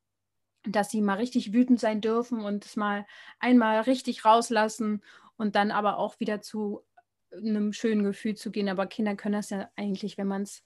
dass 0.65 0.91
sie 0.91 1.01
mal 1.01 1.19
richtig 1.19 1.53
wütend 1.53 1.81
sein 1.81 2.01
dürfen 2.01 2.41
und 2.41 2.65
es 2.65 2.77
mal 2.77 3.07
einmal 3.39 3.81
richtig 3.83 4.25
rauslassen 4.25 5.05
und 5.37 5.55
dann 5.55 5.71
aber 5.71 5.99
auch 5.99 6.19
wieder 6.19 6.41
zu 6.41 6.83
einem 7.33 7.73
schönen 7.73 8.05
Gefühl 8.05 8.35
zu 8.37 8.51
gehen. 8.51 8.69
Aber 8.69 8.87
Kinder 8.87 9.17
können 9.17 9.35
das 9.35 9.51
ja 9.51 9.71
eigentlich, 9.77 10.17
wenn 10.17 10.29
man 10.29 10.43
es 10.43 10.63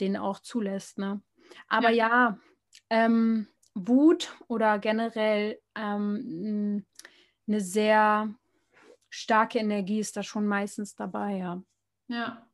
denen 0.00 0.16
auch 0.16 0.38
zulässt. 0.38 0.98
Ne? 0.98 1.20
Aber 1.68 1.90
ja, 1.90 2.08
ja 2.08 2.38
ähm, 2.88 3.48
Wut 3.74 4.36
oder 4.48 4.78
generell 4.78 5.60
ähm, 5.74 6.84
eine 7.46 7.60
sehr 7.60 8.32
starke 9.10 9.58
Energie 9.58 10.00
ist 10.00 10.16
da 10.16 10.22
schon 10.22 10.46
meistens 10.46 10.94
dabei, 10.94 11.36
ja. 11.36 11.62
Ja, 12.08 12.46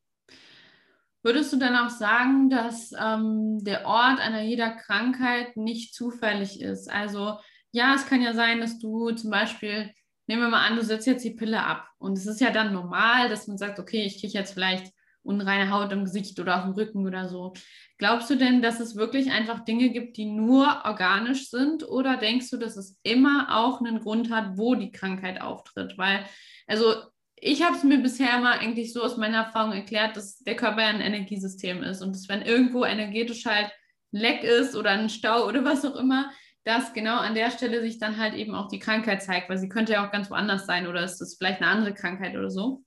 Würdest 1.23 1.53
du 1.53 1.57
dann 1.57 1.77
auch 1.77 1.91
sagen, 1.91 2.49
dass 2.49 2.93
ähm, 2.99 3.59
der 3.63 3.87
Ort 3.87 4.21
einer 4.21 4.43
jeder 4.43 4.71
Krankheit 4.71 5.57
nicht 5.57 5.95
zufällig 5.95 6.61
ist? 6.61 6.91
Also 6.91 7.39
ja, 7.73 7.95
es 7.95 8.07
kann 8.07 8.23
ja 8.23 8.33
sein, 8.33 8.61
dass 8.61 8.79
du 8.79 9.11
zum 9.11 9.31
Beispiel, 9.31 9.93
nehmen 10.27 10.43
wir 10.43 10.49
mal 10.49 10.67
an, 10.67 10.77
du 10.77 10.83
setzt 10.83 11.07
jetzt 11.07 11.25
die 11.25 11.35
Pille 11.35 11.63
ab 11.63 11.89
und 11.99 12.17
es 12.17 12.27
ist 12.27 12.41
ja 12.41 12.51
dann 12.51 12.73
normal, 12.73 13.29
dass 13.29 13.47
man 13.47 13.59
sagt, 13.59 13.79
okay, 13.79 14.05
ich 14.05 14.21
kriege 14.21 14.33
jetzt 14.33 14.55
vielleicht 14.55 14.93
unreine 15.23 15.71
Haut 15.71 15.93
im 15.93 16.05
Gesicht 16.05 16.41
oder 16.41 16.57
auf 16.57 16.65
dem 16.65 16.73
Rücken 16.73 17.07
oder 17.07 17.29
so. 17.29 17.53
Glaubst 17.99 18.31
du 18.31 18.37
denn, 18.37 18.63
dass 18.63 18.81
es 18.81 18.97
wirklich 18.97 19.31
einfach 19.31 19.65
Dinge 19.65 19.91
gibt, 19.91 20.17
die 20.17 20.25
nur 20.25 20.83
organisch 20.85 21.51
sind 21.51 21.87
oder 21.87 22.17
denkst 22.17 22.51
du, 22.51 22.57
dass 22.57 22.77
es 22.77 22.99
immer 23.03 23.49
auch 23.51 23.81
einen 23.81 24.01
Grund 24.01 24.31
hat, 24.31 24.57
wo 24.57 24.75
die 24.75 24.91
Krankheit 24.93 25.41
auftritt? 25.41 25.99
Weil, 25.99 26.25
also 26.67 26.95
ich 27.41 27.63
habe 27.63 27.77
es 27.77 27.85
mir 27.85 27.99
bisher 27.99 28.37
immer 28.39 28.53
eigentlich 28.53 28.93
so 28.93 29.03
aus 29.03 29.17
meiner 29.17 29.45
Erfahrung 29.45 29.73
erklärt, 29.73 30.17
dass 30.17 30.39
der 30.39 30.57
Körper 30.57 30.83
ja 30.83 30.89
ein 30.89 31.01
Energiesystem 31.01 31.83
ist 31.83 32.03
und 32.03 32.13
dass 32.13 32.29
wenn 32.29 32.43
irgendwo 32.43 32.85
energetisch 32.85 33.47
halt 33.47 33.71
Leck 34.11 34.43
ist 34.43 34.75
oder 34.75 34.91
ein 34.91 35.09
Stau 35.09 35.47
oder 35.47 35.65
was 35.65 35.85
auch 35.85 35.97
immer, 35.97 36.31
dass 36.65 36.93
genau 36.93 37.17
an 37.19 37.35
der 37.35 37.51
Stelle 37.51 37.81
sich 37.81 37.99
dann 37.99 38.19
halt 38.19 38.35
eben 38.35 38.55
auch 38.55 38.69
die 38.69 38.79
Krankheit 38.79 39.23
zeigt, 39.23 39.49
weil 39.49 39.59
sie 39.59 39.69
könnte 39.69 39.93
ja 39.93 40.07
auch 40.07 40.13
ganz 40.13 40.31
woanders 40.31 40.67
sein 40.67 40.87
oder 40.87 41.03
ist 41.03 41.19
das 41.19 41.37
vielleicht 41.37 41.63
eine 41.63 41.71
andere 41.71 41.95
Krankheit 41.95 42.37
oder 42.37 42.51
so. 42.51 42.85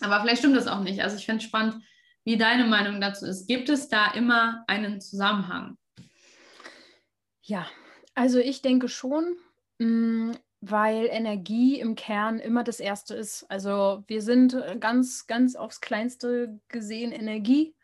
Aber 0.00 0.20
vielleicht 0.20 0.38
stimmt 0.38 0.56
das 0.56 0.66
auch 0.66 0.80
nicht. 0.80 1.00
Also 1.02 1.16
ich 1.16 1.26
finde 1.26 1.38
es 1.38 1.44
spannend, 1.44 1.76
wie 2.24 2.36
deine 2.36 2.64
Meinung 2.64 3.00
dazu 3.00 3.26
ist. 3.26 3.46
Gibt 3.46 3.68
es 3.68 3.88
da 3.88 4.10
immer 4.12 4.64
einen 4.66 5.00
Zusammenhang? 5.00 5.76
Ja, 7.42 7.66
also 8.14 8.38
ich 8.38 8.62
denke 8.62 8.88
schon. 8.88 9.36
Weil 10.64 11.08
Energie 11.10 11.80
im 11.80 11.96
Kern 11.96 12.38
immer 12.38 12.62
das 12.62 12.78
Erste 12.78 13.14
ist. 13.14 13.44
Also 13.50 14.04
wir 14.06 14.22
sind 14.22 14.54
äh, 14.54 14.76
ganz, 14.78 15.26
ganz 15.26 15.56
aufs 15.56 15.80
Kleinste 15.80 16.60
gesehen 16.68 17.10
Energie. 17.10 17.74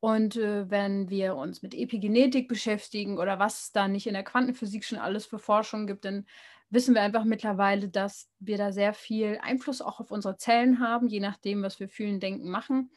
Und 0.00 0.36
äh, 0.36 0.70
wenn 0.70 1.10
wir 1.10 1.36
uns 1.36 1.62
mit 1.62 1.74
Epigenetik 1.74 2.48
beschäftigen 2.48 3.18
oder 3.18 3.38
was 3.38 3.72
da 3.72 3.88
nicht 3.88 4.06
in 4.06 4.14
der 4.14 4.24
Quantenphysik 4.24 4.84
schon 4.84 4.98
alles 4.98 5.26
für 5.26 5.38
Forschung 5.38 5.86
gibt, 5.86 6.04
dann 6.04 6.26
wissen 6.70 6.94
wir 6.94 7.02
einfach 7.02 7.24
mittlerweile, 7.24 7.88
dass 7.88 8.28
wir 8.38 8.58
da 8.58 8.72
sehr 8.72 8.94
viel 8.94 9.38
Einfluss 9.40 9.80
auch 9.80 10.00
auf 10.00 10.10
unsere 10.10 10.36
Zellen 10.36 10.80
haben, 10.80 11.08
je 11.08 11.20
nachdem, 11.20 11.62
was 11.62 11.78
wir 11.78 11.88
fühlen, 11.88 12.20
denken, 12.20 12.50
machen. 12.50 12.90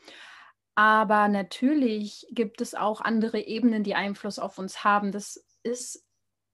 Aber 0.75 1.27
natürlich 1.27 2.27
gibt 2.31 2.61
es 2.61 2.75
auch 2.75 3.01
andere 3.01 3.39
Ebenen, 3.39 3.83
die 3.83 3.95
Einfluss 3.95 4.37
auf 4.37 4.57
uns 4.57 4.83
haben. 4.83 5.11
Das 5.11 5.43
ist, 5.63 6.05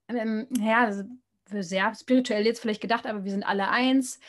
ähm, 0.08 0.48
ja, 0.58 0.92
sehr 1.50 1.94
spirituell 1.96 2.46
jetzt 2.46 2.60
vielleicht 2.60 2.82
gedacht, 2.82 3.06
aber 3.06 3.24
wir 3.24 3.32
sind 3.32 3.44
alle 3.44 3.70
eins. 3.70 4.20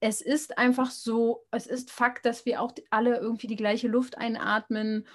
Es 0.00 0.20
ist 0.20 0.58
einfach 0.58 0.90
so, 0.90 1.46
es 1.50 1.66
ist 1.66 1.90
Fakt, 1.90 2.26
dass 2.26 2.44
wir 2.44 2.60
auch 2.60 2.72
alle 2.90 3.18
irgendwie 3.18 3.46
die 3.46 3.56
gleiche 3.56 3.88
Luft 3.88 4.18
einatmen, 4.18 5.06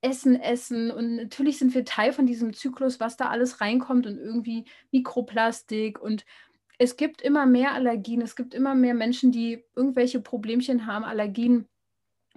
essen, 0.00 0.40
essen 0.40 0.90
und 0.90 1.16
natürlich 1.16 1.58
sind 1.58 1.74
wir 1.74 1.84
Teil 1.84 2.12
von 2.12 2.26
diesem 2.26 2.52
Zyklus, 2.52 2.98
was 2.98 3.16
da 3.16 3.28
alles 3.28 3.60
reinkommt 3.60 4.06
und 4.06 4.18
irgendwie 4.18 4.64
Mikroplastik 4.90 6.00
und 6.00 6.24
es 6.78 6.96
gibt 6.96 7.22
immer 7.22 7.46
mehr 7.46 7.72
Allergien, 7.72 8.20
es 8.20 8.34
gibt 8.34 8.54
immer 8.54 8.74
mehr 8.74 8.94
Menschen, 8.94 9.30
die 9.30 9.64
irgendwelche 9.76 10.20
Problemchen 10.20 10.86
haben, 10.86 11.04
Allergien, 11.04 11.68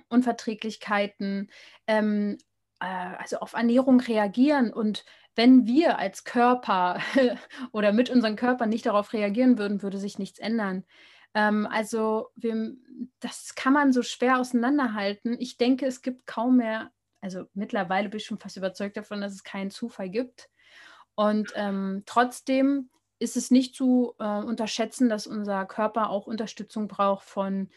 Unverträglichkeiten, 0.09 1.49
ähm, 1.87 2.37
äh, 2.79 2.85
also 2.85 3.37
auf 3.37 3.53
Ernährung 3.53 3.99
reagieren 3.99 4.71
und 4.71 5.03
wenn 5.35 5.65
wir 5.65 5.99
als 5.99 6.23
Körper 6.23 6.99
oder 7.71 7.91
mit 7.91 8.09
unserem 8.09 8.35
Körper 8.35 8.65
nicht 8.65 8.85
darauf 8.85 9.13
reagieren 9.13 9.57
würden, 9.57 9.81
würde 9.81 9.97
sich 9.97 10.17
nichts 10.17 10.39
ändern. 10.39 10.85
Ähm, 11.33 11.67
also 11.69 12.29
wir, 12.35 12.73
das 13.19 13.55
kann 13.55 13.73
man 13.73 13.93
so 13.93 14.01
schwer 14.01 14.39
auseinanderhalten. 14.39 15.35
Ich 15.39 15.57
denke, 15.57 15.85
es 15.85 16.01
gibt 16.01 16.25
kaum 16.25 16.57
mehr, 16.57 16.91
also 17.21 17.45
mittlerweile 17.53 18.09
bin 18.09 18.19
ich 18.19 18.25
schon 18.25 18.39
fast 18.39 18.57
überzeugt 18.57 18.97
davon, 18.97 19.21
dass 19.21 19.33
es 19.33 19.43
keinen 19.43 19.71
Zufall 19.71 20.09
gibt. 20.09 20.49
Und 21.15 21.51
ähm, 21.55 22.03
trotzdem 22.05 22.89
ist 23.19 23.37
es 23.37 23.51
nicht 23.51 23.75
zu 23.75 24.15
äh, 24.19 24.39
unterschätzen, 24.39 25.09
dass 25.09 25.27
unser 25.27 25.65
Körper 25.65 26.09
auch 26.09 26.27
Unterstützung 26.27 26.87
braucht 26.87 27.25
von 27.25 27.69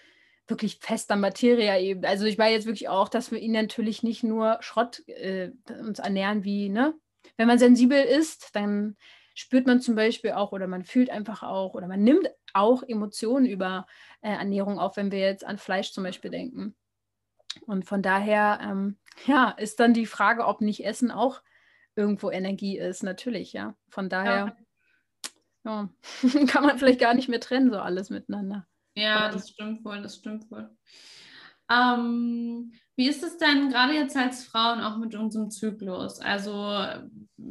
wirklich 0.47 0.79
fester 0.81 1.17
Materie 1.17 1.79
eben. 1.81 2.05
Also 2.05 2.25
ich 2.25 2.39
weiß 2.39 2.53
jetzt 2.53 2.67
wirklich 2.67 2.89
auch, 2.89 3.09
dass 3.09 3.31
wir 3.31 3.39
ihn 3.39 3.53
natürlich 3.53 4.03
nicht 4.03 4.25
nur 4.25 4.59
Schrott 4.61 5.07
äh, 5.09 5.51
uns 5.81 5.99
ernähren 5.99 6.43
wie, 6.45 6.69
ne? 6.69 6.95
Wenn 7.39 7.49
man 7.49 7.59
sensibel 7.59 8.03
ist, 8.03 8.55
dann 8.55 8.97
spürt 9.35 9.67
man 9.67 9.81
zum 9.81 9.95
Beispiel 9.95 10.33
auch 10.33 10.51
oder 10.51 10.67
man 10.67 10.85
fühlt 10.85 11.11
einfach 11.11 11.45
auch 11.45 11.75
oder 11.75 11.87
man 11.87 12.03
nimmt 12.03 12.29
auch 12.53 12.83
Emotionen 12.83 13.47
über 13.47 13.87
äh, 14.21 14.31
Ernährung 14.33 14.81
auf, 14.81 14.97
wenn 14.97 15.13
wir 15.13 15.21
jetzt 15.21 15.47
an 15.47 15.59
Fleisch 15.59 15.93
zum 15.93 16.03
Beispiel 16.03 16.33
denken. 16.33 16.77
Und 17.67 17.85
von 17.85 18.03
daher, 18.03 18.59
ähm, 18.61 18.99
ja, 19.27 19.51
ist 19.51 19.79
dann 19.79 19.95
die 19.95 20.07
Frage, 20.07 20.45
ob 20.45 20.61
nicht 20.61 20.85
Essen 20.85 21.13
auch 21.13 21.41
irgendwo 21.95 22.31
Energie 22.31 22.79
ist, 22.79 23.03
natürlich, 23.05 23.53
ja. 23.53 23.77
Von 23.89 24.09
daher 24.09 24.57
ja. 25.65 25.89
ja. 26.25 26.47
kann 26.47 26.65
man 26.65 26.79
vielleicht 26.79 27.01
gar 27.01 27.15
nicht 27.15 27.29
mehr 27.29 27.41
trennen, 27.41 27.71
so 27.71 27.79
alles 27.79 28.11
miteinander. 28.11 28.67
Ja, 28.95 29.31
das 29.31 29.51
stimmt 29.51 29.85
wohl, 29.85 30.03
das 30.03 30.17
stimmt 30.17 30.51
wohl. 30.51 30.69
Ähm, 31.71 32.73
wie 32.99 33.09
ist 33.09 33.23
es 33.23 33.39
denn 33.39 33.69
gerade 33.69 33.95
jetzt 33.95 34.17
als 34.17 34.45
Frauen 34.45 34.81
auch 34.81 34.97
mit 34.97 35.15
unserem 35.15 35.53
Zyklus? 35.53 36.19
Also 36.19 36.51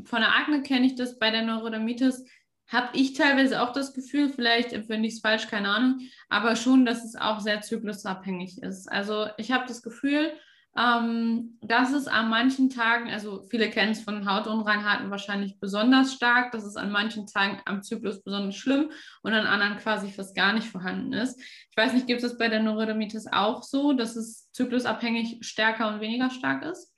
von 0.03 0.19
der 0.19 0.35
Akne 0.35 0.61
kenne 0.61 0.85
ich 0.85 0.95
das, 0.95 1.17
bei 1.17 1.31
der 1.31 1.43
Neurodermitis 1.43 2.25
habe 2.67 2.89
ich 2.97 3.13
teilweise 3.13 3.61
auch 3.61 3.71
das 3.71 3.93
Gefühl, 3.93 4.27
vielleicht 4.27 4.73
empfinde 4.73 5.07
ich 5.07 5.15
es 5.15 5.21
falsch, 5.21 5.47
keine 5.47 5.69
Ahnung, 5.69 6.01
aber 6.27 6.57
schon, 6.57 6.85
dass 6.85 7.05
es 7.05 7.15
auch 7.15 7.39
sehr 7.39 7.61
zyklusabhängig 7.61 8.61
ist. 8.61 8.91
Also 8.91 9.27
ich 9.37 9.53
habe 9.53 9.63
das 9.65 9.81
Gefühl, 9.81 10.33
ähm, 10.77 11.57
dass 11.61 11.91
es 11.91 12.07
an 12.07 12.29
manchen 12.29 12.69
Tagen, 12.69 13.09
also 13.09 13.41
viele 13.49 13.71
kennen 13.71 13.93
es 13.93 14.01
von 14.01 14.29
Hautunreinheiten 14.29 15.09
wahrscheinlich 15.09 15.59
besonders 15.59 16.13
stark, 16.13 16.51
dass 16.51 16.63
es 16.63 16.75
an 16.75 16.91
manchen 16.91 17.25
Tagen 17.25 17.59
am 17.65 17.81
Zyklus 17.81 18.21
besonders 18.21 18.55
schlimm 18.55 18.91
und 19.23 19.33
an 19.33 19.47
anderen 19.47 19.77
quasi 19.77 20.09
fast 20.09 20.35
gar 20.35 20.53
nicht 20.53 20.67
vorhanden 20.67 21.13
ist. 21.13 21.39
Ich 21.39 21.77
weiß 21.77 21.93
nicht, 21.93 22.05
gibt 22.05 22.21
es 22.21 22.37
bei 22.37 22.47
der 22.47 22.61
Neurodermitis 22.61 23.25
auch 23.31 23.63
so, 23.63 23.93
dass 23.93 24.15
es 24.15 24.51
zyklusabhängig 24.51 25.39
stärker 25.41 25.91
und 25.91 25.99
weniger 25.99 26.29
stark 26.29 26.63
ist? 26.63 26.93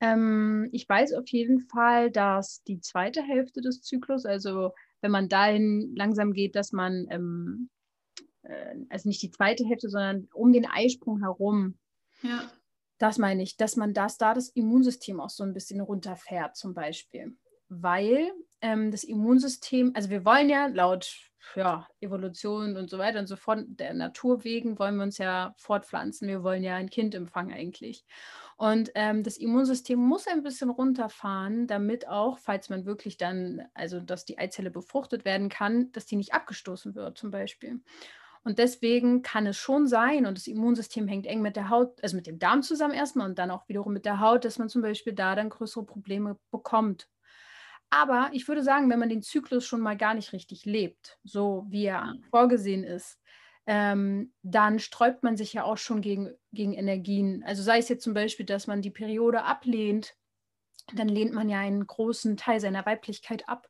Ähm, 0.00 0.68
ich 0.70 0.88
weiß 0.88 1.14
auf 1.14 1.28
jeden 1.28 1.58
Fall, 1.58 2.12
dass 2.12 2.62
die 2.62 2.80
zweite 2.80 3.22
Hälfte 3.22 3.60
des 3.60 3.82
Zyklus, 3.82 4.24
also 4.24 4.72
wenn 5.00 5.10
man 5.10 5.28
dahin 5.28 5.94
langsam 5.96 6.32
geht, 6.32 6.54
dass 6.54 6.70
man, 6.70 7.06
ähm, 7.10 7.70
äh, 8.42 8.76
also 8.88 9.08
nicht 9.08 9.20
die 9.20 9.32
zweite 9.32 9.64
Hälfte, 9.66 9.88
sondern 9.88 10.28
um 10.32 10.52
den 10.52 10.66
Eisprung 10.66 11.20
herum, 11.20 11.74
ja 12.22 12.48
das 13.00 13.18
meine 13.18 13.42
ich, 13.42 13.56
dass 13.56 13.76
man 13.76 13.94
das 13.94 14.18
da 14.18 14.34
das 14.34 14.50
Immunsystem 14.50 15.20
auch 15.20 15.30
so 15.30 15.42
ein 15.42 15.54
bisschen 15.54 15.80
runterfährt 15.80 16.54
zum 16.54 16.74
Beispiel. 16.74 17.36
Weil 17.68 18.30
ähm, 18.60 18.90
das 18.90 19.04
Immunsystem, 19.04 19.92
also 19.94 20.10
wir 20.10 20.24
wollen 20.24 20.50
ja 20.50 20.66
laut 20.66 21.30
ja, 21.56 21.88
Evolution 22.00 22.76
und 22.76 22.90
so 22.90 22.98
weiter 22.98 23.18
und 23.18 23.26
so 23.26 23.36
fort, 23.36 23.64
der 23.66 23.94
Natur 23.94 24.44
wegen 24.44 24.78
wollen 24.78 24.96
wir 24.96 25.04
uns 25.04 25.16
ja 25.18 25.54
fortpflanzen. 25.56 26.28
Wir 26.28 26.42
wollen 26.42 26.62
ja 26.62 26.76
ein 26.76 26.90
Kind 26.90 27.14
empfangen 27.14 27.54
eigentlich. 27.54 28.04
Und 28.56 28.90
ähm, 28.94 29.22
das 29.22 29.38
Immunsystem 29.38 29.98
muss 29.98 30.26
ein 30.26 30.42
bisschen 30.42 30.68
runterfahren, 30.68 31.66
damit 31.66 32.06
auch, 32.06 32.38
falls 32.38 32.68
man 32.68 32.84
wirklich 32.84 33.16
dann, 33.16 33.62
also 33.72 34.00
dass 34.00 34.26
die 34.26 34.38
Eizelle 34.38 34.70
befruchtet 34.70 35.24
werden 35.24 35.48
kann, 35.48 35.90
dass 35.92 36.04
die 36.04 36.16
nicht 36.16 36.34
abgestoßen 36.34 36.94
wird 36.94 37.16
zum 37.16 37.30
Beispiel. 37.30 37.80
Und 38.42 38.58
deswegen 38.58 39.22
kann 39.22 39.46
es 39.46 39.58
schon 39.58 39.86
sein, 39.86 40.24
und 40.24 40.38
das 40.38 40.46
Immunsystem 40.46 41.06
hängt 41.06 41.26
eng 41.26 41.42
mit 41.42 41.56
der 41.56 41.68
Haut, 41.68 42.02
also 42.02 42.16
mit 42.16 42.26
dem 42.26 42.38
Darm 42.38 42.62
zusammen 42.62 42.94
erstmal 42.94 43.28
und 43.28 43.38
dann 43.38 43.50
auch 43.50 43.68
wiederum 43.68 43.92
mit 43.92 44.06
der 44.06 44.20
Haut, 44.20 44.44
dass 44.44 44.58
man 44.58 44.70
zum 44.70 44.80
Beispiel 44.80 45.12
da 45.12 45.34
dann 45.34 45.50
größere 45.50 45.84
Probleme 45.84 46.38
bekommt. 46.50 47.08
Aber 47.90 48.30
ich 48.32 48.46
würde 48.48 48.62
sagen, 48.62 48.88
wenn 48.88 49.00
man 49.00 49.08
den 49.08 49.22
Zyklus 49.22 49.66
schon 49.66 49.80
mal 49.80 49.96
gar 49.96 50.14
nicht 50.14 50.32
richtig 50.32 50.64
lebt, 50.64 51.18
so 51.24 51.66
wie 51.68 51.84
er 51.84 52.14
vorgesehen 52.30 52.84
ist, 52.84 53.18
ähm, 53.66 54.32
dann 54.42 54.78
sträubt 54.78 55.22
man 55.22 55.36
sich 55.36 55.52
ja 55.52 55.64
auch 55.64 55.76
schon 55.76 56.00
gegen, 56.00 56.30
gegen 56.52 56.72
Energien. 56.72 57.42
Also 57.44 57.62
sei 57.62 57.78
es 57.78 57.88
jetzt 57.88 58.04
zum 58.04 58.14
Beispiel, 58.14 58.46
dass 58.46 58.66
man 58.66 58.80
die 58.80 58.90
Periode 58.90 59.42
ablehnt, 59.42 60.14
dann 60.94 61.08
lehnt 61.08 61.32
man 61.32 61.48
ja 61.48 61.58
einen 61.58 61.86
großen 61.86 62.36
Teil 62.36 62.60
seiner 62.60 62.86
Weiblichkeit 62.86 63.48
ab. 63.48 63.68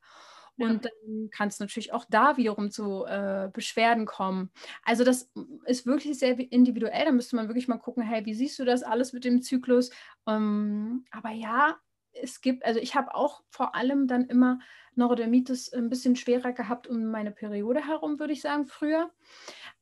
Und 0.68 0.84
dann 0.84 1.30
kann 1.30 1.48
es 1.48 1.58
natürlich 1.58 1.92
auch 1.92 2.04
da 2.08 2.36
wiederum 2.36 2.70
zu 2.70 3.04
äh, 3.06 3.48
Beschwerden 3.52 4.06
kommen. 4.06 4.50
Also 4.84 5.04
das 5.04 5.30
ist 5.64 5.86
wirklich 5.86 6.18
sehr 6.18 6.38
individuell. 6.38 7.04
Da 7.04 7.12
müsste 7.12 7.36
man 7.36 7.48
wirklich 7.48 7.68
mal 7.68 7.78
gucken, 7.78 8.02
hey, 8.02 8.24
wie 8.26 8.34
siehst 8.34 8.58
du 8.58 8.64
das 8.64 8.82
alles 8.82 9.12
mit 9.12 9.24
dem 9.24 9.42
Zyklus? 9.42 9.90
Ähm, 10.26 11.04
aber 11.10 11.30
ja, 11.30 11.76
es 12.12 12.40
gibt, 12.40 12.64
also 12.64 12.80
ich 12.80 12.94
habe 12.94 13.14
auch 13.14 13.42
vor 13.50 13.74
allem 13.74 14.06
dann 14.06 14.26
immer 14.26 14.58
Neurodermitis 14.94 15.72
ein 15.72 15.88
bisschen 15.88 16.16
schwerer 16.16 16.52
gehabt 16.52 16.86
um 16.88 17.06
meine 17.06 17.30
Periode 17.30 17.86
herum, 17.86 18.18
würde 18.18 18.32
ich 18.32 18.42
sagen, 18.42 18.66
früher, 18.66 19.10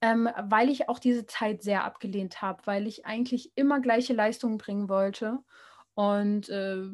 ähm, 0.01 0.29
weil 0.39 0.69
ich 0.69 0.89
auch 0.89 0.99
diese 0.99 1.27
Zeit 1.27 1.63
sehr 1.63 1.85
abgelehnt 1.85 2.43
habe, 2.43 2.63
weil 2.67 2.87
ich 2.87 3.07
eigentlich 3.07 3.53
immer 3.57 3.81
gleiche 3.81 4.13
Leistungen 4.13 4.59
bringen 4.59 4.89
wollte. 4.89 5.39
Und 5.95 6.49
äh, 6.49 6.85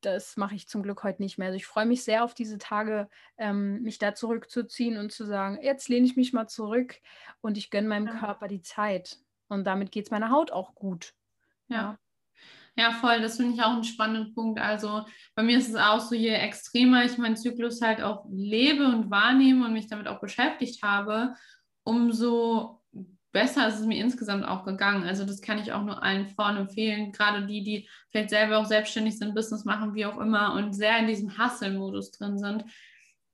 das 0.00 0.36
mache 0.36 0.54
ich 0.54 0.68
zum 0.68 0.82
Glück 0.82 1.02
heute 1.02 1.22
nicht 1.22 1.38
mehr. 1.38 1.48
Also 1.48 1.56
ich 1.56 1.66
freue 1.66 1.86
mich 1.86 2.04
sehr 2.04 2.24
auf 2.24 2.34
diese 2.34 2.58
Tage, 2.58 3.08
ähm, 3.36 3.82
mich 3.82 3.98
da 3.98 4.14
zurückzuziehen 4.14 4.96
und 4.98 5.12
zu 5.12 5.24
sagen, 5.24 5.58
jetzt 5.62 5.88
lehne 5.88 6.06
ich 6.06 6.16
mich 6.16 6.32
mal 6.32 6.46
zurück 6.46 6.96
und 7.40 7.58
ich 7.58 7.70
gönne 7.70 7.88
meinem 7.88 8.06
ja. 8.06 8.18
Körper 8.18 8.48
die 8.48 8.62
Zeit. 8.62 9.18
Und 9.48 9.64
damit 9.64 9.90
geht 9.90 10.06
es 10.06 10.10
meiner 10.10 10.30
Haut 10.30 10.52
auch 10.52 10.74
gut. 10.74 11.14
Ja. 11.68 11.98
Ja, 12.76 12.92
voll. 12.92 13.20
Das 13.20 13.36
finde 13.36 13.54
ich 13.54 13.62
auch 13.62 13.72
einen 13.72 13.82
spannenden 13.82 14.34
Punkt. 14.34 14.60
Also 14.60 15.04
bei 15.34 15.42
mir 15.42 15.58
ist 15.58 15.68
es 15.68 15.74
auch 15.74 15.98
so, 15.98 16.14
je 16.14 16.30
extremer 16.30 17.04
ich 17.04 17.18
meinen 17.18 17.36
Zyklus 17.36 17.80
halt 17.82 18.00
auch 18.00 18.24
lebe 18.30 18.86
und 18.86 19.10
wahrnehme 19.10 19.64
und 19.64 19.72
mich 19.72 19.88
damit 19.88 20.06
auch 20.06 20.20
beschäftigt 20.20 20.84
habe, 20.84 21.34
umso 21.82 22.77
besser 23.32 23.68
ist 23.68 23.80
es 23.80 23.86
mir 23.86 24.02
insgesamt 24.02 24.46
auch 24.46 24.64
gegangen. 24.64 25.04
Also 25.04 25.24
das 25.24 25.40
kann 25.40 25.58
ich 25.58 25.72
auch 25.72 25.82
nur 25.82 26.02
allen 26.02 26.28
Frauen 26.28 26.56
empfehlen, 26.56 27.12
gerade 27.12 27.46
die, 27.46 27.62
die 27.62 27.88
vielleicht 28.10 28.30
selber 28.30 28.58
auch 28.58 28.64
selbstständig 28.64 29.18
sind, 29.18 29.34
Business 29.34 29.64
machen, 29.64 29.94
wie 29.94 30.06
auch 30.06 30.18
immer 30.18 30.54
und 30.54 30.72
sehr 30.72 30.98
in 30.98 31.06
diesem 31.06 31.38
Hustle-Modus 31.38 32.12
drin 32.12 32.38
sind. 32.38 32.64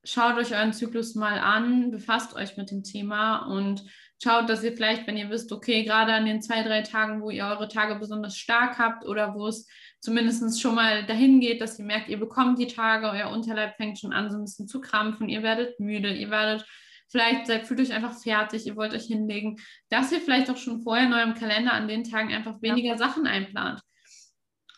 Schaut 0.03 0.37
euch 0.37 0.53
euren 0.53 0.73
Zyklus 0.73 1.15
mal 1.15 1.39
an, 1.39 1.91
befasst 1.91 2.35
euch 2.35 2.57
mit 2.57 2.71
dem 2.71 2.83
Thema 2.83 3.47
und 3.47 3.85
schaut, 4.23 4.49
dass 4.49 4.63
ihr 4.63 4.73
vielleicht, 4.75 5.07
wenn 5.07 5.17
ihr 5.17 5.31
wisst, 5.31 5.51
okay, 5.53 5.85
gerade 5.85 6.13
an 6.13 6.27
den 6.27 6.43
zwei, 6.43 6.63
drei 6.63 6.83
Tagen, 6.83 7.23
wo 7.23 7.31
ihr 7.31 7.47
eure 7.47 7.69
Tage 7.69 7.95
besonders 7.95 8.37
stark 8.37 8.79
habt 8.79 9.07
oder 9.07 9.35
wo 9.35 9.47
es 9.47 9.67
zumindest 10.01 10.61
schon 10.61 10.75
mal 10.75 11.07
dahin 11.07 11.41
geht, 11.41 11.61
dass 11.61 11.79
ihr 11.79 11.87
merkt, 11.87 12.09
ihr 12.09 12.21
bekommt 12.21 12.59
die 12.59 12.67
Tage, 12.67 13.09
euer 13.09 13.31
Unterleib 13.31 13.77
fängt 13.77 13.99
schon 13.99 14.13
an, 14.13 14.31
so 14.31 14.37
ein 14.37 14.45
bisschen 14.45 14.69
zu 14.69 14.81
krampfen, 14.81 15.29
ihr 15.29 15.43
werdet 15.43 15.81
müde, 15.81 16.13
ihr 16.13 16.31
werdet 16.31 16.67
Vielleicht 17.09 17.47
seid, 17.47 17.67
fühlt 17.67 17.81
euch 17.81 17.93
einfach 17.93 18.17
fertig, 18.17 18.67
ihr 18.67 18.77
wollt 18.77 18.93
euch 18.93 19.05
hinlegen, 19.05 19.61
dass 19.89 20.13
ihr 20.13 20.21
vielleicht 20.21 20.51
auch 20.51 20.57
schon 20.57 20.83
vorher 20.83 21.07
in 21.07 21.13
eurem 21.13 21.35
Kalender 21.35 21.73
an 21.73 21.89
den 21.89 22.05
Tagen 22.05 22.33
einfach 22.33 22.61
weniger 22.63 22.93
ja. 22.93 22.99
Sachen 22.99 23.27
einplant. 23.27 23.81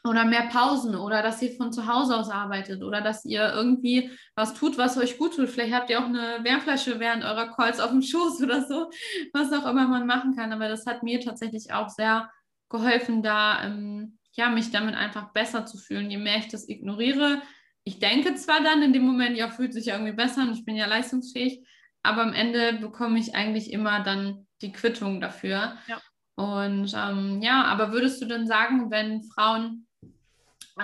Oder 0.04 0.24
mehr 0.24 0.48
Pausen 0.48 0.94
oder 0.94 1.20
dass 1.22 1.42
ihr 1.42 1.56
von 1.56 1.72
zu 1.72 1.86
Hause 1.86 2.16
aus 2.16 2.30
arbeitet 2.30 2.82
oder 2.84 3.00
dass 3.00 3.24
ihr 3.24 3.52
irgendwie 3.52 4.10
was 4.36 4.54
tut, 4.54 4.78
was 4.78 4.96
euch 4.96 5.18
gut 5.18 5.34
tut. 5.34 5.48
Vielleicht 5.48 5.74
habt 5.74 5.90
ihr 5.90 5.98
auch 5.98 6.04
eine 6.04 6.44
Wärmflasche 6.44 7.00
während 7.00 7.24
eurer 7.24 7.48
Calls 7.52 7.80
auf 7.80 7.90
dem 7.90 8.02
Schoß 8.02 8.40
oder 8.42 8.64
so, 8.66 8.90
was 9.32 9.52
auch 9.52 9.68
immer 9.68 9.88
man 9.88 10.06
machen 10.06 10.36
kann. 10.36 10.52
Aber 10.52 10.68
das 10.68 10.86
hat 10.86 11.02
mir 11.02 11.20
tatsächlich 11.20 11.72
auch 11.72 11.88
sehr 11.88 12.30
geholfen, 12.68 13.22
da 13.22 13.64
ähm, 13.64 14.18
ja, 14.32 14.50
mich 14.50 14.70
damit 14.70 14.94
einfach 14.94 15.32
besser 15.32 15.66
zu 15.66 15.78
fühlen. 15.78 16.10
Je 16.10 16.18
mehr 16.18 16.38
ich 16.38 16.48
das 16.48 16.68
ignoriere, 16.68 17.42
ich 17.86 18.00
denke 18.00 18.34
zwar 18.34 18.62
dann 18.62 18.82
in 18.82 18.92
dem 18.92 19.04
Moment, 19.04 19.36
ja, 19.36 19.48
fühlt 19.48 19.72
sich 19.72 19.86
ja 19.86 19.94
irgendwie 19.94 20.12
besser 20.12 20.42
und 20.42 20.52
ich 20.52 20.64
bin 20.64 20.74
ja 20.74 20.86
leistungsfähig, 20.86 21.64
aber 22.06 22.22
am 22.22 22.32
Ende 22.32 22.74
bekomme 22.74 23.18
ich 23.18 23.34
eigentlich 23.34 23.72
immer 23.72 24.02
dann 24.02 24.46
die 24.62 24.72
Quittung 24.72 25.20
dafür. 25.20 25.76
Ja. 25.86 26.00
Und 26.36 26.92
ähm, 26.94 27.40
ja, 27.42 27.64
aber 27.64 27.92
würdest 27.92 28.20
du 28.20 28.26
denn 28.26 28.46
sagen, 28.46 28.90
wenn 28.90 29.24
Frauen 29.24 29.86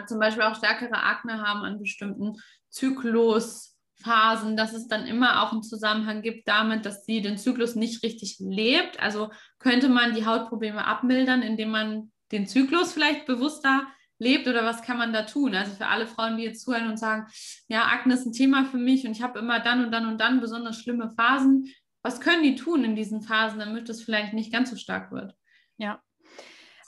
zum 0.07 0.18
Beispiel 0.18 0.43
auch 0.45 0.57
stärkere 0.57 1.03
Akne 1.03 1.43
haben 1.43 1.62
an 1.64 1.79
bestimmten 1.79 2.37
Zyklusphasen, 2.70 4.57
dass 4.57 4.73
es 4.73 4.89
dann 4.89 5.07
immer 5.07 5.43
auch 5.43 5.53
einen 5.53 5.62
Zusammenhang 5.62 6.23
gibt 6.23 6.49
damit, 6.49 6.87
dass 6.87 7.05
sie 7.05 7.20
den 7.20 7.37
Zyklus 7.37 7.75
nicht 7.75 8.03
richtig 8.03 8.37
lebt? 8.41 9.01
Also 9.01 9.31
könnte 9.59 9.89
man 9.89 10.14
die 10.14 10.25
Hautprobleme 10.25 10.87
abmildern, 10.87 11.43
indem 11.43 11.70
man 11.70 12.12
den 12.33 12.47
Zyklus 12.47 12.93
vielleicht 12.95 13.27
bewusster 13.27 13.87
lebt 14.19 14.47
oder 14.47 14.65
was 14.65 14.83
kann 14.83 14.99
man 14.99 15.13
da 15.13 15.23
tun? 15.23 15.55
Also 15.55 15.73
für 15.73 15.87
alle 15.87 16.07
Frauen, 16.07 16.37
die 16.37 16.45
jetzt 16.45 16.63
zuhören 16.63 16.89
und 16.89 16.99
sagen, 16.99 17.27
ja, 17.69 17.87
Akne 17.87 18.15
ist 18.15 18.27
ein 18.27 18.33
Thema 18.33 18.65
für 18.65 18.77
mich 18.77 19.07
und 19.07 19.13
ich 19.13 19.23
habe 19.23 19.39
immer 19.39 19.61
dann 19.61 19.85
und 19.85 19.93
dann 19.93 20.07
und 20.07 20.21
dann 20.21 20.41
besonders 20.41 20.79
schlimme 20.79 21.11
Phasen. 21.11 21.69
Was 22.03 22.21
können 22.21 22.43
die 22.43 22.57
tun 22.57 22.85
in 22.85 22.97
diesen 22.97 23.23
Phasen, 23.23 23.59
damit 23.59 23.89
es 23.89 24.03
vielleicht 24.03 24.33
nicht 24.33 24.53
ganz 24.53 24.71
so 24.71 24.77
stark 24.77 25.13
wird? 25.13 25.35
Ja. 25.77 26.01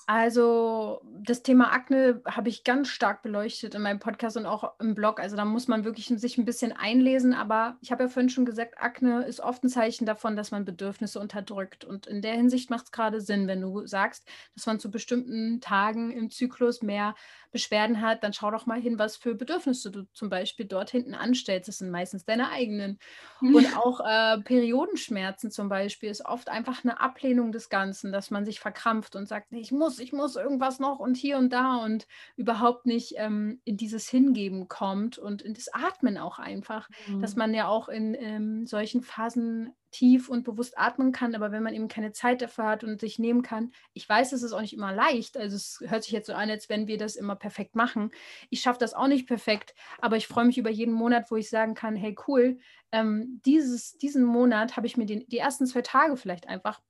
Also 0.07 1.01
das 1.23 1.43
Thema 1.43 1.73
Akne 1.73 2.21
habe 2.27 2.51
ich 2.51 2.63
ganz 2.63 2.89
stark 2.89 3.23
beleuchtet 3.23 3.75
in 3.75 3.81
meinem 3.81 4.01
Podcast 4.01 4.37
und 4.37 4.45
auch 4.45 4.79
im 4.79 4.95
Blog. 4.95 5.19
Also 5.19 5.35
da 5.35 5.47
muss 5.47 5.67
man 5.67 5.85
wirklich 5.85 6.09
sich 6.09 6.37
ein 6.37 6.45
bisschen 6.45 6.73
einlesen. 6.73 7.33
Aber 7.33 7.79
ich 7.81 7.91
habe 7.91 8.05
ja 8.05 8.09
vorhin 8.09 8.29
schon 8.29 8.45
gesagt, 8.45 8.75
Akne 8.79 9.25
ist 9.25 9.41
oft 9.41 9.65
ein 9.65 9.71
Zeichen 9.71 10.05
davon, 10.05 10.37
dass 10.37 10.51
man 10.51 10.67
Bedürfnisse 10.67 11.19
unterdrückt. 11.19 11.85
Und 11.85 12.07
in 12.07 12.21
der 12.21 12.35
Hinsicht 12.35 12.69
macht 12.69 12.85
es 12.87 12.93
gerade 12.93 13.23
Sinn, 13.23 13.49
wenn 13.49 13.63
du 13.63 13.87
sagst, 13.87 14.29
dass 14.55 14.67
man 14.67 14.79
zu 14.79 14.91
bestimmten 14.91 15.63
Tagen 15.63 16.11
im 16.11 16.31
Zyklus 16.31 16.83
mehr 16.83 17.15
Beschwerden 17.55 18.01
hat, 18.01 18.25
dann 18.25 18.33
schau 18.33 18.51
doch 18.51 18.67
mal 18.67 18.81
hin, 18.81 18.99
was 18.99 19.17
für 19.17 19.37
Bedürfnisse 19.37 19.93
du 19.93 20.03
zum 20.13 20.29
Beispiel 20.29 20.67
dort 20.67 20.91
hinten 20.91 21.15
anstellst. 21.15 21.69
Das 21.69 21.79
sind 21.79 21.91
meistens 21.91 22.25
deine 22.25 22.51
eigenen. 22.51 22.99
Und 23.41 23.77
auch 23.77 24.01
äh, 24.01 24.41
Periodenschmerzen 24.43 25.53
zum 25.53 25.69
Beispiel 25.69 26.11
ist 26.11 26.27
oft 26.27 26.49
einfach 26.49 26.83
eine 26.83 27.01
Ablehnung 27.01 27.53
des 27.53 27.69
Ganzen, 27.69 28.11
dass 28.11 28.33
man 28.33 28.45
sich 28.45 28.59
verkrampft 28.59 29.15
und 29.15 29.29
sagt, 29.29 29.53
ich 29.53 29.71
muss, 29.71 29.94
ich 29.99 30.13
muss 30.13 30.37
irgendwas 30.37 30.79
noch 30.79 30.99
und 30.99 31.17
hier 31.17 31.39
und 31.39 31.53
da 31.53 31.77
und 31.77 32.07
überhaupt 32.37 32.87
nicht 32.87 33.15
ähm, 33.17 33.61
in 33.65 33.77
dieses 33.77 34.09
Hingeben 34.09 34.69
kommt 34.69 35.19
und 35.19 35.43
in 35.43 35.55
das 35.55 35.69
Atmen 35.73 36.19
auch 36.19 36.39
einfach, 36.39 36.89
mhm. 37.07 37.21
dass 37.21 37.37
man 37.37 37.55
ja 37.55 37.69
auch 37.69 37.89
in 37.89 38.15
ähm, 38.15 38.67
solchen 38.67 39.03
Phasen 39.03 39.75
tief 39.95 40.29
und 40.29 40.43
bewusst 40.43 40.77
atmen 40.77 41.13
kann, 41.13 41.37
aber 41.37 41.53
wenn 41.53 41.63
man 41.63 41.73
eben 41.73 41.87
keine 41.87 42.11
Zeit 42.11 42.43
dafür 42.43 42.65
hat 42.65 42.83
und 42.83 43.01
sich 43.01 43.21
nehmen 43.21 43.43
kann, 43.43 43.71
ich 43.93 44.09
weiß, 44.09 44.33
es 44.33 44.43
ist 44.43 44.53
auch 44.53 44.61
nicht 44.61 44.73
immer 44.73 44.93
leicht, 44.93 45.37
also 45.37 45.55
es 45.55 45.79
hört 45.87 46.03
sich 46.03 46.13
jetzt 46.13 46.27
so 46.27 46.33
an, 46.33 46.51
als 46.51 46.69
wenn 46.69 46.89
wir 46.89 46.99
das 46.99 47.15
immer 47.15 47.37
perfekt 47.37 47.77
machen. 47.77 48.11
Ich 48.51 48.61
schaffe 48.61 48.81
das 48.81 48.93
auch 48.93 49.07
nicht 49.07 49.29
perfekt, 49.29 49.73
aber 50.01 50.17
ich 50.17 50.27
freue 50.27 50.47
mich 50.47 50.59
über 50.59 50.71
jeden 50.71 50.95
Monat, 50.95 51.31
wo 51.31 51.37
ich 51.37 51.49
sagen 51.49 51.75
kann, 51.75 51.95
hey 51.95 52.17
cool, 52.27 52.59
ähm, 52.91 53.41
dieses, 53.45 53.97
diesen 53.97 54.25
Monat 54.25 54.77
habe 54.77 54.89
ich 54.89 54.97
mir 54.97 55.07
den, 55.07 55.29
die 55.29 55.39
ersten 55.39 55.67
zwei 55.67 55.83
Tage 55.83 56.17
vielleicht 56.17 56.49
einfach 56.49 56.81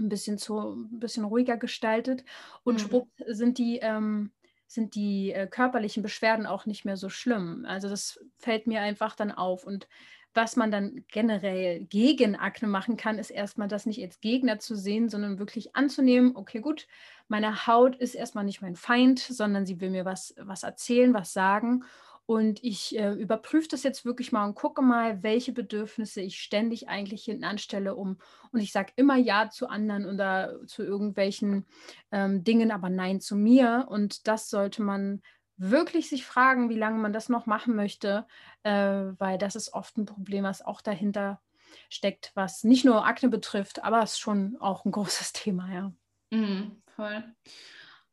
ein 0.00 0.08
bisschen 0.08 0.38
zu, 0.38 0.58
ein 0.58 1.00
bisschen 1.00 1.24
ruhiger 1.24 1.56
gestaltet 1.56 2.24
und 2.64 2.74
mhm. 2.74 2.78
schwupp 2.78 3.08
sind 3.26 3.58
die 3.58 3.78
ähm, 3.78 4.32
sind 4.70 4.94
die 4.94 5.32
äh, 5.32 5.46
körperlichen 5.46 6.02
Beschwerden 6.02 6.44
auch 6.44 6.66
nicht 6.66 6.84
mehr 6.84 6.98
so 6.98 7.08
schlimm. 7.08 7.64
Also 7.66 7.88
das 7.88 8.20
fällt 8.36 8.66
mir 8.66 8.82
einfach 8.82 9.16
dann 9.16 9.32
auf 9.32 9.64
und 9.64 9.88
was 10.34 10.56
man 10.56 10.70
dann 10.70 11.04
generell 11.08 11.80
gegen 11.80 12.36
Akne 12.36 12.68
machen 12.68 12.96
kann, 12.96 13.18
ist 13.18 13.30
erstmal 13.30 13.66
das 13.66 13.86
nicht 13.86 14.00
als 14.02 14.20
Gegner 14.20 14.58
zu 14.58 14.76
sehen, 14.76 15.08
sondern 15.08 15.38
wirklich 15.38 15.74
anzunehmen, 15.74 16.36
okay, 16.36 16.60
gut, 16.60 16.86
meine 17.28 17.66
Haut 17.66 17.96
ist 17.96 18.14
erstmal 18.14 18.44
nicht 18.44 18.62
mein 18.62 18.76
Feind, 18.76 19.18
sondern 19.18 19.66
sie 19.66 19.80
will 19.80 19.90
mir 19.90 20.04
was, 20.04 20.34
was 20.38 20.62
erzählen, 20.62 21.12
was 21.14 21.32
sagen. 21.32 21.84
Und 22.28 22.62
ich 22.62 22.94
äh, 22.98 23.12
überprüfe 23.14 23.68
das 23.68 23.82
jetzt 23.84 24.04
wirklich 24.04 24.32
mal 24.32 24.44
und 24.44 24.54
gucke 24.54 24.82
mal, 24.82 25.22
welche 25.22 25.54
Bedürfnisse 25.54 26.20
ich 26.20 26.38
ständig 26.42 26.86
eigentlich 26.86 27.24
hinten 27.24 27.44
anstelle, 27.44 27.94
um 27.94 28.18
und 28.52 28.60
ich 28.60 28.70
sage 28.70 28.92
immer 28.96 29.16
Ja 29.16 29.48
zu 29.48 29.66
anderen 29.66 30.04
oder 30.04 30.60
zu 30.66 30.82
irgendwelchen 30.82 31.64
ähm, 32.12 32.44
Dingen, 32.44 32.70
aber 32.70 32.90
Nein 32.90 33.22
zu 33.22 33.34
mir. 33.34 33.86
Und 33.88 34.28
das 34.28 34.50
sollte 34.50 34.82
man 34.82 35.22
wirklich 35.56 36.10
sich 36.10 36.26
fragen, 36.26 36.68
wie 36.68 36.76
lange 36.76 36.98
man 36.98 37.14
das 37.14 37.30
noch 37.30 37.46
machen 37.46 37.74
möchte, 37.74 38.26
äh, 38.62 38.72
weil 38.72 39.38
das 39.38 39.56
ist 39.56 39.72
oft 39.72 39.96
ein 39.96 40.04
Problem, 40.04 40.44
was 40.44 40.60
auch 40.60 40.82
dahinter 40.82 41.40
steckt, 41.88 42.32
was 42.34 42.62
nicht 42.62 42.84
nur 42.84 43.06
Akne 43.06 43.30
betrifft, 43.30 43.82
aber 43.82 44.02
es 44.02 44.12
ist 44.12 44.18
schon 44.18 44.58
auch 44.60 44.84
ein 44.84 44.92
großes 44.92 45.32
Thema, 45.32 45.72
ja. 45.72 45.92
Mhm, 46.30 46.82
voll. 46.94 47.24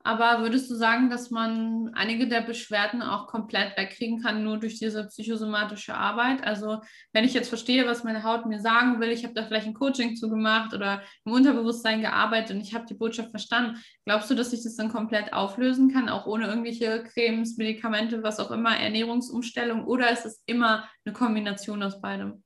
Aber 0.05 0.43
würdest 0.43 0.69
du 0.69 0.75
sagen, 0.75 1.09
dass 1.09 1.31
man 1.31 1.89
einige 1.95 2.27
der 2.27 2.41
Beschwerden 2.41 3.01
auch 3.01 3.25
komplett 3.25 3.75
wegkriegen 3.75 4.21
kann, 4.21 4.43
nur 4.43 4.59
durch 4.59 4.77
diese 4.77 5.07
psychosomatische 5.07 5.95
Arbeit? 5.95 6.43
Also 6.45 6.79
wenn 7.11 7.25
ich 7.25 7.33
jetzt 7.33 7.49
verstehe, 7.49 7.87
was 7.87 8.03
meine 8.03 8.21
Haut 8.21 8.45
mir 8.45 8.59
sagen 8.59 8.99
will, 8.99 9.09
ich 9.09 9.23
habe 9.23 9.33
da 9.33 9.43
vielleicht 9.43 9.65
ein 9.65 9.73
Coaching 9.73 10.15
zugemacht 10.15 10.75
oder 10.75 11.01
im 11.25 11.31
Unterbewusstsein 11.31 12.01
gearbeitet 12.01 12.55
und 12.55 12.61
ich 12.61 12.75
habe 12.75 12.85
die 12.85 12.93
Botschaft 12.93 13.31
verstanden, 13.31 13.81
glaubst 14.05 14.29
du, 14.29 14.35
dass 14.35 14.53
ich 14.53 14.61
das 14.61 14.75
dann 14.75 14.91
komplett 14.91 15.33
auflösen 15.33 15.91
kann, 15.91 16.07
auch 16.07 16.27
ohne 16.27 16.45
irgendwelche 16.45 17.03
Cremes, 17.03 17.57
Medikamente, 17.57 18.21
was 18.21 18.39
auch 18.39 18.51
immer, 18.51 18.77
Ernährungsumstellung? 18.77 19.85
Oder 19.85 20.11
ist 20.11 20.27
es 20.27 20.43
immer 20.45 20.87
eine 21.03 21.13
Kombination 21.13 21.81
aus 21.81 21.99
beidem? 21.99 22.44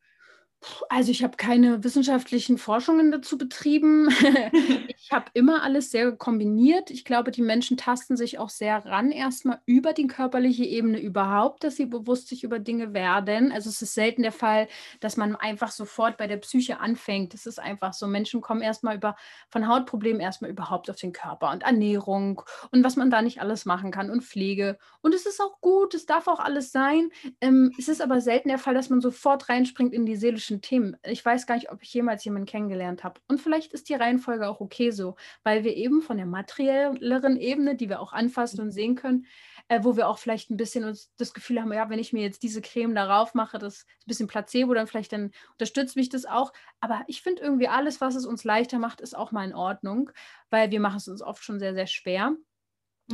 Also 0.89 1.11
ich 1.11 1.23
habe 1.23 1.37
keine 1.37 1.83
wissenschaftlichen 1.83 2.57
Forschungen 2.57 3.11
dazu 3.11 3.37
betrieben. 3.37 4.09
ich 4.87 5.11
habe 5.11 5.25
immer 5.33 5.63
alles 5.63 5.89
sehr 5.89 6.11
kombiniert. 6.11 6.91
Ich 6.91 7.05
glaube, 7.05 7.31
die 7.31 7.41
Menschen 7.41 7.77
tasten 7.77 8.17
sich 8.17 8.39
auch 8.39 8.49
sehr 8.49 8.85
ran, 8.85 9.11
erstmal 9.11 9.61
über 9.65 9.93
die 9.93 10.07
körperliche 10.07 10.65
Ebene 10.65 10.99
überhaupt, 10.99 11.63
dass 11.63 11.77
sie 11.77 11.85
bewusst 11.85 12.27
sich 12.27 12.43
über 12.43 12.59
Dinge 12.59 12.93
werden. 12.93 13.53
Also 13.53 13.69
es 13.69 13.81
ist 13.81 13.93
selten 13.93 14.21
der 14.23 14.33
Fall, 14.33 14.67
dass 14.99 15.15
man 15.15 15.35
einfach 15.37 15.71
sofort 15.71 16.17
bei 16.17 16.27
der 16.27 16.37
Psyche 16.37 16.79
anfängt. 16.81 17.33
Es 17.33 17.45
ist 17.45 17.59
einfach 17.59 17.93
so, 17.93 18.07
Menschen 18.07 18.41
kommen 18.41 18.61
erstmal 18.61 18.97
über 18.97 19.15
von 19.47 19.67
Hautproblemen 19.67 20.21
erstmal 20.21 20.51
überhaupt 20.51 20.89
auf 20.89 20.97
den 20.97 21.13
Körper 21.13 21.51
und 21.51 21.63
Ernährung 21.63 22.41
und 22.71 22.83
was 22.83 22.97
man 22.97 23.09
da 23.09 23.21
nicht 23.21 23.39
alles 23.39 23.65
machen 23.65 23.91
kann 23.91 24.09
und 24.09 24.23
Pflege. 24.23 24.77
Und 25.01 25.15
es 25.15 25.25
ist 25.25 25.39
auch 25.41 25.61
gut, 25.61 25.93
es 25.93 26.05
darf 26.05 26.27
auch 26.27 26.39
alles 26.39 26.73
sein. 26.73 27.11
Ähm, 27.39 27.71
es 27.79 27.87
ist 27.87 28.01
aber 28.01 28.19
selten 28.19 28.49
der 28.49 28.57
Fall, 28.57 28.73
dass 28.73 28.89
man 28.89 28.99
sofort 28.99 29.47
reinspringt 29.47 29.93
in 29.93 30.05
die 30.05 30.17
seelische 30.17 30.48
politischen 30.49 30.61
Themen. 30.61 30.97
Ich 31.03 31.23
weiß 31.23 31.45
gar 31.45 31.55
nicht, 31.55 31.71
ob 31.71 31.81
ich 31.83 31.93
jemals 31.93 32.23
jemanden 32.25 32.47
kennengelernt 32.47 33.03
habe. 33.03 33.21
Und 33.27 33.39
vielleicht 33.39 33.73
ist 33.73 33.89
die 33.89 33.93
Reihenfolge 33.93 34.47
auch 34.47 34.59
okay 34.59 34.91
so, 34.91 35.15
weil 35.43 35.63
wir 35.63 35.75
eben 35.75 36.01
von 36.01 36.17
der 36.17 36.25
materielleren 36.25 37.37
Ebene, 37.37 37.75
die 37.75 37.89
wir 37.89 37.99
auch 37.99 38.13
anfassen 38.13 38.61
und 38.61 38.71
sehen 38.71 38.95
können, 38.95 39.25
äh, 39.67 39.83
wo 39.83 39.95
wir 39.95 40.07
auch 40.07 40.17
vielleicht 40.17 40.49
ein 40.49 40.57
bisschen 40.57 40.83
uns 40.83 41.11
das 41.17 41.33
Gefühl 41.33 41.61
haben, 41.61 41.71
ja, 41.71 41.89
wenn 41.89 41.99
ich 41.99 42.13
mir 42.13 42.23
jetzt 42.23 42.43
diese 42.43 42.61
Creme 42.61 42.95
darauf 42.95 43.33
mache, 43.33 43.59
das 43.59 43.77
ist 43.77 43.87
ein 43.87 44.07
bisschen 44.07 44.27
Placebo, 44.27 44.73
dann 44.73 44.87
vielleicht 44.87 45.13
dann 45.13 45.31
unterstützt 45.51 45.95
mich 45.95 46.09
das 46.09 46.25
auch. 46.25 46.51
Aber 46.79 47.03
ich 47.07 47.21
finde 47.21 47.41
irgendwie 47.41 47.67
alles, 47.67 48.01
was 48.01 48.15
es 48.15 48.25
uns 48.25 48.43
leichter 48.43 48.79
macht, 48.79 49.01
ist 49.01 49.15
auch 49.15 49.31
mal 49.31 49.45
in 49.45 49.55
Ordnung, 49.55 50.11
weil 50.49 50.71
wir 50.71 50.79
machen 50.79 50.97
es 50.97 51.07
uns 51.07 51.21
oft 51.21 51.43
schon 51.43 51.59
sehr, 51.59 51.73
sehr 51.73 51.87
schwer. 51.87 52.35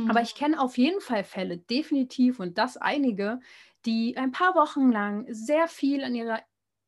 Aber 0.08 0.20
ich 0.20 0.34
mhm. 0.34 0.38
kenne 0.38 0.60
auf 0.60 0.76
jeden 0.76 1.00
Fall 1.00 1.24
Fälle, 1.24 1.56
definitiv, 1.56 2.38
und 2.38 2.58
das 2.58 2.76
einige, 2.76 3.40
die 3.86 4.16
ein 4.18 4.30
paar 4.30 4.54
Wochen 4.54 4.90
lang 4.92 5.24
sehr 5.30 5.68
viel 5.68 6.04
an 6.04 6.14
ihrer 6.14 6.42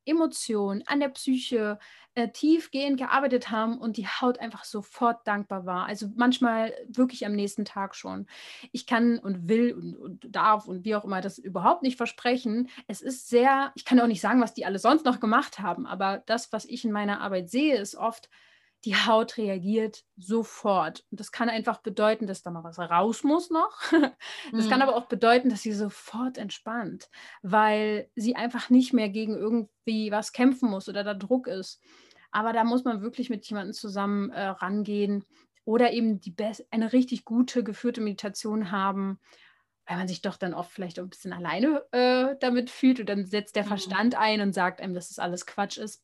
Emotionen, 0.08 0.82
an 0.86 1.00
der 1.00 1.08
Psyche 1.10 1.78
äh, 2.14 2.28
tiefgehend 2.30 2.98
gearbeitet 2.98 3.50
haben 3.50 3.78
und 3.78 3.96
die 3.96 4.06
Haut 4.06 4.38
einfach 4.40 4.64
sofort 4.64 5.26
dankbar 5.26 5.66
war. 5.66 5.86
Also 5.86 6.08
manchmal 6.16 6.74
wirklich 6.88 7.24
am 7.24 7.32
nächsten 7.32 7.64
Tag 7.64 7.94
schon. 7.94 8.26
Ich 8.72 8.86
kann 8.86 9.18
und 9.18 9.48
will 9.48 9.72
und, 9.72 9.94
und 9.94 10.34
darf 10.34 10.66
und 10.66 10.84
wie 10.84 10.96
auch 10.96 11.04
immer 11.04 11.20
das 11.20 11.38
überhaupt 11.38 11.82
nicht 11.82 11.96
versprechen. 11.96 12.68
Es 12.88 13.02
ist 13.02 13.28
sehr, 13.28 13.72
ich 13.76 13.84
kann 13.84 14.00
auch 14.00 14.06
nicht 14.06 14.20
sagen, 14.20 14.40
was 14.40 14.54
die 14.54 14.66
alle 14.66 14.78
sonst 14.78 15.04
noch 15.04 15.20
gemacht 15.20 15.60
haben, 15.60 15.86
aber 15.86 16.22
das, 16.26 16.52
was 16.52 16.64
ich 16.64 16.84
in 16.84 16.92
meiner 16.92 17.20
Arbeit 17.20 17.50
sehe, 17.50 17.76
ist 17.76 17.94
oft, 17.94 18.28
die 18.84 18.94
Haut 18.94 19.36
reagiert 19.36 20.04
sofort. 20.16 21.04
Und 21.10 21.18
das 21.18 21.32
kann 21.32 21.48
einfach 21.48 21.78
bedeuten, 21.78 22.26
dass 22.26 22.42
da 22.42 22.50
mal 22.50 22.62
was 22.62 22.78
raus 22.78 23.24
muss 23.24 23.50
noch. 23.50 23.80
Das 24.52 24.66
mhm. 24.66 24.70
kann 24.70 24.82
aber 24.82 24.96
auch 24.96 25.06
bedeuten, 25.06 25.50
dass 25.50 25.62
sie 25.62 25.72
sofort 25.72 26.38
entspannt, 26.38 27.10
weil 27.42 28.08
sie 28.14 28.36
einfach 28.36 28.70
nicht 28.70 28.92
mehr 28.92 29.08
gegen 29.08 29.36
irgendwie 29.36 30.10
was 30.10 30.32
kämpfen 30.32 30.70
muss 30.70 30.88
oder 30.88 31.04
da 31.04 31.14
Druck 31.14 31.46
ist. 31.48 31.82
Aber 32.30 32.52
da 32.52 32.64
muss 32.64 32.84
man 32.84 33.02
wirklich 33.02 33.30
mit 33.30 33.44
jemandem 33.46 33.74
zusammen 33.74 34.30
äh, 34.30 34.46
rangehen 34.46 35.24
oder 35.64 35.92
eben 35.92 36.20
die 36.20 36.34
eine 36.70 36.92
richtig 36.92 37.24
gute 37.24 37.62
geführte 37.64 38.00
Meditation 38.00 38.70
haben, 38.70 39.18
weil 39.86 39.98
man 39.98 40.08
sich 40.08 40.22
doch 40.22 40.36
dann 40.36 40.54
oft 40.54 40.70
vielleicht 40.70 40.98
ein 40.98 41.10
bisschen 41.10 41.32
alleine 41.32 41.84
äh, 41.92 42.36
damit 42.40 42.70
fühlt 42.70 43.00
und 43.00 43.08
dann 43.08 43.26
setzt 43.26 43.56
der 43.56 43.64
mhm. 43.64 43.68
Verstand 43.68 44.14
ein 44.14 44.40
und 44.40 44.54
sagt 44.54 44.80
einem, 44.80 44.94
dass 44.94 45.08
das 45.08 45.18
alles 45.18 45.46
Quatsch 45.46 45.78
ist. 45.78 46.02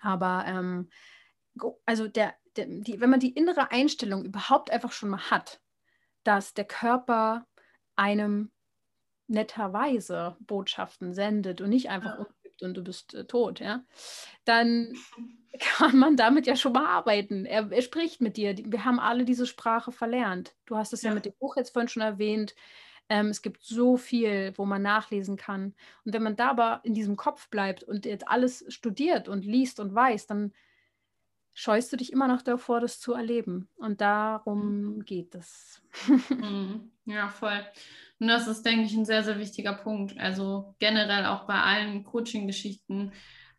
Aber 0.00 0.44
ähm, 0.46 0.90
also 1.84 2.08
der, 2.08 2.34
der, 2.56 2.66
die, 2.66 3.00
wenn 3.00 3.10
man 3.10 3.20
die 3.20 3.32
innere 3.32 3.70
Einstellung 3.70 4.24
überhaupt 4.24 4.70
einfach 4.70 4.92
schon 4.92 5.10
mal 5.10 5.30
hat, 5.30 5.60
dass 6.24 6.54
der 6.54 6.64
Körper 6.64 7.46
einem 7.94 8.50
netterweise 9.28 10.36
Botschaften 10.40 11.12
sendet 11.14 11.60
und 11.60 11.70
nicht 11.70 11.90
einfach 11.90 12.18
ja. 12.18 12.24
umgibt 12.24 12.62
und 12.62 12.74
du 12.74 12.82
bist 12.82 13.14
äh, 13.14 13.24
tot, 13.24 13.60
ja, 13.60 13.84
dann 14.44 14.94
kann 15.58 15.98
man 15.98 16.16
damit 16.16 16.46
ja 16.46 16.56
schon 16.56 16.72
mal 16.72 16.86
arbeiten. 16.86 17.46
Er, 17.46 17.70
er, 17.70 17.82
spricht 17.82 18.20
mit 18.20 18.36
dir. 18.36 18.56
Wir 18.56 18.84
haben 18.84 19.00
alle 19.00 19.24
diese 19.24 19.46
Sprache 19.46 19.90
verlernt. 19.90 20.54
Du 20.66 20.76
hast 20.76 20.92
es 20.92 21.02
ja, 21.02 21.10
ja 21.10 21.14
mit 21.14 21.24
dem 21.24 21.34
Buch 21.38 21.56
jetzt 21.56 21.70
vorhin 21.70 21.88
schon 21.88 22.02
erwähnt. 22.02 22.54
Ähm, 23.08 23.28
es 23.28 23.40
gibt 23.40 23.62
so 23.62 23.96
viel, 23.96 24.52
wo 24.56 24.64
man 24.64 24.82
nachlesen 24.82 25.36
kann. 25.36 25.74
Und 26.04 26.12
wenn 26.12 26.22
man 26.22 26.36
da 26.36 26.50
aber 26.50 26.80
in 26.82 26.92
diesem 26.92 27.16
Kopf 27.16 27.48
bleibt 27.48 27.84
und 27.84 28.04
jetzt 28.04 28.28
alles 28.28 28.64
studiert 28.68 29.28
und 29.28 29.44
liest 29.44 29.80
und 29.80 29.94
weiß, 29.94 30.26
dann 30.26 30.52
scheust 31.56 31.90
du 31.90 31.96
dich 31.96 32.12
immer 32.12 32.28
noch 32.28 32.42
davor, 32.42 32.80
das 32.80 33.00
zu 33.00 33.14
erleben. 33.14 33.68
Und 33.76 34.02
darum 34.02 35.02
geht 35.04 35.34
es. 35.34 35.82
Mhm. 36.28 36.92
ja, 37.06 37.28
voll. 37.28 37.64
Und 38.20 38.28
das 38.28 38.46
ist, 38.46 38.62
denke 38.62 38.84
ich, 38.84 38.94
ein 38.94 39.06
sehr, 39.06 39.24
sehr 39.24 39.38
wichtiger 39.38 39.72
Punkt. 39.72 40.18
Also 40.18 40.74
generell 40.78 41.24
auch 41.24 41.46
bei 41.46 41.54
allen 41.54 42.04
Coaching-Geschichten. 42.04 43.12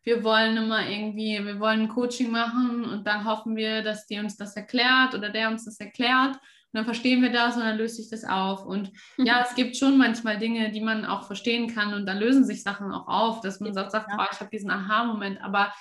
Wir 0.04 0.24
wollen 0.24 0.58
immer 0.58 0.88
irgendwie, 0.88 1.44
wir 1.44 1.60
wollen 1.60 1.82
ein 1.82 1.90
Coaching 1.90 2.30
machen 2.30 2.86
und 2.86 3.06
dann 3.06 3.26
hoffen 3.26 3.56
wir, 3.56 3.82
dass 3.82 4.06
die 4.06 4.20
uns 4.20 4.38
das 4.38 4.56
erklärt 4.56 5.16
oder 5.16 5.32
der 5.32 5.50
uns 5.50 5.66
das 5.66 5.80
erklärt. 5.80 6.36
Und 6.36 6.74
dann 6.74 6.86
verstehen 6.86 7.24
wir 7.24 7.32
das 7.32 7.56
und 7.56 7.64
dann 7.64 7.78
löst 7.78 7.96
sich 7.96 8.12
das 8.12 8.24
auf. 8.24 8.64
Und 8.64 8.92
ja, 9.18 9.42
es 9.48 9.56
gibt 9.56 9.76
schon 9.76 9.98
manchmal 9.98 10.38
Dinge, 10.38 10.72
die 10.72 10.82
man 10.82 11.04
auch 11.04 11.26
verstehen 11.26 11.74
kann 11.74 11.96
und 11.96 12.06
dann 12.06 12.20
lösen 12.20 12.46
sich 12.46 12.62
Sachen 12.62 12.92
auch 12.92 13.08
auf, 13.08 13.42
dass 13.42 13.60
man 13.60 13.74
sagt, 13.74 13.92
sagt, 13.92 14.12
oh, 14.16 14.26
ich 14.32 14.40
habe 14.40 14.52
diesen 14.52 14.70
Aha-Moment. 14.70 15.42
Aber 15.42 15.74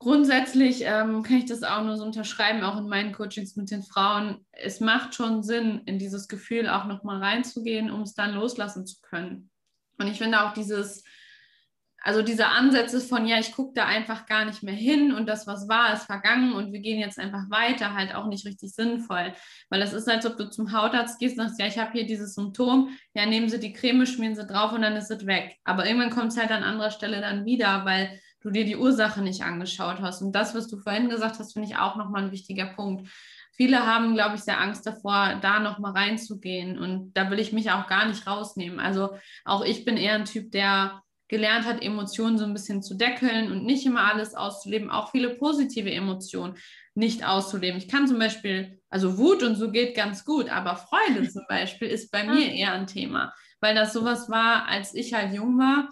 grundsätzlich 0.00 0.82
ähm, 0.82 1.22
kann 1.22 1.36
ich 1.36 1.44
das 1.44 1.62
auch 1.62 1.84
nur 1.84 1.96
so 1.96 2.04
unterschreiben, 2.04 2.64
auch 2.64 2.78
in 2.78 2.88
meinen 2.88 3.12
Coachings 3.12 3.54
mit 3.54 3.70
den 3.70 3.82
Frauen. 3.82 4.44
Es 4.50 4.80
macht 4.80 5.14
schon 5.14 5.42
Sinn, 5.42 5.82
in 5.84 5.98
dieses 5.98 6.26
Gefühl 6.26 6.68
auch 6.68 6.86
nochmal 6.86 7.22
reinzugehen, 7.22 7.90
um 7.90 8.02
es 8.02 8.14
dann 8.14 8.34
loslassen 8.34 8.86
zu 8.86 9.00
können. 9.02 9.50
Und 9.98 10.08
ich 10.08 10.16
finde 10.16 10.42
auch 10.42 10.54
dieses, 10.54 11.04
also 12.02 12.22
diese 12.22 12.46
Ansätze 12.46 12.98
von, 12.98 13.26
ja, 13.26 13.38
ich 13.38 13.52
gucke 13.52 13.74
da 13.74 13.84
einfach 13.84 14.24
gar 14.24 14.46
nicht 14.46 14.62
mehr 14.62 14.74
hin 14.74 15.12
und 15.12 15.28
das, 15.28 15.46
was 15.46 15.68
war, 15.68 15.92
ist 15.92 16.04
vergangen 16.04 16.54
und 16.54 16.72
wir 16.72 16.80
gehen 16.80 16.98
jetzt 16.98 17.18
einfach 17.18 17.50
weiter, 17.50 17.92
halt 17.92 18.14
auch 18.14 18.26
nicht 18.26 18.46
richtig 18.46 18.74
sinnvoll. 18.74 19.34
Weil 19.68 19.80
das 19.80 19.92
ist, 19.92 20.08
als 20.08 20.24
ob 20.24 20.38
du 20.38 20.48
zum 20.48 20.72
Hautarzt 20.72 21.18
gehst 21.18 21.38
und 21.38 21.44
sagst, 21.46 21.60
ja, 21.60 21.66
ich 21.66 21.78
habe 21.78 21.92
hier 21.92 22.06
dieses 22.06 22.34
Symptom, 22.34 22.88
ja, 23.12 23.26
nehmen 23.26 23.50
Sie 23.50 23.60
die 23.60 23.74
Creme, 23.74 24.06
schmieren 24.06 24.34
Sie 24.34 24.46
drauf 24.46 24.72
und 24.72 24.80
dann 24.80 24.96
ist 24.96 25.10
es 25.10 25.26
weg. 25.26 25.58
Aber 25.64 25.84
irgendwann 25.84 26.08
kommt 26.08 26.32
es 26.32 26.38
halt 26.38 26.52
an 26.52 26.62
anderer 26.62 26.90
Stelle 26.90 27.20
dann 27.20 27.44
wieder, 27.44 27.84
weil 27.84 28.18
du 28.40 28.50
dir 28.50 28.64
die 28.64 28.76
Ursache 28.76 29.22
nicht 29.22 29.42
angeschaut 29.42 30.00
hast. 30.00 30.22
Und 30.22 30.32
das, 30.32 30.54
was 30.54 30.68
du 30.68 30.78
vorhin 30.78 31.08
gesagt 31.08 31.38
hast, 31.38 31.52
finde 31.52 31.68
ich 31.68 31.76
auch 31.76 31.96
nochmal 31.96 32.24
ein 32.24 32.32
wichtiger 32.32 32.66
Punkt. 32.66 33.08
Viele 33.52 33.86
haben, 33.86 34.14
glaube 34.14 34.36
ich, 34.36 34.40
sehr 34.42 34.60
Angst 34.60 34.86
davor, 34.86 35.38
da 35.42 35.60
nochmal 35.60 35.92
reinzugehen. 35.92 36.78
Und 36.78 37.12
da 37.12 37.30
will 37.30 37.38
ich 37.38 37.52
mich 37.52 37.70
auch 37.70 37.86
gar 37.86 38.06
nicht 38.06 38.26
rausnehmen. 38.26 38.80
Also 38.80 39.10
auch 39.44 39.64
ich 39.64 39.84
bin 39.84 39.96
eher 39.96 40.14
ein 40.14 40.24
Typ, 40.24 40.50
der 40.52 41.02
gelernt 41.28 41.64
hat, 41.64 41.82
Emotionen 41.82 42.38
so 42.38 42.44
ein 42.44 42.54
bisschen 42.54 42.82
zu 42.82 42.94
deckeln 42.94 43.52
und 43.52 43.64
nicht 43.64 43.86
immer 43.86 44.12
alles 44.12 44.34
auszuleben, 44.34 44.90
auch 44.90 45.12
viele 45.12 45.36
positive 45.36 45.90
Emotionen 45.90 46.56
nicht 46.94 47.24
auszuleben. 47.24 47.78
Ich 47.78 47.86
kann 47.86 48.08
zum 48.08 48.18
Beispiel, 48.18 48.80
also 48.88 49.16
Wut 49.16 49.44
und 49.44 49.54
so 49.54 49.70
geht 49.70 49.94
ganz 49.94 50.24
gut, 50.24 50.50
aber 50.50 50.74
Freude 50.74 51.28
zum 51.28 51.42
Beispiel 51.48 51.86
ist 51.86 52.10
bei 52.10 52.24
mir 52.26 52.52
eher 52.52 52.72
ein 52.72 52.88
Thema, 52.88 53.32
weil 53.60 53.76
das 53.76 53.92
sowas 53.92 54.28
war, 54.28 54.66
als 54.66 54.92
ich 54.92 55.14
halt 55.14 55.32
jung 55.32 55.56
war 55.56 55.88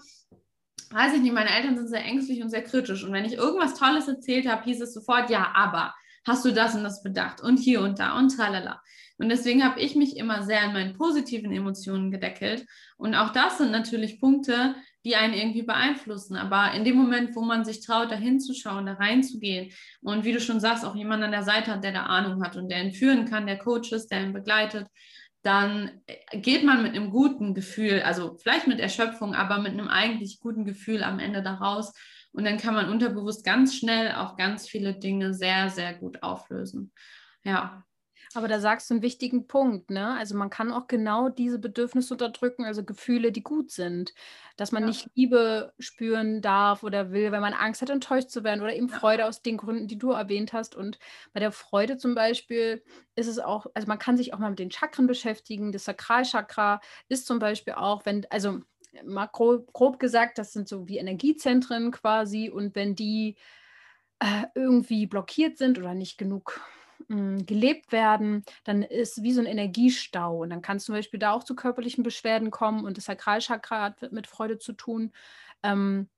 weiß 0.90 1.14
ich 1.14 1.20
nicht, 1.20 1.34
meine 1.34 1.54
Eltern 1.54 1.76
sind 1.76 1.88
sehr 1.88 2.04
ängstlich 2.04 2.42
und 2.42 2.50
sehr 2.50 2.62
kritisch. 2.62 3.04
Und 3.04 3.12
wenn 3.12 3.24
ich 3.24 3.34
irgendwas 3.34 3.74
Tolles 3.74 4.08
erzählt 4.08 4.48
habe, 4.48 4.64
hieß 4.64 4.80
es 4.80 4.94
sofort, 4.94 5.30
ja, 5.30 5.52
aber 5.54 5.94
hast 6.26 6.44
du 6.44 6.52
das 6.52 6.74
und 6.74 6.82
das 6.82 7.02
bedacht 7.02 7.40
und 7.42 7.58
hier 7.58 7.80
und 7.80 7.98
da 7.98 8.18
und 8.18 8.36
tralala. 8.36 8.80
Und 9.18 9.30
deswegen 9.30 9.64
habe 9.64 9.80
ich 9.80 9.96
mich 9.96 10.16
immer 10.16 10.44
sehr 10.44 10.62
an 10.62 10.72
meinen 10.72 10.96
positiven 10.96 11.52
Emotionen 11.52 12.12
gedeckelt. 12.12 12.64
Und 12.96 13.16
auch 13.16 13.32
das 13.32 13.58
sind 13.58 13.72
natürlich 13.72 14.20
Punkte, 14.20 14.76
die 15.04 15.16
einen 15.16 15.34
irgendwie 15.34 15.62
beeinflussen. 15.62 16.36
Aber 16.36 16.72
in 16.72 16.84
dem 16.84 16.96
Moment, 16.96 17.34
wo 17.34 17.42
man 17.42 17.64
sich 17.64 17.84
traut, 17.84 18.12
da 18.12 18.16
hinzuschauen, 18.16 18.86
da 18.86 18.92
reinzugehen 18.92 19.72
und 20.02 20.24
wie 20.24 20.32
du 20.32 20.40
schon 20.40 20.60
sagst, 20.60 20.84
auch 20.84 20.94
jemand 20.94 21.24
an 21.24 21.32
der 21.32 21.42
Seite 21.42 21.72
hat, 21.72 21.82
der 21.82 21.92
da 21.92 22.04
Ahnung 22.04 22.42
hat 22.44 22.56
und 22.56 22.68
der 22.68 22.82
ihn 22.82 22.92
führen 22.92 23.24
kann, 23.24 23.46
der 23.46 23.58
Coach 23.58 23.90
ist, 23.90 24.08
der 24.08 24.22
ihn 24.22 24.32
begleitet, 24.32 24.86
dann 25.48 26.02
geht 26.32 26.62
man 26.62 26.82
mit 26.82 26.94
einem 26.94 27.10
guten 27.10 27.54
Gefühl, 27.54 28.02
also 28.02 28.36
vielleicht 28.36 28.66
mit 28.66 28.80
Erschöpfung, 28.80 29.34
aber 29.34 29.58
mit 29.58 29.72
einem 29.72 29.88
eigentlich 29.88 30.40
guten 30.40 30.66
Gefühl 30.66 31.02
am 31.02 31.18
Ende 31.18 31.42
daraus. 31.42 31.94
Und 32.32 32.44
dann 32.44 32.58
kann 32.58 32.74
man 32.74 32.90
unterbewusst 32.90 33.46
ganz 33.46 33.74
schnell 33.74 34.12
auch 34.12 34.36
ganz 34.36 34.68
viele 34.68 34.92
Dinge 34.92 35.32
sehr, 35.32 35.70
sehr 35.70 35.94
gut 35.94 36.22
auflösen. 36.22 36.92
Ja. 37.44 37.82
Aber 38.34 38.46
da 38.46 38.60
sagst 38.60 38.90
du 38.90 38.94
einen 38.94 39.02
wichtigen 39.02 39.46
Punkt, 39.46 39.90
ne? 39.90 40.14
Also 40.16 40.36
man 40.36 40.50
kann 40.50 40.70
auch 40.70 40.86
genau 40.86 41.28
diese 41.28 41.58
Bedürfnisse 41.58 42.14
unterdrücken, 42.14 42.64
also 42.64 42.84
Gefühle, 42.84 43.32
die 43.32 43.42
gut 43.42 43.70
sind. 43.70 44.12
Dass 44.56 44.70
man 44.70 44.82
ja. 44.82 44.88
nicht 44.88 45.08
Liebe 45.14 45.72
spüren 45.78 46.42
darf 46.42 46.82
oder 46.82 47.10
will, 47.10 47.32
wenn 47.32 47.40
man 47.40 47.54
Angst 47.54 47.80
hat, 47.80 47.90
enttäuscht 47.90 48.28
zu 48.28 48.44
werden 48.44 48.60
oder 48.60 48.74
eben 48.74 48.88
ja. 48.88 48.98
Freude 48.98 49.24
aus 49.24 49.40
den 49.40 49.56
Gründen, 49.56 49.88
die 49.88 49.98
du 49.98 50.10
erwähnt 50.10 50.52
hast. 50.52 50.74
Und 50.74 50.98
bei 51.32 51.40
der 51.40 51.52
Freude 51.52 51.96
zum 51.96 52.14
Beispiel 52.14 52.82
ist 53.14 53.28
es 53.28 53.38
auch, 53.38 53.66
also 53.72 53.88
man 53.88 53.98
kann 53.98 54.16
sich 54.16 54.34
auch 54.34 54.38
mal 54.38 54.50
mit 54.50 54.58
den 54.58 54.70
Chakren 54.70 55.06
beschäftigen. 55.06 55.72
Das 55.72 55.86
Sakralchakra 55.86 56.80
ist 57.08 57.26
zum 57.26 57.38
Beispiel 57.38 57.74
auch, 57.74 58.04
wenn, 58.04 58.26
also 58.30 58.60
mal 59.04 59.26
grob, 59.26 59.72
grob 59.72 59.98
gesagt, 59.98 60.38
das 60.38 60.52
sind 60.52 60.68
so 60.68 60.86
wie 60.86 60.98
Energiezentren 60.98 61.92
quasi. 61.92 62.50
Und 62.50 62.74
wenn 62.74 62.94
die 62.94 63.36
äh, 64.18 64.44
irgendwie 64.54 65.06
blockiert 65.06 65.56
sind 65.56 65.78
oder 65.78 65.94
nicht 65.94 66.18
genug 66.18 66.60
hm, 67.08 67.46
gelebt 67.46 67.92
werden, 67.92 68.44
dann 68.64 68.82
ist 68.82 69.22
wie 69.22 69.32
so 69.32 69.40
ein 69.40 69.46
Energiestau. 69.46 70.42
Und 70.42 70.50
dann 70.50 70.62
kann 70.62 70.78
es 70.78 70.84
zum 70.84 70.94
Beispiel 70.94 71.20
da 71.20 71.32
auch 71.32 71.44
zu 71.44 71.54
körperlichen 71.54 72.04
Beschwerden 72.04 72.50
kommen 72.50 72.84
und 72.84 72.96
das 72.96 73.06
Sakralchakra 73.06 73.82
hat 73.82 74.12
mit 74.12 74.26
Freude 74.26 74.58
zu 74.58 74.72
tun. 74.72 75.12
Ähm, 75.62 76.08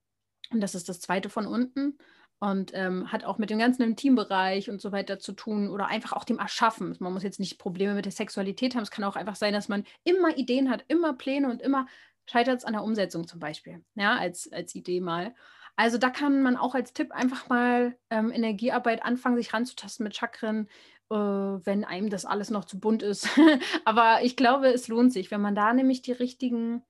und 0.50 0.60
das 0.60 0.74
ist 0.74 0.88
das 0.88 1.00
zweite 1.00 1.28
von 1.28 1.46
unten 1.46 1.98
und 2.40 2.72
ähm, 2.74 3.12
hat 3.12 3.24
auch 3.24 3.38
mit 3.38 3.50
dem 3.50 3.58
ganzen 3.58 3.82
Intimbereich 3.82 4.70
und 4.70 4.80
so 4.80 4.92
weiter 4.92 5.18
zu 5.18 5.32
tun 5.32 5.68
oder 5.68 5.86
einfach 5.86 6.12
auch 6.12 6.24
dem 6.24 6.38
Erschaffen. 6.38 6.96
Man 6.98 7.12
muss 7.12 7.22
jetzt 7.22 7.38
nicht 7.38 7.58
Probleme 7.58 7.94
mit 7.94 8.06
der 8.06 8.12
Sexualität 8.12 8.74
haben. 8.74 8.82
Es 8.82 8.90
kann 8.90 9.04
auch 9.04 9.16
einfach 9.16 9.36
sein, 9.36 9.52
dass 9.52 9.68
man 9.68 9.84
immer 10.04 10.36
Ideen 10.36 10.70
hat, 10.70 10.84
immer 10.88 11.12
Pläne 11.12 11.50
und 11.50 11.60
immer 11.60 11.86
scheitert 12.24 12.58
es 12.58 12.64
an 12.64 12.72
der 12.72 12.82
Umsetzung 12.82 13.26
zum 13.26 13.40
Beispiel, 13.40 13.84
ja, 13.94 14.16
als, 14.16 14.50
als 14.52 14.74
Idee 14.74 15.00
mal. 15.00 15.34
Also 15.76 15.98
da 15.98 16.10
kann 16.10 16.42
man 16.42 16.56
auch 16.56 16.74
als 16.74 16.92
Tipp 16.92 17.12
einfach 17.12 17.48
mal 17.48 17.96
ähm, 18.10 18.32
Energiearbeit 18.32 19.04
anfangen, 19.04 19.36
sich 19.36 19.52
ranzutasten 19.52 20.04
mit 20.04 20.16
Chakren, 20.16 20.68
äh, 21.10 21.14
wenn 21.14 21.84
einem 21.84 22.10
das 22.10 22.24
alles 22.24 22.50
noch 22.50 22.64
zu 22.64 22.78
bunt 22.78 23.02
ist. 23.02 23.28
Aber 23.84 24.22
ich 24.22 24.36
glaube, 24.36 24.68
es 24.68 24.88
lohnt 24.88 25.12
sich, 25.12 25.30
wenn 25.30 25.40
man 25.40 25.54
da 25.54 25.72
nämlich 25.72 26.02
die 26.02 26.12
richtigen 26.12 26.82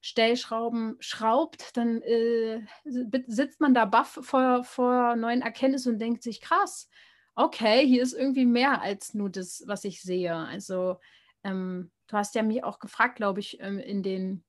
Stellschrauben 0.00 0.96
schraubt, 1.00 1.76
dann 1.76 2.00
äh, 2.02 2.60
sitzt 2.84 3.60
man 3.60 3.74
da 3.74 3.86
baff 3.86 4.20
vor, 4.22 4.62
vor 4.62 5.16
neuen 5.16 5.42
Erkenntnissen 5.42 5.94
und 5.94 5.98
denkt 5.98 6.22
sich, 6.22 6.40
krass, 6.40 6.88
okay, 7.34 7.86
hier 7.86 8.02
ist 8.02 8.12
irgendwie 8.12 8.46
mehr 8.46 8.80
als 8.82 9.14
nur 9.14 9.30
das, 9.30 9.64
was 9.66 9.84
ich 9.84 10.02
sehe. 10.02 10.34
Also 10.34 10.98
ähm, 11.42 11.90
du 12.06 12.16
hast 12.16 12.34
ja 12.34 12.42
mich 12.42 12.62
auch 12.62 12.78
gefragt, 12.78 13.16
glaube 13.16 13.40
ich, 13.40 13.60
ähm, 13.60 13.78
in 13.78 14.02
den 14.02 14.44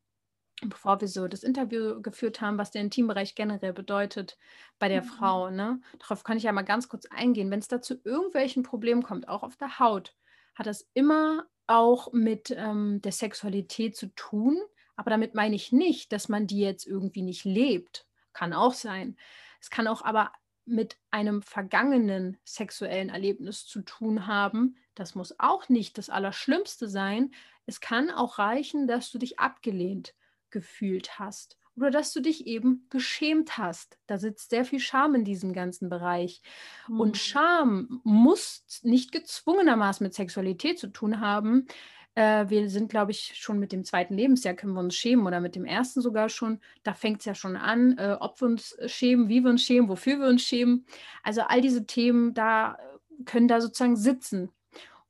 bevor 0.64 1.00
wir 1.02 1.08
so 1.08 1.28
das 1.28 1.44
Interview 1.44 2.02
geführt 2.02 2.42
haben, 2.42 2.58
was 2.58 2.72
der 2.72 2.82
Intimbereich 2.82 3.36
generell 3.36 3.74
bedeutet 3.74 4.38
bei 4.80 4.88
der 4.88 5.04
mhm. 5.04 5.08
Frau. 5.08 5.50
Ne? 5.50 5.82
Darauf 6.00 6.24
kann 6.24 6.38
ich 6.38 6.44
ja 6.44 6.52
mal 6.52 6.64
ganz 6.64 6.90
kurz 6.90 7.06
eingehen. 7.06 7.52
Wenn 7.52 7.60
es 7.60 7.68
da 7.68 7.82
zu 7.82 8.00
irgendwelchen 8.04 8.64
Problemen 8.64 9.04
kommt, 9.04 9.28
auch 9.28 9.44
auf 9.44 9.56
der 9.58 9.80
Haut, 9.80 10.16
hat 10.56 10.66
das 10.66 10.88
immer 10.94 11.46
auch 11.68 12.12
mit 12.14 12.52
ähm, 12.52 13.02
der 13.02 13.12
Sexualität 13.12 13.96
zu 13.96 14.08
tun. 14.16 14.58
Aber 14.96 15.12
damit 15.12 15.36
meine 15.36 15.56
ich 15.56 15.72
nicht, 15.72 16.12
dass 16.12 16.28
man 16.28 16.48
die 16.48 16.60
jetzt 16.60 16.88
irgendwie 16.88 17.22
nicht 17.22 17.46
lebt. 17.46 18.08
Kann 18.34 18.54
auch 18.54 18.74
sein. 18.74 19.16
Es 19.62 19.70
kann 19.70 19.88
auch 19.88 20.02
aber 20.02 20.32
mit 20.66 20.98
einem 21.12 21.44
vergangenen 21.44 22.38
sexuellen 22.44 23.10
Erlebnis 23.10 23.66
zu 23.66 23.84
tun 23.84 24.26
haben. 24.26 24.76
Das 24.96 25.14
muss 25.14 25.40
auch 25.40 25.70
nicht 25.70 25.98
das 25.98 26.10
Allerschlimmste 26.10 26.90
sein. 26.90 27.32
Es 27.68 27.80
kann 27.80 28.10
auch 28.10 28.40
reichen, 28.40 28.88
dass 28.88 29.12
du 29.12 29.20
dich 29.20 29.40
abgelehnt 29.40 30.16
gefühlt 30.58 31.20
hast 31.20 31.58
oder 31.78 31.92
dass 31.92 32.12
du 32.12 32.22
dich 32.22 32.48
eben 32.48 32.88
geschämt 32.90 33.58
hast. 33.58 34.00
Da 34.08 34.18
sitzt 34.18 34.50
sehr 34.50 34.66
viel 34.66 34.80
Scham 34.80 35.14
in 35.14 35.24
diesem 35.24 35.54
ganzen 35.54 35.90
Bereich. 35.90 36.42
Mhm. 36.88 37.00
Und 37.00 37.18
Scham 37.18 38.02
muss 38.04 38.82
nicht 38.82 39.12
gezwungenermaßen 39.12 40.04
mit 40.04 40.16
Sexualität 40.16 40.80
zu 40.80 40.88
tun 40.88 41.20
haben. 41.22 41.68
Äh, 42.16 42.50
wir 42.50 42.68
sind, 42.72 42.90
glaube 42.90 43.12
ich, 43.12 43.34
schon 43.36 43.60
mit 43.60 43.72
dem 43.72 43.84
zweiten 43.84 44.16
Lebensjahr 44.16 44.56
können 44.56 44.74
wir 44.74 44.80
uns 44.80 44.96
schämen 44.96 45.28
oder 45.28 45.40
mit 45.40 45.56
dem 45.56 45.66
ersten 45.66 46.02
sogar 46.02 46.30
schon. 46.30 46.60
Da 46.82 46.96
fängt 46.96 47.20
es 47.20 47.26
ja 47.26 47.36
schon 47.36 47.56
an, 47.56 47.96
äh, 48.00 48.18
ob 48.20 48.42
wir 48.42 48.48
uns 48.48 48.76
schämen, 48.88 49.30
wie 49.30 49.42
wir 49.42 49.52
uns 49.52 49.62
schämen, 49.62 49.88
wofür 49.88 50.20
wir 50.20 50.28
uns 50.28 50.42
schämen. 50.42 50.88
Also 51.22 51.42
all 51.42 51.62
diese 51.62 51.86
Themen 51.86 52.34
da 52.34 52.80
können 53.26 53.48
da 53.48 53.62
sozusagen 53.62 53.96
sitzen. 53.96 54.50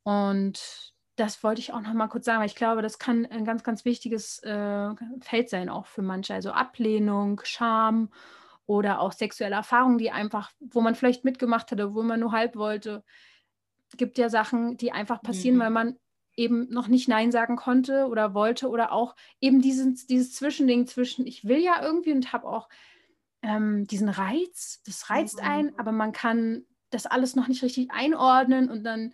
Und 0.04 0.94
das 1.18 1.44
wollte 1.44 1.60
ich 1.60 1.74
auch 1.74 1.82
noch 1.82 1.94
mal 1.94 2.08
kurz 2.08 2.26
sagen, 2.26 2.40
weil 2.40 2.48
ich 2.48 2.56
glaube, 2.56 2.82
das 2.82 3.00
kann 3.00 3.26
ein 3.26 3.44
ganz, 3.44 3.64
ganz 3.64 3.86
wichtiges 3.86 4.40
äh, 4.44 4.90
Feld 5.20 5.50
sein, 5.50 5.68
auch 5.68 5.88
für 5.88 6.04
manche. 6.04 6.34
Also 6.34 6.52
Ablehnung, 6.52 7.42
Scham 7.44 8.10
oder 8.68 9.02
auch 9.02 9.12
sexuelle 9.12 9.56
Erfahrungen, 9.56 9.98
die 9.98 10.12
einfach, 10.12 10.52
wo 10.60 10.80
man 10.80 10.94
vielleicht 10.94 11.26
mitgemacht 11.26 11.72
hatte, 11.72 11.96
wo 11.96 12.04
man 12.04 12.20
nur 12.20 12.32
halb 12.32 12.56
wollte. 12.56 13.04
Gibt 13.96 14.20
ja 14.20 14.30
Sachen, 14.30 14.78
die 14.78 14.92
einfach 14.92 15.22
passieren, 15.24 15.56
mhm. 15.56 15.62
weil 15.62 15.70
man 15.72 16.00
eben 16.36 16.70
noch 16.70 16.88
nicht 16.88 17.08
Nein 17.08 17.32
sagen 17.32 17.56
konnte 17.56 18.08
oder 18.08 18.36
wollte 18.36 18.70
oder 18.70 18.92
auch 18.92 19.16
eben 19.42 19.60
dieses, 19.60 20.06
dieses 20.06 20.36
Zwischending 20.36 20.86
zwischen, 20.86 21.26
ich 21.26 21.46
will 21.46 21.58
ja 21.58 21.82
irgendwie 21.82 22.14
und 22.14 22.32
habe 22.32 22.48
auch 22.48 22.70
ähm, 23.42 23.88
diesen 23.88 24.10
Reiz, 24.10 24.84
das 24.86 25.10
reizt 25.10 25.42
mhm. 25.42 25.48
einen, 25.48 25.80
aber 25.80 25.92
man 25.92 26.12
kann 26.12 26.66
das 26.92 27.08
alles 27.08 27.36
noch 27.36 27.48
nicht 27.48 27.64
richtig 27.64 27.90
einordnen 27.90 28.70
und 28.70 28.84
dann 28.84 29.14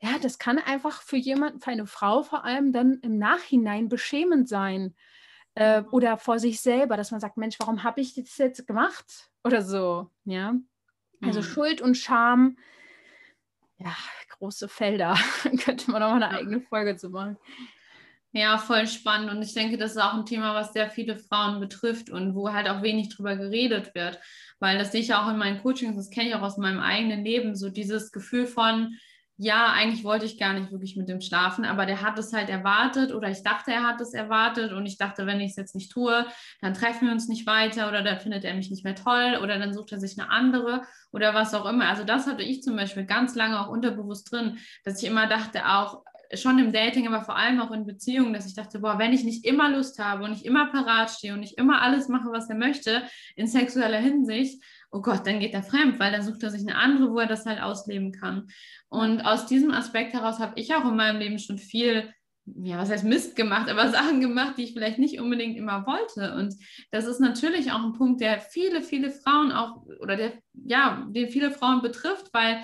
ja, 0.00 0.18
das 0.20 0.38
kann 0.38 0.58
einfach 0.58 1.02
für 1.02 1.16
jemanden, 1.16 1.60
für 1.60 1.70
eine 1.70 1.86
Frau 1.86 2.22
vor 2.22 2.44
allem 2.44 2.72
dann 2.72 3.00
im 3.02 3.18
Nachhinein 3.18 3.88
beschämend 3.88 4.48
sein. 4.48 4.94
Äh, 5.54 5.80
mhm. 5.80 5.88
oder 5.90 6.18
vor 6.18 6.38
sich 6.38 6.60
selber, 6.60 6.96
dass 6.96 7.10
man 7.10 7.20
sagt, 7.20 7.36
Mensch, 7.36 7.56
warum 7.58 7.82
habe 7.82 8.00
ich 8.00 8.14
das 8.14 8.38
jetzt 8.38 8.66
gemacht? 8.66 9.30
Oder 9.42 9.62
so, 9.62 10.08
ja. 10.24 10.54
Also 11.20 11.40
mhm. 11.40 11.44
Schuld 11.44 11.80
und 11.80 11.96
Scham, 11.96 12.56
ja, 13.78 13.96
große 14.38 14.68
Felder. 14.68 15.16
Könnte 15.64 15.90
man 15.90 16.02
auch 16.02 16.10
mal 16.10 16.22
eine 16.22 16.36
eigene 16.36 16.60
Folge 16.60 16.96
zu 16.96 17.10
machen. 17.10 17.36
Ja, 18.32 18.58
voll 18.58 18.86
spannend. 18.86 19.30
Und 19.30 19.42
ich 19.42 19.54
denke, 19.54 19.78
das 19.78 19.92
ist 19.92 20.02
auch 20.02 20.14
ein 20.14 20.26
Thema, 20.26 20.54
was 20.54 20.74
sehr 20.74 20.90
viele 20.90 21.16
Frauen 21.16 21.60
betrifft 21.60 22.10
und 22.10 22.34
wo 22.34 22.52
halt 22.52 22.68
auch 22.68 22.82
wenig 22.82 23.08
drüber 23.08 23.36
geredet 23.36 23.94
wird. 23.94 24.20
Weil 24.60 24.78
das 24.78 24.92
sehe 24.92 25.00
ich 25.00 25.14
auch 25.14 25.28
in 25.28 25.38
meinen 25.38 25.62
Coachings, 25.62 25.96
das 25.96 26.10
kenne 26.10 26.28
ich 26.28 26.34
auch 26.34 26.42
aus 26.42 26.58
meinem 26.58 26.80
eigenen 26.80 27.24
Leben, 27.24 27.56
so 27.56 27.70
dieses 27.70 28.12
Gefühl 28.12 28.46
von, 28.46 28.94
ja, 29.40 29.72
eigentlich 29.72 30.02
wollte 30.02 30.26
ich 30.26 30.36
gar 30.36 30.52
nicht 30.52 30.72
wirklich 30.72 30.96
mit 30.96 31.08
dem 31.08 31.20
schlafen, 31.20 31.64
aber 31.64 31.86
der 31.86 32.02
hat 32.02 32.18
es 32.18 32.32
halt 32.32 32.48
erwartet 32.48 33.14
oder 33.14 33.30
ich 33.30 33.44
dachte, 33.44 33.70
er 33.70 33.84
hat 33.84 34.00
es 34.00 34.12
erwartet 34.12 34.72
und 34.72 34.84
ich 34.84 34.98
dachte, 34.98 35.26
wenn 35.26 35.40
ich 35.40 35.50
es 35.50 35.56
jetzt 35.56 35.76
nicht 35.76 35.92
tue, 35.92 36.26
dann 36.60 36.74
treffen 36.74 37.06
wir 37.06 37.12
uns 37.12 37.28
nicht 37.28 37.46
weiter 37.46 37.88
oder 37.88 38.02
dann 38.02 38.18
findet 38.18 38.44
er 38.44 38.54
mich 38.54 38.68
nicht 38.68 38.82
mehr 38.82 38.96
toll 38.96 39.38
oder 39.40 39.60
dann 39.60 39.72
sucht 39.72 39.92
er 39.92 40.00
sich 40.00 40.18
eine 40.18 40.28
andere 40.28 40.82
oder 41.12 41.34
was 41.34 41.54
auch 41.54 41.66
immer. 41.66 41.88
Also 41.88 42.02
das 42.02 42.26
hatte 42.26 42.42
ich 42.42 42.64
zum 42.64 42.74
Beispiel 42.74 43.04
ganz 43.04 43.36
lange 43.36 43.60
auch 43.60 43.68
unterbewusst 43.68 44.32
drin, 44.32 44.58
dass 44.84 45.00
ich 45.00 45.08
immer 45.08 45.28
dachte, 45.28 45.68
auch 45.68 46.02
schon 46.34 46.58
im 46.58 46.72
Dating, 46.72 47.06
aber 47.06 47.24
vor 47.24 47.36
allem 47.36 47.60
auch 47.60 47.70
in 47.70 47.86
Beziehungen, 47.86 48.32
dass 48.32 48.46
ich 48.46 48.54
dachte, 48.54 48.80
boah, 48.80 48.98
wenn 48.98 49.12
ich 49.12 49.24
nicht 49.24 49.46
immer 49.46 49.70
Lust 49.70 49.98
habe 49.98 50.24
und 50.24 50.30
nicht 50.30 50.44
immer 50.44 50.66
parat 50.66 51.10
stehe 51.10 51.32
und 51.32 51.40
nicht 51.40 51.56
immer 51.56 51.80
alles 51.80 52.08
mache, 52.08 52.30
was 52.30 52.50
er 52.50 52.56
möchte, 52.56 53.02
in 53.36 53.46
sexueller 53.46 53.98
Hinsicht, 53.98 54.62
oh 54.90 55.02
Gott, 55.02 55.26
dann 55.26 55.40
geht 55.40 55.54
er 55.54 55.62
fremd, 55.62 55.98
weil 55.98 56.12
dann 56.12 56.22
sucht 56.22 56.42
er 56.42 56.50
sich 56.50 56.62
eine 56.62 56.76
andere, 56.76 57.12
wo 57.12 57.18
er 57.18 57.26
das 57.26 57.46
halt 57.46 57.60
ausleben 57.60 58.12
kann. 58.12 58.48
Und 58.88 59.20
aus 59.20 59.46
diesem 59.46 59.70
Aspekt 59.70 60.14
heraus 60.14 60.38
habe 60.38 60.58
ich 60.58 60.74
auch 60.74 60.84
in 60.84 60.96
meinem 60.96 61.18
Leben 61.18 61.38
schon 61.38 61.58
viel, 61.58 62.12
ja, 62.46 62.78
was 62.78 62.90
heißt 62.90 63.04
Mist 63.04 63.36
gemacht, 63.36 63.68
aber 63.68 63.88
Sachen 63.92 64.20
gemacht, 64.20 64.54
die 64.56 64.64
ich 64.64 64.72
vielleicht 64.72 64.98
nicht 64.98 65.20
unbedingt 65.20 65.56
immer 65.56 65.86
wollte. 65.86 66.34
Und 66.34 66.54
das 66.90 67.04
ist 67.04 67.20
natürlich 67.20 67.70
auch 67.72 67.82
ein 67.82 67.92
Punkt, 67.92 68.20
der 68.20 68.40
viele, 68.40 68.82
viele 68.82 69.10
Frauen 69.10 69.52
auch, 69.52 69.84
oder 70.00 70.16
der, 70.16 70.32
ja, 70.54 71.06
den 71.10 71.28
viele 71.28 71.50
Frauen 71.50 71.82
betrifft, 71.82 72.32
weil 72.32 72.58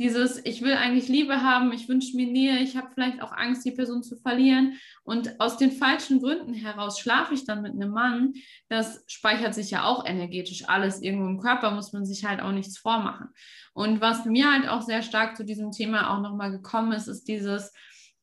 dieses, 0.00 0.42
ich 0.46 0.62
will 0.62 0.72
eigentlich 0.72 1.08
Liebe 1.08 1.42
haben, 1.42 1.72
ich 1.72 1.86
wünsche 1.86 2.16
mir 2.16 2.26
Nähe, 2.26 2.58
ich 2.60 2.74
habe 2.74 2.88
vielleicht 2.92 3.22
auch 3.22 3.32
Angst, 3.32 3.66
die 3.66 3.70
Person 3.70 4.02
zu 4.02 4.16
verlieren. 4.16 4.78
Und 5.04 5.38
aus 5.38 5.58
den 5.58 5.70
falschen 5.70 6.20
Gründen 6.20 6.54
heraus 6.54 6.98
schlafe 6.98 7.34
ich 7.34 7.44
dann 7.44 7.60
mit 7.60 7.74
einem 7.74 7.90
Mann. 7.90 8.32
Das 8.70 9.04
speichert 9.08 9.54
sich 9.54 9.70
ja 9.70 9.84
auch 9.84 10.06
energetisch 10.06 10.66
alles 10.66 11.02
irgendwo 11.02 11.26
im 11.26 11.38
Körper, 11.38 11.70
muss 11.70 11.92
man 11.92 12.06
sich 12.06 12.24
halt 12.24 12.40
auch 12.40 12.52
nichts 12.52 12.78
vormachen. 12.78 13.28
Und 13.74 14.00
was 14.00 14.24
mir 14.24 14.50
halt 14.50 14.66
auch 14.66 14.80
sehr 14.80 15.02
stark 15.02 15.36
zu 15.36 15.44
diesem 15.44 15.70
Thema 15.70 16.10
auch 16.10 16.22
nochmal 16.22 16.50
gekommen 16.50 16.92
ist, 16.92 17.06
ist 17.06 17.28
dieses, 17.28 17.70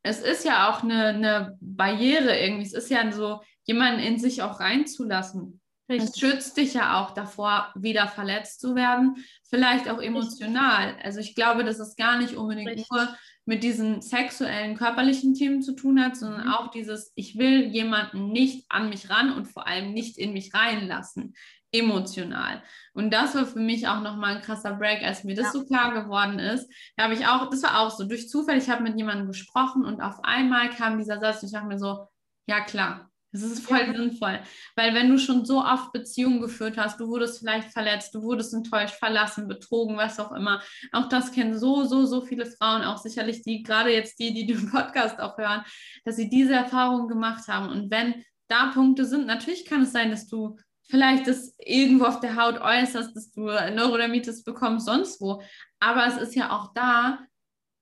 es 0.01 0.19
ist 0.19 0.45
ja 0.45 0.71
auch 0.71 0.81
eine, 0.81 1.09
eine 1.09 1.57
Barriere 1.61 2.35
irgendwie. 2.39 2.65
Es 2.65 2.73
ist 2.73 2.89
ja 2.89 3.09
so, 3.11 3.41
jemanden 3.65 3.99
in 3.99 4.17
sich 4.17 4.41
auch 4.41 4.59
reinzulassen. 4.59 5.61
Richtig. 5.89 6.09
Es 6.09 6.19
schützt 6.19 6.57
dich 6.57 6.73
ja 6.73 7.01
auch 7.01 7.11
davor, 7.11 7.71
wieder 7.75 8.07
verletzt 8.07 8.59
zu 8.59 8.75
werden, 8.75 9.23
vielleicht 9.49 9.89
auch 9.89 10.01
emotional. 10.01 10.95
Also 11.01 11.19
ich 11.19 11.33
glaube, 11.33 11.63
dass 11.63 11.79
es 11.79 11.95
gar 11.95 12.17
nicht 12.17 12.35
unbedingt 12.35 12.69
Richtig. 12.69 12.87
nur 12.91 13.07
mit 13.45 13.63
diesen 13.63 14.01
sexuellen, 14.01 14.75
körperlichen 14.75 15.33
Themen 15.33 15.61
zu 15.61 15.73
tun 15.73 16.03
hat, 16.03 16.17
sondern 16.17 16.47
mhm. 16.47 16.51
auch 16.51 16.69
dieses, 16.71 17.13
ich 17.15 17.37
will 17.37 17.67
jemanden 17.67 18.33
nicht 18.33 18.65
an 18.69 18.89
mich 18.89 19.09
ran 19.09 19.31
und 19.31 19.45
vor 19.45 19.65
allem 19.65 19.93
nicht 19.93 20.17
in 20.17 20.33
mich 20.33 20.53
reinlassen, 20.53 21.33
emotional. 21.71 22.61
Und 22.93 23.13
das 23.13 23.35
war 23.35 23.45
für 23.45 23.59
mich 23.59 23.87
auch 23.87 24.01
nochmal 24.01 24.35
ein 24.35 24.41
krasser 24.41 24.73
Break, 24.73 25.01
als 25.03 25.23
mir 25.23 25.35
das 25.35 25.45
ja. 25.45 25.51
so 25.51 25.65
klar 25.65 25.93
geworden 25.93 26.39
ist. 26.39 26.69
Da 26.97 27.05
habe 27.05 27.13
ich 27.13 27.25
auch, 27.25 27.49
das 27.49 27.63
war 27.63 27.79
auch 27.79 27.91
so, 27.91 28.05
durch 28.05 28.27
Zufall, 28.27 28.57
ich 28.57 28.69
habe 28.69 28.83
mit 28.83 28.97
jemandem 28.97 29.27
gesprochen 29.27 29.85
und 29.85 30.01
auf 30.01 30.23
einmal 30.25 30.69
kam 30.69 30.97
dieser 30.97 31.21
Satz 31.21 31.41
und 31.41 31.47
ich 31.47 31.53
dachte 31.53 31.67
mir 31.67 31.79
so, 31.79 32.07
ja 32.47 32.59
klar, 32.61 33.09
das 33.41 33.51
ist 33.51 33.65
voll 33.65 33.79
ja. 33.79 33.93
sinnvoll. 33.93 34.39
Weil 34.75 34.93
wenn 34.93 35.09
du 35.09 35.17
schon 35.17 35.45
so 35.45 35.63
oft 35.63 35.91
Beziehungen 35.91 36.41
geführt 36.41 36.77
hast, 36.77 36.99
du 36.99 37.07
wurdest 37.07 37.39
vielleicht 37.39 37.71
verletzt, 37.71 38.13
du 38.15 38.21
wurdest 38.21 38.53
enttäuscht, 38.53 38.95
verlassen, 38.95 39.47
betrogen, 39.47 39.97
was 39.97 40.19
auch 40.19 40.31
immer. 40.31 40.61
Auch 40.91 41.09
das 41.09 41.31
kennen 41.31 41.57
so, 41.57 41.83
so, 41.85 42.05
so 42.05 42.21
viele 42.21 42.45
Frauen, 42.45 42.83
auch 42.83 42.97
sicherlich 42.97 43.41
die, 43.41 43.63
gerade 43.63 43.91
jetzt 43.91 44.19
die, 44.19 44.33
die 44.33 44.45
den 44.45 44.69
Podcast 44.71 45.19
auch 45.19 45.37
hören, 45.37 45.63
dass 46.05 46.15
sie 46.15 46.29
diese 46.29 46.53
Erfahrungen 46.53 47.07
gemacht 47.07 47.47
haben. 47.47 47.69
Und 47.69 47.91
wenn 47.91 48.23
da 48.47 48.71
Punkte 48.73 49.05
sind, 49.05 49.27
natürlich 49.27 49.65
kann 49.65 49.81
es 49.81 49.91
sein, 49.91 50.11
dass 50.11 50.27
du 50.27 50.57
vielleicht 50.89 51.27
das 51.27 51.53
irgendwo 51.59 52.05
auf 52.05 52.19
der 52.19 52.35
Haut 52.35 52.61
äußerst, 52.61 53.15
dass 53.15 53.31
du 53.31 53.41
Neurodermitis 53.41 54.43
bekommst, 54.43 54.85
sonst 54.85 55.21
wo. 55.21 55.41
Aber 55.79 56.07
es 56.07 56.17
ist 56.17 56.35
ja 56.35 56.51
auch 56.51 56.73
da 56.73 57.19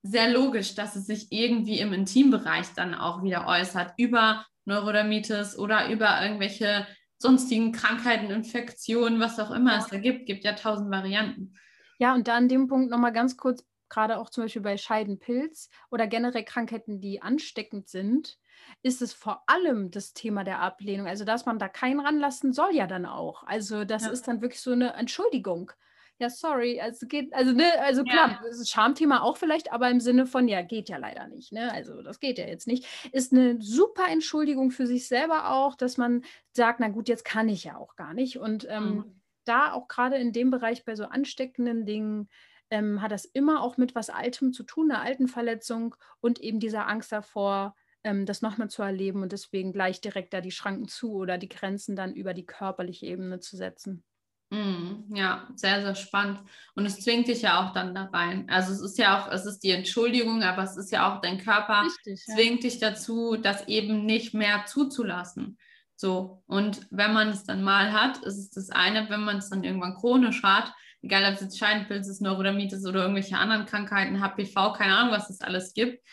sehr 0.03 0.31
logisch, 0.31 0.75
dass 0.75 0.95
es 0.95 1.07
sich 1.07 1.31
irgendwie 1.31 1.79
im 1.79 1.93
Intimbereich 1.93 2.67
dann 2.75 2.93
auch 2.93 3.23
wieder 3.23 3.47
äußert, 3.47 3.93
über 3.97 4.45
Neurodermitis 4.65 5.57
oder 5.57 5.89
über 5.89 6.21
irgendwelche 6.21 6.87
sonstigen 7.17 7.71
Krankheiten, 7.71 8.29
Infektionen, 8.29 9.19
was 9.19 9.39
auch 9.39 9.51
immer 9.51 9.77
es 9.77 9.87
da 9.87 9.97
gibt. 9.97 10.25
Gibt 10.25 10.43
ja 10.43 10.53
tausend 10.53 10.91
Varianten. 10.91 11.55
Ja, 11.97 12.13
und 12.13 12.27
da 12.27 12.35
an 12.35 12.49
dem 12.49 12.67
Punkt 12.67 12.91
nochmal 12.91 13.13
ganz 13.13 13.37
kurz, 13.37 13.65
gerade 13.87 14.17
auch 14.17 14.29
zum 14.29 14.43
Beispiel 14.43 14.61
bei 14.61 14.77
Scheidenpilz 14.77 15.69
oder 15.91 16.07
generell 16.07 16.43
Krankheiten, 16.43 16.99
die 16.99 17.21
ansteckend 17.21 17.87
sind, 17.87 18.37
ist 18.81 19.01
es 19.01 19.13
vor 19.13 19.43
allem 19.47 19.91
das 19.91 20.13
Thema 20.13 20.43
der 20.43 20.59
Ablehnung. 20.59 21.07
Also, 21.07 21.23
dass 21.23 21.45
man 21.45 21.59
da 21.59 21.69
keinen 21.69 21.99
ranlassen 21.99 22.51
soll 22.51 22.75
ja 22.75 22.87
dann 22.87 23.05
auch. 23.05 23.43
Also, 23.43 23.85
das 23.85 24.03
ja. 24.03 24.09
ist 24.09 24.27
dann 24.27 24.41
wirklich 24.41 24.61
so 24.61 24.71
eine 24.71 24.93
Entschuldigung 24.93 25.71
ja, 26.17 26.29
sorry, 26.29 26.79
also 26.79 27.07
geht, 27.07 27.33
also 27.33 27.51
ne, 27.51 27.65
also 27.81 28.03
klar, 28.03 28.31
ja. 28.31 28.39
das 28.43 28.59
ist 28.59 28.69
Schamthema 28.69 29.21
auch 29.21 29.35
vielleicht, 29.35 29.73
aber 29.73 29.89
im 29.89 29.99
Sinne 29.99 30.25
von, 30.25 30.47
ja, 30.47 30.61
geht 30.61 30.87
ja 30.87 30.97
leider 30.97 31.27
nicht, 31.27 31.51
ne? 31.51 31.71
Also 31.73 32.01
das 32.01 32.19
geht 32.21 32.37
ja 32.37 32.45
jetzt 32.45 32.67
nicht. 32.67 32.85
Ist 33.11 33.33
eine 33.33 33.61
super 33.61 34.05
Entschuldigung 34.09 34.71
für 34.71 34.87
sich 34.87 35.07
selber 35.07 35.51
auch, 35.51 35.75
dass 35.75 35.97
man 35.97 36.23
sagt, 36.53 36.79
na 36.79 36.87
gut, 36.87 37.09
jetzt 37.09 37.25
kann 37.25 37.49
ich 37.49 37.65
ja 37.65 37.75
auch 37.77 37.95
gar 37.97 38.13
nicht. 38.13 38.39
Und 38.39 38.65
ähm, 38.69 38.89
mhm. 38.89 39.21
da 39.43 39.73
auch 39.73 39.89
gerade 39.89 40.15
in 40.15 40.31
dem 40.31 40.51
Bereich 40.51 40.85
bei 40.85 40.95
so 40.95 41.03
ansteckenden 41.03 41.85
Dingen 41.85 42.29
ähm, 42.69 43.01
hat 43.01 43.11
das 43.11 43.25
immer 43.25 43.61
auch 43.61 43.75
mit 43.75 43.93
was 43.93 44.09
Altem 44.09 44.53
zu 44.53 44.63
tun, 44.63 44.91
einer 44.91 45.01
alten 45.01 45.27
Verletzung 45.27 45.95
und 46.21 46.39
eben 46.39 46.61
dieser 46.61 46.87
Angst 46.87 47.11
davor, 47.11 47.75
ähm, 48.05 48.25
das 48.25 48.41
nochmal 48.41 48.69
zu 48.69 48.83
erleben 48.83 49.21
und 49.21 49.33
deswegen 49.33 49.73
gleich 49.73 49.99
direkt 49.99 50.33
da 50.33 50.39
die 50.39 50.51
Schranken 50.51 50.87
zu 50.87 51.13
oder 51.13 51.37
die 51.37 51.49
Grenzen 51.49 51.97
dann 51.97 52.13
über 52.13 52.33
die 52.33 52.45
körperliche 52.45 53.05
Ebene 53.07 53.39
zu 53.41 53.57
setzen. 53.57 54.05
Mm, 54.51 55.15
ja, 55.15 55.47
sehr, 55.55 55.81
sehr 55.81 55.95
spannend. 55.95 56.39
Und 56.75 56.85
es 56.85 56.99
zwingt 56.99 57.27
dich 57.27 57.41
ja 57.41 57.59
auch 57.59 57.73
dann 57.73 57.95
da 57.95 58.05
rein. 58.13 58.47
Also 58.49 58.71
es 58.71 58.81
ist 58.81 58.97
ja 58.97 59.19
auch, 59.19 59.31
es 59.31 59.45
ist 59.45 59.59
die 59.59 59.71
Entschuldigung, 59.71 60.43
aber 60.43 60.63
es 60.63 60.77
ist 60.77 60.91
ja 60.91 61.11
auch 61.11 61.21
dein 61.21 61.39
Körper 61.39 61.83
Richtig, 61.83 62.23
zwingt 62.25 62.63
ja. 62.63 62.69
dich 62.69 62.79
dazu, 62.79 63.37
das 63.37 63.67
eben 63.67 64.05
nicht 64.05 64.33
mehr 64.33 64.65
zuzulassen. 64.65 65.57
So. 65.95 66.43
Und 66.45 66.87
wenn 66.91 67.13
man 67.13 67.29
es 67.29 67.43
dann 67.43 67.63
mal 67.63 67.91
hat, 67.91 68.17
ist 68.19 68.37
es 68.37 68.49
das 68.51 68.69
eine, 68.69 69.09
wenn 69.09 69.23
man 69.23 69.37
es 69.37 69.49
dann 69.49 69.63
irgendwann 69.63 69.95
chronisch 69.95 70.43
hat, 70.43 70.71
egal 71.01 71.25
ob 71.25 71.35
es 71.35 71.41
jetzt 71.41 71.57
Scheinpilz 71.57 72.07
ist, 72.07 72.21
Neurodermitis 72.21 72.85
oder 72.85 73.01
irgendwelche 73.01 73.37
anderen 73.37 73.65
Krankheiten, 73.65 74.21
HPV, 74.21 74.73
keine 74.73 74.95
Ahnung, 74.95 75.11
was 75.13 75.29
es 75.29 75.41
alles 75.41 75.73
gibt. 75.73 76.03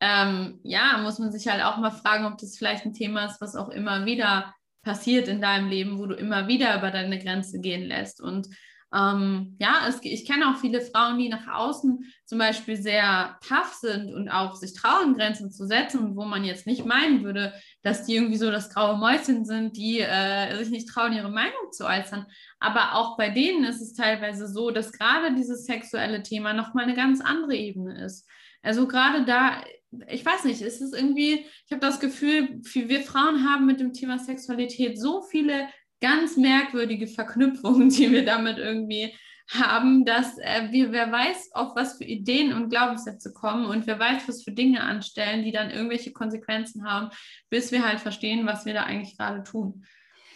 Ähm, 0.00 0.60
ja, 0.62 0.98
muss 0.98 1.18
man 1.18 1.32
sich 1.32 1.48
halt 1.48 1.62
auch 1.62 1.78
mal 1.78 1.90
fragen, 1.90 2.26
ob 2.26 2.36
das 2.38 2.58
vielleicht 2.58 2.84
ein 2.84 2.92
Thema 2.92 3.26
ist, 3.26 3.40
was 3.40 3.56
auch 3.56 3.68
immer 3.68 4.04
wieder 4.04 4.54
passiert 4.86 5.26
in 5.26 5.40
deinem 5.40 5.68
Leben, 5.68 5.98
wo 5.98 6.06
du 6.06 6.14
immer 6.14 6.46
wieder 6.46 6.78
über 6.78 6.92
deine 6.92 7.18
Grenze 7.18 7.58
gehen 7.58 7.82
lässt. 7.82 8.20
Und 8.20 8.46
ähm, 8.94 9.56
ja, 9.58 9.84
es, 9.88 9.98
ich 10.02 10.24
kenne 10.24 10.48
auch 10.48 10.60
viele 10.60 10.80
Frauen, 10.80 11.18
die 11.18 11.28
nach 11.28 11.48
außen 11.48 12.04
zum 12.24 12.38
Beispiel 12.38 12.76
sehr 12.76 13.36
tough 13.44 13.74
sind 13.80 14.14
und 14.14 14.28
auch 14.28 14.54
sich 14.54 14.74
trauen, 14.74 15.16
Grenzen 15.16 15.50
zu 15.50 15.66
setzen, 15.66 16.14
wo 16.14 16.24
man 16.24 16.44
jetzt 16.44 16.68
nicht 16.68 16.86
meinen 16.86 17.24
würde, 17.24 17.52
dass 17.82 18.06
die 18.06 18.14
irgendwie 18.14 18.38
so 18.38 18.48
das 18.52 18.70
graue 18.70 18.96
Mäuschen 18.96 19.44
sind, 19.44 19.76
die 19.76 19.98
äh, 19.98 20.56
sich 20.56 20.70
nicht 20.70 20.88
trauen, 20.88 21.12
ihre 21.12 21.32
Meinung 21.32 21.72
zu 21.72 21.84
äußern. 21.84 22.26
Aber 22.60 22.94
auch 22.94 23.16
bei 23.16 23.30
denen 23.30 23.64
ist 23.64 23.80
es 23.80 23.92
teilweise 23.92 24.46
so, 24.46 24.70
dass 24.70 24.92
gerade 24.92 25.34
dieses 25.34 25.64
sexuelle 25.64 26.22
Thema 26.22 26.52
nochmal 26.52 26.84
eine 26.84 26.94
ganz 26.94 27.20
andere 27.20 27.56
Ebene 27.56 28.04
ist. 28.04 28.24
Also 28.66 28.86
gerade 28.86 29.24
da 29.24 29.62
ich 30.08 30.24
weiß 30.24 30.44
nicht, 30.44 30.62
es 30.62 30.80
ist 30.80 30.94
irgendwie, 30.94 31.46
ich 31.64 31.72
habe 31.72 31.80
das 31.80 32.00
Gefühl, 32.00 32.60
wir 32.62 33.00
Frauen 33.02 33.48
haben 33.48 33.66
mit 33.66 33.80
dem 33.80 33.92
Thema 33.92 34.18
Sexualität 34.18 35.00
so 35.00 35.22
viele 35.22 35.68
ganz 36.00 36.36
merkwürdige 36.36 37.06
Verknüpfungen, 37.06 37.88
die 37.90 38.10
wir 38.10 38.24
damit 38.24 38.58
irgendwie 38.58 39.14
haben, 39.48 40.04
dass 40.04 40.38
äh, 40.38 40.68
wir, 40.72 40.90
wer 40.90 41.12
weiß, 41.12 41.50
auf 41.52 41.76
was 41.76 41.98
für 41.98 42.04
Ideen 42.04 42.52
und 42.52 42.68
Glaubenssätze 42.68 43.32
kommen 43.32 43.66
und 43.66 43.86
wer 43.86 43.98
weiß, 43.98 44.26
was 44.26 44.42
für 44.42 44.50
Dinge 44.50 44.82
anstellen, 44.82 45.44
die 45.44 45.52
dann 45.52 45.70
irgendwelche 45.70 46.12
Konsequenzen 46.12 46.84
haben, 46.84 47.10
bis 47.48 47.70
wir 47.70 47.86
halt 47.86 48.00
verstehen, 48.00 48.44
was 48.44 48.66
wir 48.66 48.74
da 48.74 48.82
eigentlich 48.82 49.16
gerade 49.16 49.44
tun. 49.44 49.84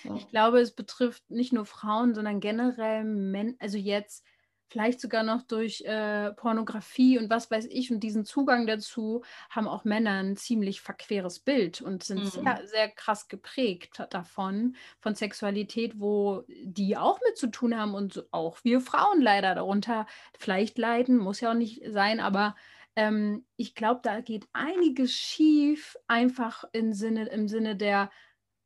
So. 0.05 0.15
Ich 0.15 0.29
glaube, 0.29 0.61
es 0.61 0.75
betrifft 0.77 1.29
nicht 1.29 1.53
nur 1.53 1.67
Frauen, 1.67 2.15
sondern 2.15 2.39
generell 2.39 3.03
Männer, 3.05 3.55
also 3.59 3.77
jetzt 3.79 4.25
vielleicht 4.71 5.01
sogar 5.01 5.25
noch 5.25 5.43
durch 5.43 5.83
äh, 5.83 6.33
Pornografie 6.33 7.19
und 7.19 7.29
was 7.29 7.51
weiß 7.51 7.67
ich. 7.71 7.91
Und 7.91 8.01
diesen 8.01 8.25
Zugang 8.25 8.67
dazu 8.67 9.23
haben 9.51 9.67
auch 9.67 9.85
Männer 9.85 10.23
ein 10.23 10.37
ziemlich 10.37 10.81
verqueres 10.81 11.41
Bild 11.41 11.83
und 11.83 12.05
sind 12.05 12.23
mhm. 12.23 12.29
sehr, 12.29 12.61
sehr 12.67 12.89
krass 12.89 13.29
geprägt 13.29 14.03
davon, 14.11 14.77
von 15.01 15.17
Sexualität, 15.17 15.99
wo 15.99 16.45
die 16.63 16.97
auch 16.97 17.21
mit 17.27 17.37
zu 17.37 17.49
tun 17.49 17.77
haben 17.77 17.95
und 17.95 18.25
auch 18.31 18.59
wir 18.63 18.81
Frauen 18.81 19.21
leider 19.21 19.57
darunter 19.57 20.07
vielleicht 20.39 20.79
leiden, 20.79 21.19
muss 21.19 21.41
ja 21.41 21.51
auch 21.51 21.55
nicht 21.55 21.83
sein, 21.89 22.21
aber 22.21 22.55
ähm, 22.95 23.45
ich 23.57 23.75
glaube, 23.75 24.01
da 24.05 24.21
geht 24.21 24.47
einiges 24.53 25.13
schief, 25.13 25.97
einfach 26.07 26.65
im 26.73 26.93
Sinne, 26.93 27.29
im 27.29 27.49
Sinne 27.49 27.75
der, 27.75 28.11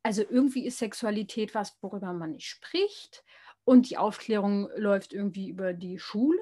also 0.03 0.21
irgendwie 0.21 0.67
ist 0.67 0.77
Sexualität 0.77 1.55
was, 1.55 1.77
worüber 1.81 2.13
man 2.13 2.31
nicht 2.31 2.47
spricht 2.47 3.24
und 3.65 3.89
die 3.89 3.97
Aufklärung 3.97 4.69
läuft 4.77 5.13
irgendwie 5.13 5.49
über 5.49 5.73
die 5.73 5.99
Schule 5.99 6.39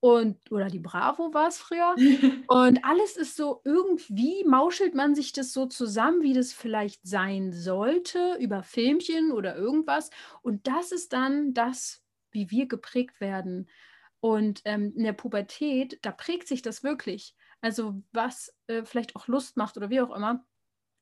und 0.00 0.36
oder 0.50 0.68
die 0.68 0.78
Bravo 0.78 1.32
war 1.32 1.48
es 1.48 1.58
früher. 1.58 1.94
und 2.48 2.84
alles 2.84 3.16
ist 3.16 3.36
so, 3.36 3.60
irgendwie 3.64 4.44
mauschelt 4.44 4.94
man 4.94 5.14
sich 5.14 5.32
das 5.32 5.52
so 5.52 5.66
zusammen, 5.66 6.22
wie 6.22 6.34
das 6.34 6.52
vielleicht 6.52 7.06
sein 7.06 7.52
sollte, 7.52 8.36
über 8.38 8.62
Filmchen 8.62 9.32
oder 9.32 9.56
irgendwas. 9.56 10.10
Und 10.42 10.66
das 10.66 10.92
ist 10.92 11.12
dann 11.12 11.54
das, 11.54 12.02
wie 12.30 12.50
wir 12.50 12.66
geprägt 12.66 13.20
werden. 13.20 13.68
Und 14.20 14.62
ähm, 14.64 14.92
in 14.96 15.04
der 15.04 15.12
Pubertät, 15.12 15.98
da 16.02 16.10
prägt 16.12 16.48
sich 16.48 16.62
das 16.62 16.82
wirklich. 16.82 17.34
Also 17.60 18.02
was 18.12 18.54
äh, 18.66 18.84
vielleicht 18.84 19.16
auch 19.16 19.28
Lust 19.28 19.56
macht 19.56 19.76
oder 19.76 19.90
wie 19.90 20.00
auch 20.00 20.14
immer. 20.14 20.44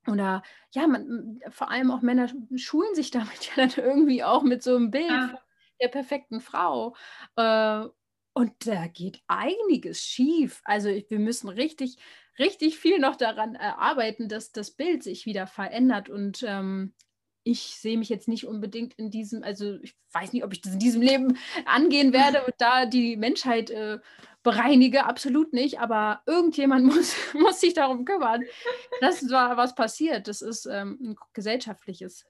Oder 0.07 0.43
ja, 0.71 0.87
man, 0.87 1.41
vor 1.49 1.71
allem 1.71 1.91
auch 1.91 2.03
Männer 2.03 2.29
schulen 2.57 2.95
sich 2.95 3.11
damit 3.11 3.51
ja 3.57 3.67
dann 3.67 3.85
irgendwie 3.85 4.23
auch 4.23 4.43
mit 4.43 4.63
so 4.63 4.77
einem 4.77 4.91
Bild 4.91 5.11
ja. 5.11 5.41
Der 5.81 5.89
perfekten 5.89 6.41
Frau. 6.41 6.97
Äh, 7.37 7.87
und 8.35 8.53
da 8.67 8.89
geht 8.89 9.23
einiges 9.29 10.03
schief. 10.03 10.61
Also 10.65 10.89
wir 10.89 11.19
müssen 11.21 11.49
richtig, 11.49 11.97
richtig 12.39 12.79
viel 12.79 12.99
noch 12.99 13.17
daran 13.17 13.57
arbeiten, 13.57 14.29
dass 14.29 14.51
das 14.51 14.73
Bild 14.73 15.05
sich 15.05 15.25
wieder 15.25 15.47
verändert. 15.47 16.09
Und 16.09 16.45
ähm, 16.47 16.95
ich 17.45 17.77
sehe 17.77 17.99
mich 17.99 18.09
jetzt 18.09 18.27
nicht 18.27 18.47
unbedingt 18.47 18.95
in 18.95 19.11
diesem, 19.11 19.45
also 19.45 19.79
ich 19.83 19.95
weiß 20.13 20.33
nicht, 20.33 20.45
ob 20.45 20.53
ich 20.53 20.63
das 20.63 20.73
in 20.73 20.79
diesem 20.79 21.03
Leben 21.03 21.39
angehen 21.67 22.13
werde 22.13 22.43
und 22.45 22.55
da 22.59 22.87
die 22.87 23.17
Menschheit 23.17 23.71
äh, 23.71 23.99
bereinige, 24.43 25.05
absolut 25.05 25.53
nicht, 25.53 25.79
aber 25.79 26.23
irgendjemand 26.27 26.85
muss, 26.95 27.15
muss 27.35 27.61
sich 27.61 27.75
darum 27.75 28.05
kümmern, 28.05 28.43
dass 29.01 29.21
da 29.21 29.57
was 29.57 29.75
passiert. 29.75 30.27
Das 30.27 30.43
ist 30.43 30.67
ähm, 30.67 30.99
ein 31.01 31.17
gesellschaftliches 31.35 32.27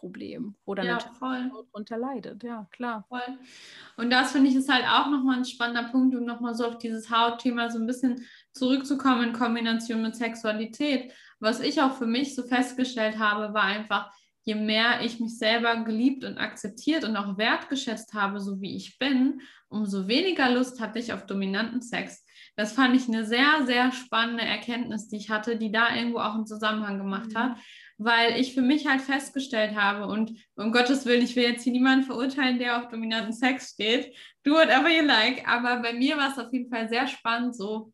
Problem, 0.00 0.56
wo 0.64 0.74
dann 0.74 0.86
ja, 0.86 0.98
voll. 1.18 1.50
darunter 1.50 1.98
leidet. 1.98 2.42
Ja, 2.42 2.66
klar. 2.72 3.04
Voll. 3.08 3.38
Und 3.96 4.10
das 4.10 4.32
finde 4.32 4.48
ich 4.48 4.56
ist 4.56 4.72
halt 4.72 4.86
auch 4.86 5.10
nochmal 5.10 5.36
ein 5.36 5.44
spannender 5.44 5.90
Punkt, 5.90 6.16
um 6.16 6.24
nochmal 6.24 6.54
so 6.54 6.66
auf 6.66 6.78
dieses 6.78 7.10
Hautthema 7.10 7.70
so 7.70 7.78
ein 7.78 7.86
bisschen 7.86 8.26
zurückzukommen 8.52 9.28
in 9.28 9.32
Kombination 9.32 10.02
mit 10.02 10.16
Sexualität. 10.16 11.12
Was 11.38 11.60
ich 11.60 11.80
auch 11.82 11.92
für 11.92 12.06
mich 12.06 12.34
so 12.34 12.42
festgestellt 12.42 13.18
habe, 13.18 13.52
war 13.54 13.64
einfach, 13.64 14.10
je 14.42 14.54
mehr 14.54 15.02
ich 15.02 15.20
mich 15.20 15.38
selber 15.38 15.84
geliebt 15.84 16.24
und 16.24 16.38
akzeptiert 16.38 17.04
und 17.04 17.16
auch 17.16 17.36
wertgeschätzt 17.36 18.14
habe, 18.14 18.40
so 18.40 18.60
wie 18.60 18.74
ich 18.76 18.98
bin, 18.98 19.42
umso 19.68 20.08
weniger 20.08 20.50
Lust 20.50 20.80
hatte 20.80 20.98
ich 20.98 21.12
auf 21.12 21.26
dominanten 21.26 21.82
Sex. 21.82 22.24
Das 22.56 22.72
fand 22.72 22.96
ich 22.96 23.06
eine 23.06 23.24
sehr, 23.24 23.64
sehr 23.66 23.92
spannende 23.92 24.42
Erkenntnis, 24.42 25.08
die 25.08 25.16
ich 25.16 25.30
hatte, 25.30 25.56
die 25.56 25.70
da 25.70 25.94
irgendwo 25.94 26.18
auch 26.18 26.34
einen 26.34 26.46
Zusammenhang 26.46 26.98
gemacht 26.98 27.32
mhm. 27.32 27.38
hat, 27.38 27.56
weil 28.02 28.40
ich 28.40 28.54
für 28.54 28.62
mich 28.62 28.86
halt 28.86 29.02
festgestellt 29.02 29.76
habe 29.76 30.10
und 30.10 30.32
um 30.56 30.72
Gottes 30.72 31.04
Willen, 31.04 31.22
ich 31.22 31.36
will 31.36 31.44
jetzt 31.44 31.64
hier 31.64 31.72
niemanden 31.72 32.06
verurteilen, 32.06 32.58
der 32.58 32.78
auf 32.78 32.88
dominanten 32.88 33.34
Sex 33.34 33.72
steht. 33.74 34.16
Do 34.42 34.52
whatever 34.52 34.88
you 34.88 35.04
like. 35.04 35.46
Aber 35.46 35.82
bei 35.82 35.92
mir 35.92 36.16
war 36.16 36.32
es 36.32 36.38
auf 36.38 36.50
jeden 36.50 36.70
Fall 36.70 36.88
sehr 36.88 37.06
spannend 37.06 37.54
so, 37.54 37.92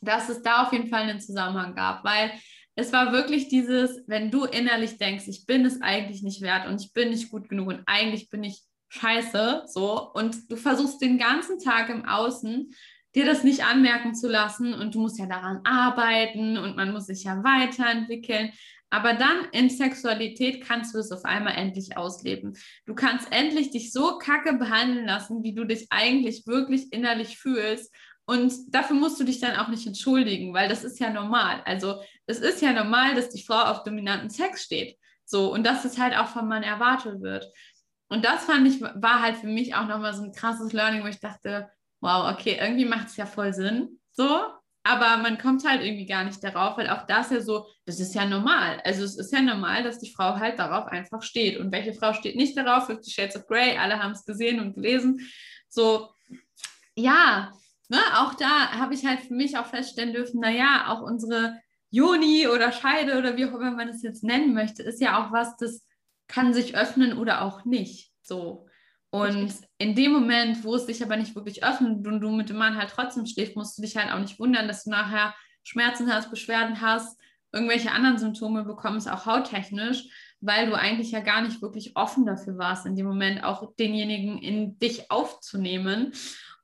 dass 0.00 0.28
es 0.28 0.42
da 0.42 0.64
auf 0.64 0.72
jeden 0.72 0.88
Fall 0.88 1.02
einen 1.02 1.20
Zusammenhang 1.20 1.76
gab, 1.76 2.02
weil 2.04 2.32
es 2.74 2.92
war 2.92 3.12
wirklich 3.12 3.46
dieses, 3.46 4.02
wenn 4.08 4.32
du 4.32 4.44
innerlich 4.44 4.98
denkst, 4.98 5.28
ich 5.28 5.46
bin 5.46 5.64
es 5.64 5.80
eigentlich 5.80 6.24
nicht 6.24 6.42
wert 6.42 6.66
und 6.66 6.82
ich 6.82 6.92
bin 6.92 7.10
nicht 7.10 7.30
gut 7.30 7.48
genug 7.48 7.68
und 7.68 7.82
eigentlich 7.86 8.28
bin 8.28 8.42
ich 8.42 8.62
scheiße, 8.88 9.62
so, 9.66 10.10
und 10.12 10.50
du 10.50 10.56
versuchst 10.56 11.00
den 11.00 11.18
ganzen 11.18 11.58
Tag 11.60 11.88
im 11.88 12.04
Außen 12.04 12.68
dir 13.16 13.24
das 13.24 13.44
nicht 13.44 13.64
anmerken 13.64 14.14
zu 14.14 14.28
lassen 14.28 14.74
und 14.74 14.94
du 14.94 15.00
musst 15.00 15.18
ja 15.18 15.26
daran 15.26 15.60
arbeiten 15.64 16.58
und 16.58 16.76
man 16.76 16.92
muss 16.92 17.06
sich 17.06 17.24
ja 17.24 17.42
weiterentwickeln. 17.42 18.52
Aber 18.90 19.14
dann 19.14 19.46
in 19.52 19.68
Sexualität 19.68 20.64
kannst 20.64 20.94
du 20.94 20.98
es 20.98 21.10
auf 21.10 21.24
einmal 21.24 21.54
endlich 21.54 21.96
ausleben. 21.96 22.56
Du 22.86 22.94
kannst 22.94 23.32
endlich 23.32 23.70
dich 23.70 23.92
so 23.92 24.18
kacke 24.18 24.54
behandeln 24.54 25.06
lassen, 25.06 25.42
wie 25.42 25.54
du 25.54 25.64
dich 25.64 25.88
eigentlich 25.90 26.46
wirklich 26.46 26.92
innerlich 26.92 27.38
fühlst. 27.38 27.92
Und 28.26 28.52
dafür 28.68 28.96
musst 28.96 29.18
du 29.20 29.24
dich 29.24 29.40
dann 29.40 29.56
auch 29.56 29.68
nicht 29.68 29.86
entschuldigen, 29.86 30.54
weil 30.54 30.68
das 30.68 30.84
ist 30.84 30.98
ja 30.98 31.10
normal. 31.10 31.62
Also 31.64 32.00
es 32.26 32.38
ist 32.38 32.62
ja 32.62 32.72
normal, 32.72 33.14
dass 33.14 33.30
die 33.30 33.42
Frau 33.42 33.62
auf 33.62 33.82
dominanten 33.82 34.30
Sex 34.30 34.64
steht. 34.64 34.96
So, 35.24 35.52
und 35.52 35.64
dass 35.64 35.84
es 35.84 35.98
halt 35.98 36.16
auch 36.16 36.28
vom 36.28 36.48
Mann 36.48 36.62
erwartet 36.62 37.20
wird. 37.20 37.46
Und 38.08 38.24
das 38.24 38.44
fand 38.44 38.68
ich, 38.68 38.80
war 38.80 39.20
halt 39.20 39.36
für 39.36 39.48
mich 39.48 39.74
auch 39.74 39.86
nochmal 39.86 40.14
so 40.14 40.22
ein 40.22 40.32
krasses 40.32 40.72
Learning, 40.72 41.02
wo 41.02 41.08
ich 41.08 41.18
dachte, 41.18 41.68
wow, 42.00 42.32
okay, 42.32 42.58
irgendwie 42.60 42.84
macht 42.84 43.08
es 43.08 43.16
ja 43.16 43.26
voll 43.26 43.52
Sinn. 43.52 43.98
So, 44.12 44.42
aber 44.86 45.16
man 45.20 45.38
kommt 45.38 45.66
halt 45.68 45.82
irgendwie 45.82 46.06
gar 46.06 46.24
nicht 46.24 46.42
darauf, 46.44 46.76
weil 46.78 46.88
auch 46.88 47.06
das 47.06 47.30
ja 47.30 47.40
so, 47.40 47.66
das 47.84 47.98
ist 47.98 48.14
ja 48.14 48.24
normal. 48.24 48.80
Also 48.84 49.02
es 49.04 49.18
ist 49.18 49.32
ja 49.32 49.42
normal, 49.42 49.82
dass 49.82 49.98
die 49.98 50.12
Frau 50.12 50.36
halt 50.36 50.58
darauf 50.58 50.86
einfach 50.86 51.22
steht. 51.22 51.58
Und 51.58 51.72
welche 51.72 51.92
Frau 51.92 52.12
steht 52.12 52.36
nicht 52.36 52.56
darauf? 52.56 52.86
Fifty 52.86 53.10
Shades 53.10 53.36
of 53.36 53.46
Grey, 53.46 53.76
alle 53.76 54.00
haben 54.00 54.12
es 54.12 54.24
gesehen 54.24 54.60
und 54.60 54.74
gelesen. 54.74 55.20
So, 55.68 56.08
ja, 56.94 57.52
ne, 57.88 57.98
auch 58.14 58.34
da 58.34 58.72
habe 58.72 58.94
ich 58.94 59.04
halt 59.04 59.20
für 59.20 59.34
mich 59.34 59.58
auch 59.58 59.66
feststellen 59.66 60.12
dürfen, 60.14 60.40
naja, 60.40 60.86
auch 60.88 61.02
unsere 61.02 61.58
Juni 61.90 62.46
oder 62.46 62.70
Scheide 62.70 63.18
oder 63.18 63.36
wie 63.36 63.46
auch 63.46 63.54
immer 63.54 63.72
man 63.72 63.88
es 63.88 64.02
jetzt 64.02 64.22
nennen 64.22 64.54
möchte, 64.54 64.82
ist 64.82 65.00
ja 65.00 65.18
auch 65.18 65.32
was, 65.32 65.56
das 65.56 65.84
kann 66.28 66.54
sich 66.54 66.76
öffnen 66.76 67.18
oder 67.18 67.42
auch 67.42 67.64
nicht. 67.64 68.12
So. 68.22 68.65
Und 69.16 69.54
in 69.78 69.94
dem 69.94 70.12
Moment, 70.12 70.62
wo 70.62 70.74
es 70.74 70.84
sich 70.86 71.02
aber 71.02 71.16
nicht 71.16 71.34
wirklich 71.34 71.64
öffnet 71.64 72.06
und 72.06 72.20
du 72.20 72.30
mit 72.30 72.50
dem 72.50 72.58
Mann 72.58 72.76
halt 72.76 72.90
trotzdem 72.90 73.24
schläfst, 73.24 73.56
musst 73.56 73.78
du 73.78 73.82
dich 73.82 73.96
halt 73.96 74.12
auch 74.12 74.18
nicht 74.18 74.38
wundern, 74.38 74.68
dass 74.68 74.84
du 74.84 74.90
nachher 74.90 75.34
Schmerzen 75.62 76.12
hast, 76.12 76.30
Beschwerden 76.30 76.80
hast, 76.82 77.18
irgendwelche 77.52 77.92
anderen 77.92 78.18
Symptome 78.18 78.64
bekommst, 78.64 79.10
auch 79.10 79.24
hauttechnisch, 79.24 80.04
weil 80.40 80.66
du 80.66 80.74
eigentlich 80.74 81.12
ja 81.12 81.20
gar 81.20 81.40
nicht 81.40 81.62
wirklich 81.62 81.96
offen 81.96 82.26
dafür 82.26 82.58
warst, 82.58 82.84
in 82.84 82.94
dem 82.94 83.06
Moment 83.06 83.42
auch 83.42 83.74
denjenigen 83.76 84.38
in 84.38 84.78
dich 84.78 85.10
aufzunehmen. 85.10 86.12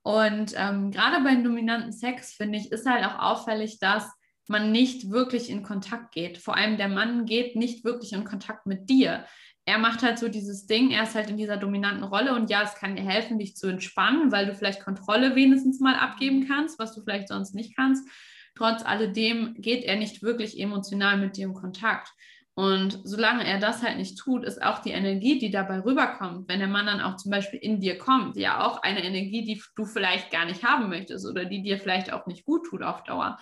Und 0.03 0.53
ähm, 0.57 0.90
gerade 0.90 1.22
beim 1.22 1.42
dominanten 1.44 1.92
Sex, 1.92 2.34
finde 2.34 2.59
ich, 2.59 2.70
ist 2.70 2.86
halt 2.86 3.05
auch 3.07 3.18
auffällig, 3.18 3.78
dass 3.78 4.11
man 4.48 4.72
nicht 4.72 5.11
wirklich 5.11 5.48
in 5.48 5.62
Kontakt 5.62 6.12
geht. 6.12 6.36
Vor 6.36 6.57
allem 6.57 6.76
der 6.76 6.88
Mann 6.88 7.24
geht 7.24 7.57
nicht 7.57 7.84
wirklich 7.84 8.12
in 8.12 8.24
Kontakt 8.24 8.66
mit 8.66 8.90
dir. 8.90 9.24
Er 9.64 9.78
macht 9.78 10.02
halt 10.02 10.18
so 10.18 10.28
dieses 10.28 10.66
Ding, 10.66 10.90
er 10.90 11.04
ist 11.04 11.14
halt 11.14 11.30
in 11.30 11.36
dieser 11.36 11.56
dominanten 11.56 12.02
Rolle 12.02 12.34
und 12.34 12.50
ja, 12.50 12.62
es 12.62 12.74
kann 12.74 12.96
dir 12.96 13.02
helfen, 13.02 13.38
dich 13.38 13.56
zu 13.56 13.68
entspannen, 13.68 14.32
weil 14.32 14.46
du 14.46 14.54
vielleicht 14.54 14.84
Kontrolle 14.84 15.36
wenigstens 15.36 15.78
mal 15.78 15.94
abgeben 15.94 16.48
kannst, 16.48 16.78
was 16.78 16.94
du 16.94 17.02
vielleicht 17.02 17.28
sonst 17.28 17.54
nicht 17.54 17.76
kannst. 17.76 18.06
Trotz 18.56 18.84
alledem 18.84 19.54
geht 19.58 19.84
er 19.84 19.96
nicht 19.96 20.22
wirklich 20.22 20.58
emotional 20.58 21.16
mit 21.16 21.36
dir 21.36 21.46
in 21.46 21.54
Kontakt. 21.54 22.12
Und 22.54 23.00
solange 23.04 23.46
er 23.46 23.58
das 23.58 23.82
halt 23.82 23.96
nicht 23.96 24.18
tut, 24.18 24.44
ist 24.44 24.62
auch 24.62 24.80
die 24.80 24.90
Energie, 24.90 25.38
die 25.38 25.50
dabei 25.50 25.80
rüberkommt, 25.80 26.48
wenn 26.48 26.58
der 26.58 26.68
Mann 26.68 26.84
dann 26.84 27.00
auch 27.00 27.16
zum 27.16 27.30
Beispiel 27.30 27.58
in 27.58 27.80
dir 27.80 27.96
kommt, 27.96 28.36
ja 28.36 28.66
auch 28.66 28.82
eine 28.82 29.02
Energie, 29.02 29.42
die 29.44 29.62
du 29.74 29.86
vielleicht 29.86 30.30
gar 30.30 30.44
nicht 30.44 30.62
haben 30.62 30.90
möchtest 30.90 31.26
oder 31.26 31.46
die 31.46 31.62
dir 31.62 31.78
vielleicht 31.78 32.12
auch 32.12 32.26
nicht 32.26 32.44
gut 32.44 32.66
tut 32.66 32.82
auf 32.82 33.04
Dauer. 33.04 33.38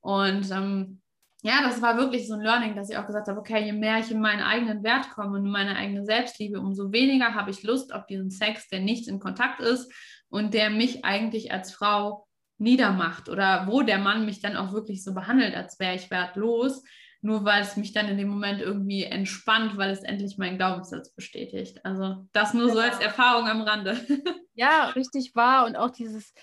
Und 0.00 0.50
ähm, 0.50 1.02
ja, 1.42 1.62
das 1.62 1.80
war 1.80 1.96
wirklich 1.96 2.26
so 2.26 2.34
ein 2.34 2.40
Learning, 2.40 2.74
dass 2.74 2.90
ich 2.90 2.96
auch 2.96 3.06
gesagt 3.06 3.28
habe, 3.28 3.38
okay, 3.38 3.64
je 3.64 3.72
mehr 3.72 3.98
ich 3.98 4.10
in 4.10 4.20
meinen 4.20 4.42
eigenen 4.42 4.82
Wert 4.82 5.10
komme 5.10 5.38
und 5.38 5.46
in 5.46 5.52
meine 5.52 5.76
eigene 5.76 6.04
Selbstliebe, 6.04 6.58
umso 6.58 6.90
weniger 6.90 7.34
habe 7.34 7.50
ich 7.50 7.62
Lust 7.62 7.94
auf 7.94 8.06
diesen 8.06 8.30
Sex, 8.30 8.68
der 8.68 8.80
nicht 8.80 9.06
in 9.08 9.20
Kontakt 9.20 9.60
ist 9.60 9.92
und 10.28 10.52
der 10.52 10.70
mich 10.70 11.04
eigentlich 11.04 11.52
als 11.52 11.72
Frau 11.72 12.26
niedermacht 12.58 13.28
oder 13.28 13.68
wo 13.68 13.82
der 13.82 13.98
Mann 13.98 14.26
mich 14.26 14.40
dann 14.40 14.56
auch 14.56 14.72
wirklich 14.72 15.04
so 15.04 15.14
behandelt, 15.14 15.54
als 15.54 15.78
wäre 15.78 15.94
ich 15.94 16.10
wertlos, 16.10 16.82
nur 17.20 17.44
weil 17.44 17.62
es 17.62 17.76
mich 17.76 17.92
dann 17.92 18.08
in 18.08 18.18
dem 18.18 18.28
Moment 18.28 18.60
irgendwie 18.60 19.04
entspannt, 19.04 19.76
weil 19.76 19.90
es 19.90 20.02
endlich 20.02 20.38
meinen 20.38 20.58
Glaubenssatz 20.58 21.14
bestätigt. 21.14 21.84
Also 21.84 22.26
das 22.32 22.52
nur 22.52 22.70
so 22.70 22.80
als 22.80 22.98
Erfahrung 23.00 23.46
am 23.48 23.62
Rande. 23.62 23.96
Ja, 24.60 24.88
richtig 24.88 25.36
wahr 25.36 25.66
und 25.66 25.76
auch 25.76 25.90
dieses 25.90 26.34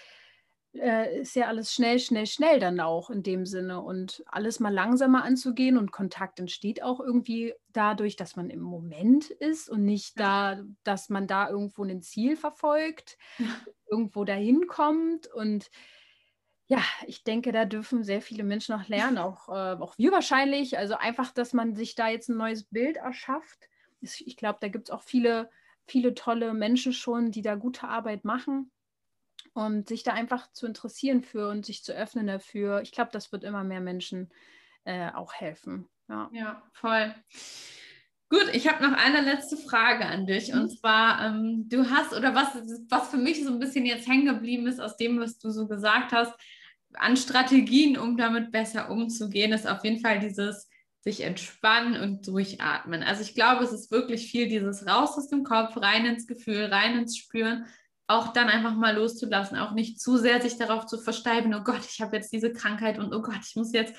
äh, 0.80 1.22
ist 1.22 1.36
ja 1.36 1.48
alles 1.48 1.74
schnell, 1.74 2.00
schnell, 2.00 2.26
schnell 2.26 2.60
dann 2.60 2.80
auch 2.80 3.10
in 3.10 3.24
dem 3.24 3.46
Sinne 3.46 3.82
und 3.82 4.24
alles 4.28 4.60
mal 4.60 4.74
langsamer 4.74 5.24
anzugehen 5.24 5.78
und 5.78 5.92
Kontakt 5.92 6.40
entsteht 6.40 6.84
auch 6.84 7.00
irgendwie 7.00 7.54
dadurch, 7.74 8.16
dass 8.16 8.36
man 8.36 8.50
im 8.50 8.62
Moment 8.62 9.30
ist 9.30 9.70
und 9.70 9.86
nicht 9.86 10.20
da, 10.20 10.62
dass 10.84 11.10
man 11.10 11.28
da 11.28 11.50
irgendwo 11.50 11.84
ein 11.84 12.02
Ziel 12.02 12.36
verfolgt, 12.36 13.18
ja. 13.38 13.48
irgendwo 13.90 14.24
dahin 14.24 14.68
kommt 14.68 15.28
und 15.28 15.70
ja, 16.68 16.82
ich 17.06 17.24
denke, 17.24 17.52
da 17.52 17.66
dürfen 17.66 18.04
sehr 18.04 18.22
viele 18.22 18.44
Menschen 18.44 18.76
noch 18.76 18.88
lernen, 18.88 19.20
auch, 19.20 19.50
äh, 19.50 19.80
auch 19.80 20.00
wir 20.00 20.12
wahrscheinlich. 20.12 20.80
Also 20.80 20.96
einfach, 20.96 21.32
dass 21.32 21.54
man 21.54 21.76
sich 21.76 21.94
da 21.94 22.08
jetzt 22.10 22.28
ein 22.28 22.38
neues 22.38 22.64
Bild 22.64 22.98
erschafft. 22.98 23.70
Ich 24.02 24.36
glaube, 24.36 24.58
da 24.62 24.68
gibt 24.68 24.90
es 24.90 24.92
auch 24.92 25.04
viele, 25.04 25.52
viele 25.86 26.16
tolle 26.16 26.56
Menschen 26.56 26.92
schon, 26.92 27.30
die 27.30 27.44
da 27.44 27.54
gute 27.54 27.88
Arbeit 27.88 28.26
machen 28.26 28.72
und 29.56 29.88
sich 29.88 30.04
da 30.04 30.12
einfach 30.12 30.52
zu 30.52 30.68
interessieren 30.68 31.24
für 31.24 31.48
und 31.48 31.66
sich 31.66 31.82
zu 31.82 31.94
öffnen 31.94 32.28
dafür. 32.28 32.82
Ich 32.82 32.92
glaube, 32.92 33.12
das 33.14 33.32
wird 33.32 33.46
immer 33.46 33.64
mehr 33.64 33.80
Menschen 33.80 34.30
äh, 34.84 35.10
auch 35.14 35.34
helfen. 35.34 35.88
Ja, 36.10 36.30
ja 36.34 36.62
voll. 36.74 37.16
Gut, 38.30 38.50
ich 38.52 38.68
habe 38.68 38.84
noch 38.84 38.98
eine 38.98 39.22
letzte 39.22 39.56
Frage 39.56 40.06
an 40.06 40.28
dich. 40.28 40.52
Mhm. 40.52 40.60
Und 40.60 40.78
zwar, 40.78 41.26
ähm, 41.26 41.70
du 41.70 41.90
hast, 41.90 42.12
oder 42.12 42.36
was, 42.36 42.50
was 42.90 43.10
für 43.10 43.18
mich 43.18 43.46
so 43.46 43.52
ein 43.52 43.60
bisschen 43.60 43.86
jetzt 43.86 44.10
hängen 44.10 44.26
geblieben 44.26 44.68
ist 44.68 44.82
aus 44.82 44.98
dem, 44.98 45.22
was 45.22 45.40
du 45.40 45.50
so 45.52 45.68
gesagt 45.68 46.12
hast, 46.12 46.34
an 46.96 47.16
Strategien, 47.16 47.98
um 47.98 48.18
damit 48.18 48.52
besser 48.52 48.92
umzugehen, 48.92 49.54
ist 49.54 49.68
auf 49.68 49.86
jeden 49.86 50.02
Fall 50.02 50.20
dieses 50.20 50.70
sich 51.00 51.22
entspannen 51.22 52.02
und 52.02 52.28
durchatmen. 52.28 53.04
Also 53.04 53.22
ich 53.22 53.36
glaube, 53.36 53.64
es 53.64 53.72
ist 53.72 53.90
wirklich 53.90 54.30
viel 54.30 54.50
dieses 54.50 54.86
raus 54.86 55.18
aus 55.18 55.30
dem 55.30 55.44
Kopf, 55.44 55.78
rein 55.78 56.06
ins 56.06 56.28
Gefühl, 56.28 56.66
rein 56.66 56.98
ins 56.98 57.16
Spüren 57.16 57.66
auch 58.08 58.34
dann 58.34 58.50
einfach 58.50 58.76
mal 58.76 58.96
loszulassen, 58.96 59.58
auch 59.58 59.72
nicht 59.72 60.00
zu 60.00 60.18
sehr 60.18 60.42
sich 60.42 60.58
darauf 60.58 60.86
zu 60.86 61.00
versteifen, 61.00 61.54
oh 61.56 61.64
Gott, 61.64 61.82
ich 61.90 62.02
habe 62.02 62.16
jetzt 62.16 62.32
diese 62.32 62.54
Krankheit 62.54 63.00
und 63.00 63.14
oh 63.14 63.22
Gott, 63.22 63.40
ich 63.48 63.56
muss 63.56 63.74
jetzt 63.74 63.96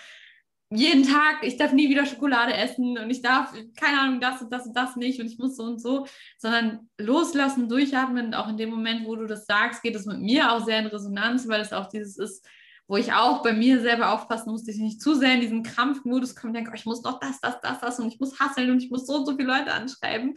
jeden 0.70 1.04
Tag, 1.04 1.42
ich 1.42 1.56
darf 1.56 1.72
nie 1.72 1.88
wieder 1.88 2.06
Schokolade 2.06 2.52
essen 2.52 2.98
und 2.98 3.08
ich 3.08 3.22
darf, 3.22 3.52
keine 3.76 4.00
Ahnung, 4.00 4.20
das 4.20 4.42
und 4.42 4.52
das 4.52 4.66
und 4.66 4.76
das 4.76 4.96
nicht 4.96 5.20
und 5.20 5.26
ich 5.26 5.38
muss 5.38 5.56
so 5.56 5.62
und 5.62 5.80
so, 5.80 6.06
sondern 6.38 6.90
loslassen, 6.98 7.68
durchatmen. 7.68 8.34
auch 8.34 8.48
in 8.48 8.56
dem 8.56 8.70
Moment, 8.70 9.06
wo 9.06 9.14
du 9.14 9.26
das 9.26 9.46
sagst, 9.46 9.82
geht 9.82 9.94
es 9.94 10.06
mit 10.06 10.18
mir 10.18 10.52
auch 10.52 10.64
sehr 10.64 10.80
in 10.80 10.86
Resonanz, 10.86 11.46
weil 11.46 11.60
es 11.60 11.72
auch 11.72 11.88
dieses 11.88 12.18
ist, 12.18 12.44
wo 12.88 12.96
ich 12.96 13.12
auch 13.12 13.42
bei 13.42 13.52
mir 13.52 13.80
selber 13.80 14.12
aufpassen 14.12 14.50
muss, 14.50 14.64
dass 14.64 14.76
ich 14.76 14.80
nicht 14.80 15.00
zu 15.00 15.14
sehr 15.14 15.34
in 15.34 15.40
diesen 15.40 15.62
Krampfmodus 15.62 16.34
komme 16.34 16.50
und 16.50 16.54
denke, 16.54 16.70
oh, 16.72 16.76
ich 16.76 16.86
muss 16.86 17.02
noch 17.02 17.20
das, 17.20 17.40
das, 17.40 17.60
das, 17.60 17.80
das 17.80 18.00
und 18.00 18.08
ich 18.08 18.18
muss 18.18 18.38
hasseln 18.38 18.70
und 18.70 18.82
ich 18.82 18.90
muss 18.90 19.06
so 19.06 19.16
und 19.16 19.26
so 19.26 19.36
viele 19.36 19.48
Leute 19.48 19.72
anschreiben. 19.72 20.34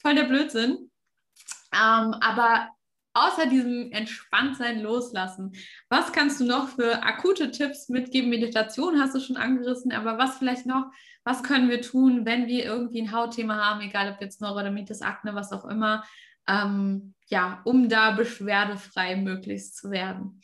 Voll 0.00 0.14
der 0.14 0.24
Blödsinn. 0.24 0.90
Ähm, 1.72 2.14
aber 2.20 2.70
außer 3.14 3.46
diesem 3.46 3.90
Entspanntsein 3.92 4.80
loslassen, 4.80 5.52
was 5.88 6.12
kannst 6.12 6.40
du 6.40 6.44
noch 6.44 6.68
für 6.68 7.02
akute 7.02 7.50
Tipps 7.50 7.88
mitgeben? 7.88 8.30
Meditation 8.30 9.00
hast 9.00 9.14
du 9.14 9.20
schon 9.20 9.36
angerissen, 9.36 9.92
aber 9.92 10.18
was 10.18 10.38
vielleicht 10.38 10.66
noch, 10.66 10.86
was 11.24 11.42
können 11.42 11.68
wir 11.68 11.82
tun, 11.82 12.24
wenn 12.24 12.46
wir 12.46 12.64
irgendwie 12.64 13.02
ein 13.02 13.12
Hautthema 13.12 13.56
haben, 13.56 13.80
egal 13.80 14.12
ob 14.12 14.20
jetzt 14.20 14.40
Neurodermitis, 14.40 15.02
Akne, 15.02 15.34
was 15.34 15.52
auch 15.52 15.64
immer, 15.64 16.04
ähm, 16.48 17.14
ja, 17.26 17.60
um 17.64 17.88
da 17.88 18.12
beschwerdefrei 18.12 19.16
möglichst 19.16 19.76
zu 19.76 19.90
werden? 19.90 20.40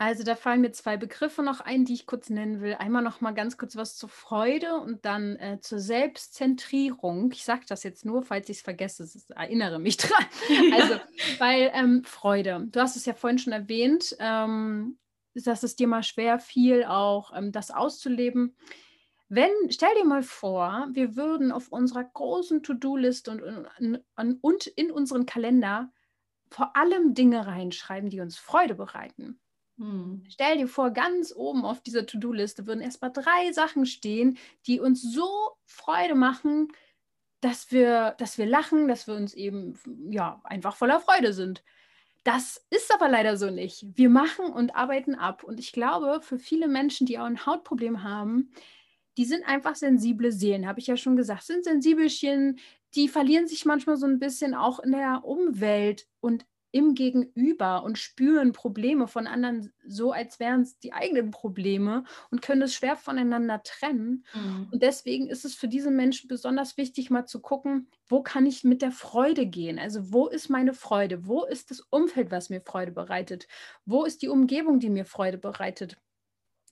Also 0.00 0.22
da 0.22 0.36
fallen 0.36 0.60
mir 0.60 0.70
zwei 0.70 0.96
Begriffe 0.96 1.42
noch 1.42 1.58
ein, 1.60 1.84
die 1.84 1.94
ich 1.94 2.06
kurz 2.06 2.30
nennen 2.30 2.60
will. 2.60 2.74
Einmal 2.74 3.02
noch 3.02 3.20
mal 3.20 3.32
ganz 3.32 3.56
kurz 3.58 3.74
was 3.74 3.96
zur 3.96 4.08
Freude 4.08 4.76
und 4.76 5.04
dann 5.04 5.34
äh, 5.36 5.58
zur 5.60 5.80
Selbstzentrierung. 5.80 7.32
Ich 7.32 7.44
sage 7.44 7.62
das 7.68 7.82
jetzt 7.82 8.04
nur, 8.04 8.22
falls 8.22 8.48
ich 8.48 8.58
es 8.58 8.62
vergesse, 8.62 9.08
erinnere 9.34 9.80
mich 9.80 9.96
dran. 9.98 10.24
Also, 10.72 10.94
weil 11.38 11.72
ähm, 11.74 12.04
Freude, 12.04 12.68
du 12.70 12.80
hast 12.80 12.94
es 12.94 13.06
ja 13.06 13.14
vorhin 13.14 13.40
schon 13.40 13.52
erwähnt, 13.52 14.16
ähm, 14.20 14.98
dass 15.34 15.64
es 15.64 15.74
dir 15.74 15.88
mal 15.88 16.04
schwer 16.04 16.38
fiel, 16.38 16.84
auch 16.84 17.36
ähm, 17.36 17.50
das 17.50 17.72
auszuleben. 17.72 18.56
Wenn, 19.28 19.50
stell 19.70 19.94
dir 20.00 20.04
mal 20.04 20.22
vor, 20.22 20.86
wir 20.92 21.16
würden 21.16 21.50
auf 21.50 21.72
unserer 21.72 22.04
großen 22.04 22.62
To-Do-Liste 22.62 23.32
und, 23.32 23.42
und, 24.16 24.38
und 24.42 24.66
in 24.68 24.92
unseren 24.92 25.26
Kalender 25.26 25.90
vor 26.50 26.76
allem 26.76 27.14
Dinge 27.14 27.48
reinschreiben, 27.48 28.10
die 28.10 28.20
uns 28.20 28.38
Freude 28.38 28.76
bereiten. 28.76 29.40
Hm. 29.78 30.24
Stell 30.28 30.58
dir 30.58 30.68
vor, 30.68 30.90
ganz 30.90 31.32
oben 31.34 31.64
auf 31.64 31.80
dieser 31.80 32.04
To-Do-Liste 32.04 32.66
würden 32.66 32.80
erstmal 32.80 33.12
drei 33.12 33.52
Sachen 33.52 33.86
stehen, 33.86 34.38
die 34.66 34.80
uns 34.80 35.02
so 35.02 35.28
Freude 35.66 36.14
machen, 36.14 36.68
dass 37.40 37.70
wir, 37.70 38.16
dass 38.18 38.38
wir 38.38 38.46
lachen, 38.46 38.88
dass 38.88 39.06
wir 39.06 39.14
uns 39.14 39.34
eben 39.34 39.78
ja 40.10 40.40
einfach 40.44 40.76
voller 40.76 41.00
Freude 41.00 41.32
sind. 41.32 41.62
Das 42.24 42.66
ist 42.70 42.92
aber 42.92 43.08
leider 43.08 43.36
so 43.36 43.50
nicht. 43.50 43.86
Wir 43.94 44.10
machen 44.10 44.46
und 44.46 44.74
arbeiten 44.74 45.14
ab. 45.14 45.44
Und 45.44 45.60
ich 45.60 45.72
glaube, 45.72 46.20
für 46.22 46.38
viele 46.38 46.66
Menschen, 46.68 47.06
die 47.06 47.18
auch 47.18 47.24
ein 47.24 47.46
Hautproblem 47.46 48.02
haben, 48.02 48.50
die 49.16 49.24
sind 49.24 49.46
einfach 49.46 49.76
sensible 49.76 50.32
Seelen, 50.32 50.66
habe 50.66 50.80
ich 50.80 50.88
ja 50.88 50.96
schon 50.96 51.16
gesagt, 51.16 51.44
sind 51.44 51.64
Sensibelchen, 51.64 52.58
die 52.94 53.08
verlieren 53.08 53.46
sich 53.46 53.64
manchmal 53.64 53.96
so 53.96 54.06
ein 54.06 54.18
bisschen 54.18 54.54
auch 54.54 54.80
in 54.80 54.92
der 54.92 55.24
Umwelt 55.24 56.06
und 56.20 56.44
im 56.70 56.94
Gegenüber 56.94 57.82
und 57.82 57.98
spüren 57.98 58.52
Probleme 58.52 59.08
von 59.08 59.26
anderen 59.26 59.72
so, 59.86 60.12
als 60.12 60.38
wären 60.38 60.62
es 60.62 60.78
die 60.78 60.92
eigenen 60.92 61.30
Probleme 61.30 62.04
und 62.30 62.42
können 62.42 62.62
es 62.62 62.74
schwer 62.74 62.96
voneinander 62.96 63.62
trennen. 63.62 64.24
Mhm. 64.34 64.68
Und 64.70 64.82
deswegen 64.82 65.28
ist 65.28 65.44
es 65.44 65.54
für 65.54 65.68
diese 65.68 65.90
Menschen 65.90 66.28
besonders 66.28 66.76
wichtig, 66.76 67.10
mal 67.10 67.26
zu 67.26 67.40
gucken, 67.40 67.88
wo 68.06 68.22
kann 68.22 68.46
ich 68.46 68.64
mit 68.64 68.82
der 68.82 68.92
Freude 68.92 69.46
gehen? 69.46 69.78
Also 69.78 70.12
wo 70.12 70.28
ist 70.28 70.50
meine 70.50 70.74
Freude? 70.74 71.26
Wo 71.26 71.44
ist 71.44 71.70
das 71.70 71.80
Umfeld, 71.80 72.30
was 72.30 72.50
mir 72.50 72.60
Freude 72.60 72.92
bereitet? 72.92 73.48
Wo 73.86 74.04
ist 74.04 74.22
die 74.22 74.28
Umgebung, 74.28 74.78
die 74.80 74.90
mir 74.90 75.04
Freude 75.04 75.38
bereitet? 75.38 75.96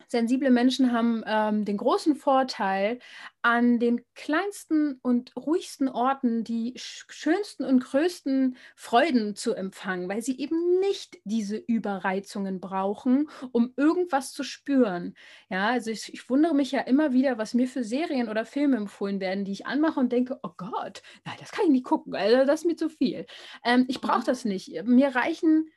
Sensible 0.09 0.51
Menschen 0.51 0.93
haben 0.93 1.23
ähm, 1.27 1.65
den 1.65 1.77
großen 1.77 2.17
Vorteil, 2.17 2.99
an 3.43 3.79
den 3.79 4.01
kleinsten 4.15 4.99
und 5.03 5.33
ruhigsten 5.37 5.89
Orten 5.89 6.43
die 6.43 6.75
schönsten 6.77 7.65
und 7.65 7.79
größten 7.85 8.57
Freuden 8.75 9.37
zu 9.37 9.55
empfangen, 9.55 10.09
weil 10.09 10.21
sie 10.21 10.39
eben 10.41 10.81
nicht 10.81 11.19
diese 11.25 11.57
Überreizungen 11.57 12.61
brauchen, 12.61 13.29
um 13.53 13.73
irgendwas 13.77 14.33
zu 14.33 14.43
spüren. 14.43 15.15
Ja, 15.49 15.69
also 15.69 15.91
ich, 15.91 16.13
ich 16.13 16.29
wundere 16.29 16.55
mich 16.55 16.73
ja 16.73 16.81
immer 16.81 17.13
wieder, 17.13 17.39
was 17.39 17.55
mir 17.55 17.69
für 17.69 17.85
Serien 17.85 18.29
oder 18.29 18.45
Filme 18.45 18.77
empfohlen 18.77 19.21
werden, 19.21 19.45
die 19.45 19.53
ich 19.53 19.67
anmache 19.67 20.01
und 20.01 20.11
denke, 20.13 20.39
oh 20.43 20.51
Gott, 20.57 21.03
nein, 21.25 21.37
das 21.39 21.53
kann 21.53 21.67
ich 21.67 21.71
nicht 21.71 21.85
gucken, 21.85 22.15
also 22.15 22.45
das 22.45 22.61
ist 22.61 22.67
mir 22.67 22.77
zu 22.77 22.89
viel. 22.89 23.27
Ähm, 23.65 23.85
ich 23.89 24.01
brauche 24.01 24.25
das 24.25 24.45
nicht. 24.45 24.83
Mir 24.85 25.15
reichen 25.15 25.71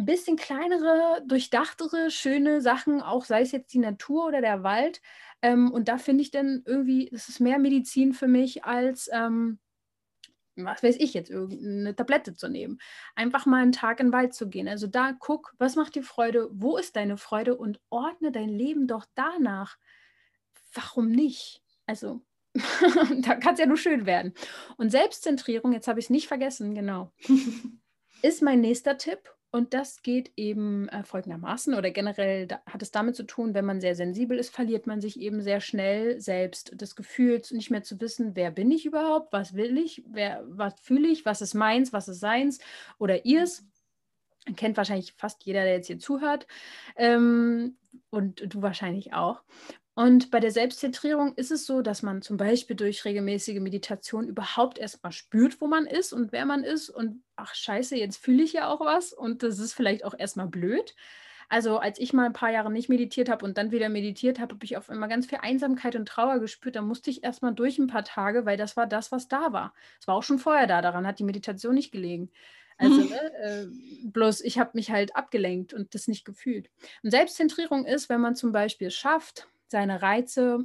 ein 0.00 0.06
bisschen 0.06 0.36
kleinere, 0.36 1.22
durchdachtere, 1.26 2.10
schöne 2.10 2.60
Sachen, 2.60 3.02
auch 3.02 3.24
sei 3.24 3.42
es 3.42 3.52
jetzt 3.52 3.72
die 3.74 3.78
Natur 3.78 4.26
oder 4.26 4.40
der 4.40 4.62
Wald. 4.62 5.00
Ähm, 5.42 5.70
und 5.70 5.88
da 5.88 5.98
finde 5.98 6.22
ich 6.22 6.30
dann 6.30 6.62
irgendwie, 6.66 7.08
das 7.12 7.28
ist 7.28 7.40
mehr 7.40 7.58
Medizin 7.58 8.14
für 8.14 8.26
mich 8.26 8.64
als, 8.64 9.08
ähm, 9.12 9.58
was 10.56 10.82
weiß 10.82 10.96
ich 10.98 11.14
jetzt, 11.14 11.30
irgendeine 11.30 11.94
Tablette 11.94 12.34
zu 12.34 12.48
nehmen. 12.48 12.78
Einfach 13.14 13.46
mal 13.46 13.62
einen 13.62 13.72
Tag 13.72 14.00
in 14.00 14.08
den 14.08 14.12
Wald 14.12 14.34
zu 14.34 14.48
gehen. 14.48 14.68
Also 14.68 14.86
da 14.86 15.12
guck, 15.18 15.54
was 15.58 15.76
macht 15.76 15.94
dir 15.94 16.02
Freude, 16.02 16.48
wo 16.52 16.76
ist 16.76 16.96
deine 16.96 17.16
Freude 17.16 17.56
und 17.56 17.80
ordne 17.90 18.32
dein 18.32 18.48
Leben 18.48 18.86
doch 18.86 19.06
danach. 19.14 19.76
Warum 20.74 21.10
nicht? 21.10 21.62
Also 21.86 22.22
da 23.20 23.36
kann 23.36 23.54
es 23.54 23.60
ja 23.60 23.66
nur 23.66 23.76
schön 23.76 24.06
werden. 24.06 24.34
Und 24.76 24.90
Selbstzentrierung, 24.90 25.72
jetzt 25.72 25.88
habe 25.88 26.00
ich 26.00 26.06
es 26.06 26.10
nicht 26.10 26.28
vergessen, 26.28 26.74
genau, 26.74 27.12
ist 28.22 28.42
mein 28.42 28.60
nächster 28.60 28.96
Tipp. 28.98 29.30
Und 29.52 29.74
das 29.74 30.02
geht 30.02 30.30
eben 30.36 30.88
äh, 30.90 31.02
folgendermaßen 31.02 31.74
oder 31.74 31.90
generell 31.90 32.46
da, 32.46 32.60
hat 32.66 32.82
es 32.82 32.92
damit 32.92 33.16
zu 33.16 33.24
tun, 33.24 33.52
wenn 33.52 33.64
man 33.64 33.80
sehr 33.80 33.96
sensibel 33.96 34.38
ist, 34.38 34.54
verliert 34.54 34.86
man 34.86 35.00
sich 35.00 35.20
eben 35.20 35.42
sehr 35.42 35.60
schnell 35.60 36.20
selbst 36.20 36.72
das 36.76 36.94
Gefühl, 36.94 37.42
nicht 37.50 37.70
mehr 37.70 37.82
zu 37.82 38.00
wissen, 38.00 38.36
wer 38.36 38.52
bin 38.52 38.70
ich 38.70 38.86
überhaupt, 38.86 39.32
was 39.32 39.54
will 39.54 39.76
ich, 39.76 40.04
wer, 40.06 40.44
was 40.46 40.74
fühle 40.80 41.08
ich, 41.08 41.24
was 41.24 41.40
ist 41.40 41.54
meins, 41.54 41.92
was 41.92 42.06
ist 42.06 42.20
seins 42.20 42.60
oder 42.98 43.24
ihrs. 43.24 43.64
Kennt 44.56 44.76
wahrscheinlich 44.76 45.12
fast 45.14 45.44
jeder, 45.44 45.64
der 45.64 45.74
jetzt 45.74 45.88
hier 45.88 45.98
zuhört. 45.98 46.46
Ähm, 46.96 47.76
und 48.10 48.42
du 48.54 48.62
wahrscheinlich 48.62 49.12
auch. 49.14 49.42
Und 49.94 50.30
bei 50.30 50.40
der 50.40 50.52
Selbstzentrierung 50.52 51.34
ist 51.34 51.50
es 51.50 51.66
so, 51.66 51.82
dass 51.82 52.02
man 52.02 52.22
zum 52.22 52.36
Beispiel 52.36 52.76
durch 52.76 53.04
regelmäßige 53.04 53.60
Meditation 53.60 54.28
überhaupt 54.28 54.78
erstmal 54.78 55.12
spürt, 55.12 55.60
wo 55.60 55.66
man 55.66 55.86
ist 55.86 56.12
und 56.12 56.32
wer 56.32 56.46
man 56.46 56.64
ist. 56.64 56.90
Und 56.90 57.22
ach 57.36 57.54
scheiße, 57.54 57.96
jetzt 57.96 58.18
fühle 58.18 58.42
ich 58.42 58.52
ja 58.52 58.68
auch 58.68 58.80
was. 58.80 59.12
Und 59.12 59.42
das 59.42 59.58
ist 59.58 59.74
vielleicht 59.74 60.04
auch 60.04 60.14
erstmal 60.16 60.46
blöd. 60.46 60.94
Also 61.50 61.78
als 61.78 61.98
ich 61.98 62.12
mal 62.12 62.26
ein 62.26 62.32
paar 62.32 62.52
Jahre 62.52 62.70
nicht 62.70 62.88
meditiert 62.88 63.28
habe 63.28 63.44
und 63.44 63.58
dann 63.58 63.72
wieder 63.72 63.88
meditiert 63.88 64.38
habe, 64.38 64.54
habe 64.54 64.64
ich 64.64 64.76
auf 64.76 64.88
einmal 64.88 65.08
ganz 65.08 65.26
viel 65.26 65.38
Einsamkeit 65.42 65.96
und 65.96 66.06
Trauer 66.06 66.38
gespürt. 66.38 66.76
Da 66.76 66.82
musste 66.82 67.10
ich 67.10 67.24
erstmal 67.24 67.52
durch 67.52 67.76
ein 67.78 67.88
paar 67.88 68.04
Tage, 68.04 68.46
weil 68.46 68.56
das 68.56 68.76
war 68.76 68.86
das, 68.86 69.10
was 69.10 69.26
da 69.26 69.52
war. 69.52 69.74
Es 70.00 70.06
war 70.06 70.14
auch 70.14 70.22
schon 70.22 70.38
vorher 70.38 70.68
da, 70.68 70.80
daran 70.80 71.08
hat 71.08 71.18
die 71.18 71.24
Meditation 71.24 71.74
nicht 71.74 71.90
gelegen. 71.90 72.30
Also 72.78 73.00
ne, 73.02 73.34
äh, 73.42 73.66
bloß 74.04 74.42
ich 74.42 74.60
habe 74.60 74.70
mich 74.74 74.92
halt 74.92 75.16
abgelenkt 75.16 75.74
und 75.74 75.92
das 75.96 76.06
nicht 76.06 76.24
gefühlt. 76.24 76.70
Und 77.02 77.10
Selbstzentrierung 77.10 77.84
ist, 77.84 78.08
wenn 78.08 78.20
man 78.20 78.36
zum 78.36 78.52
Beispiel 78.52 78.92
schafft, 78.92 79.48
seine 79.70 80.02
Reize, 80.02 80.64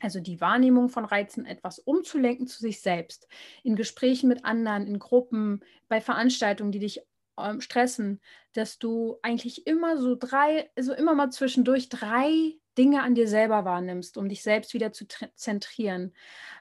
also 0.00 0.20
die 0.20 0.40
Wahrnehmung 0.40 0.88
von 0.88 1.04
Reizen, 1.04 1.46
etwas 1.46 1.78
umzulenken 1.78 2.46
zu 2.46 2.60
sich 2.60 2.80
selbst. 2.80 3.28
In 3.62 3.76
Gesprächen 3.76 4.28
mit 4.28 4.44
anderen, 4.44 4.86
in 4.86 4.98
Gruppen, 4.98 5.64
bei 5.88 6.00
Veranstaltungen, 6.00 6.72
die 6.72 6.80
dich 6.80 7.00
ähm, 7.38 7.60
stressen, 7.60 8.20
dass 8.52 8.78
du 8.78 9.18
eigentlich 9.22 9.66
immer 9.66 9.98
so 9.98 10.16
drei, 10.16 10.70
also 10.76 10.92
immer 10.92 11.14
mal 11.14 11.30
zwischendurch 11.30 11.88
drei 11.88 12.54
Dinge 12.76 13.02
an 13.02 13.14
dir 13.14 13.28
selber 13.28 13.64
wahrnimmst, 13.64 14.18
um 14.18 14.28
dich 14.28 14.42
selbst 14.42 14.74
wieder 14.74 14.92
zu 14.92 15.06
zentrieren. 15.34 16.12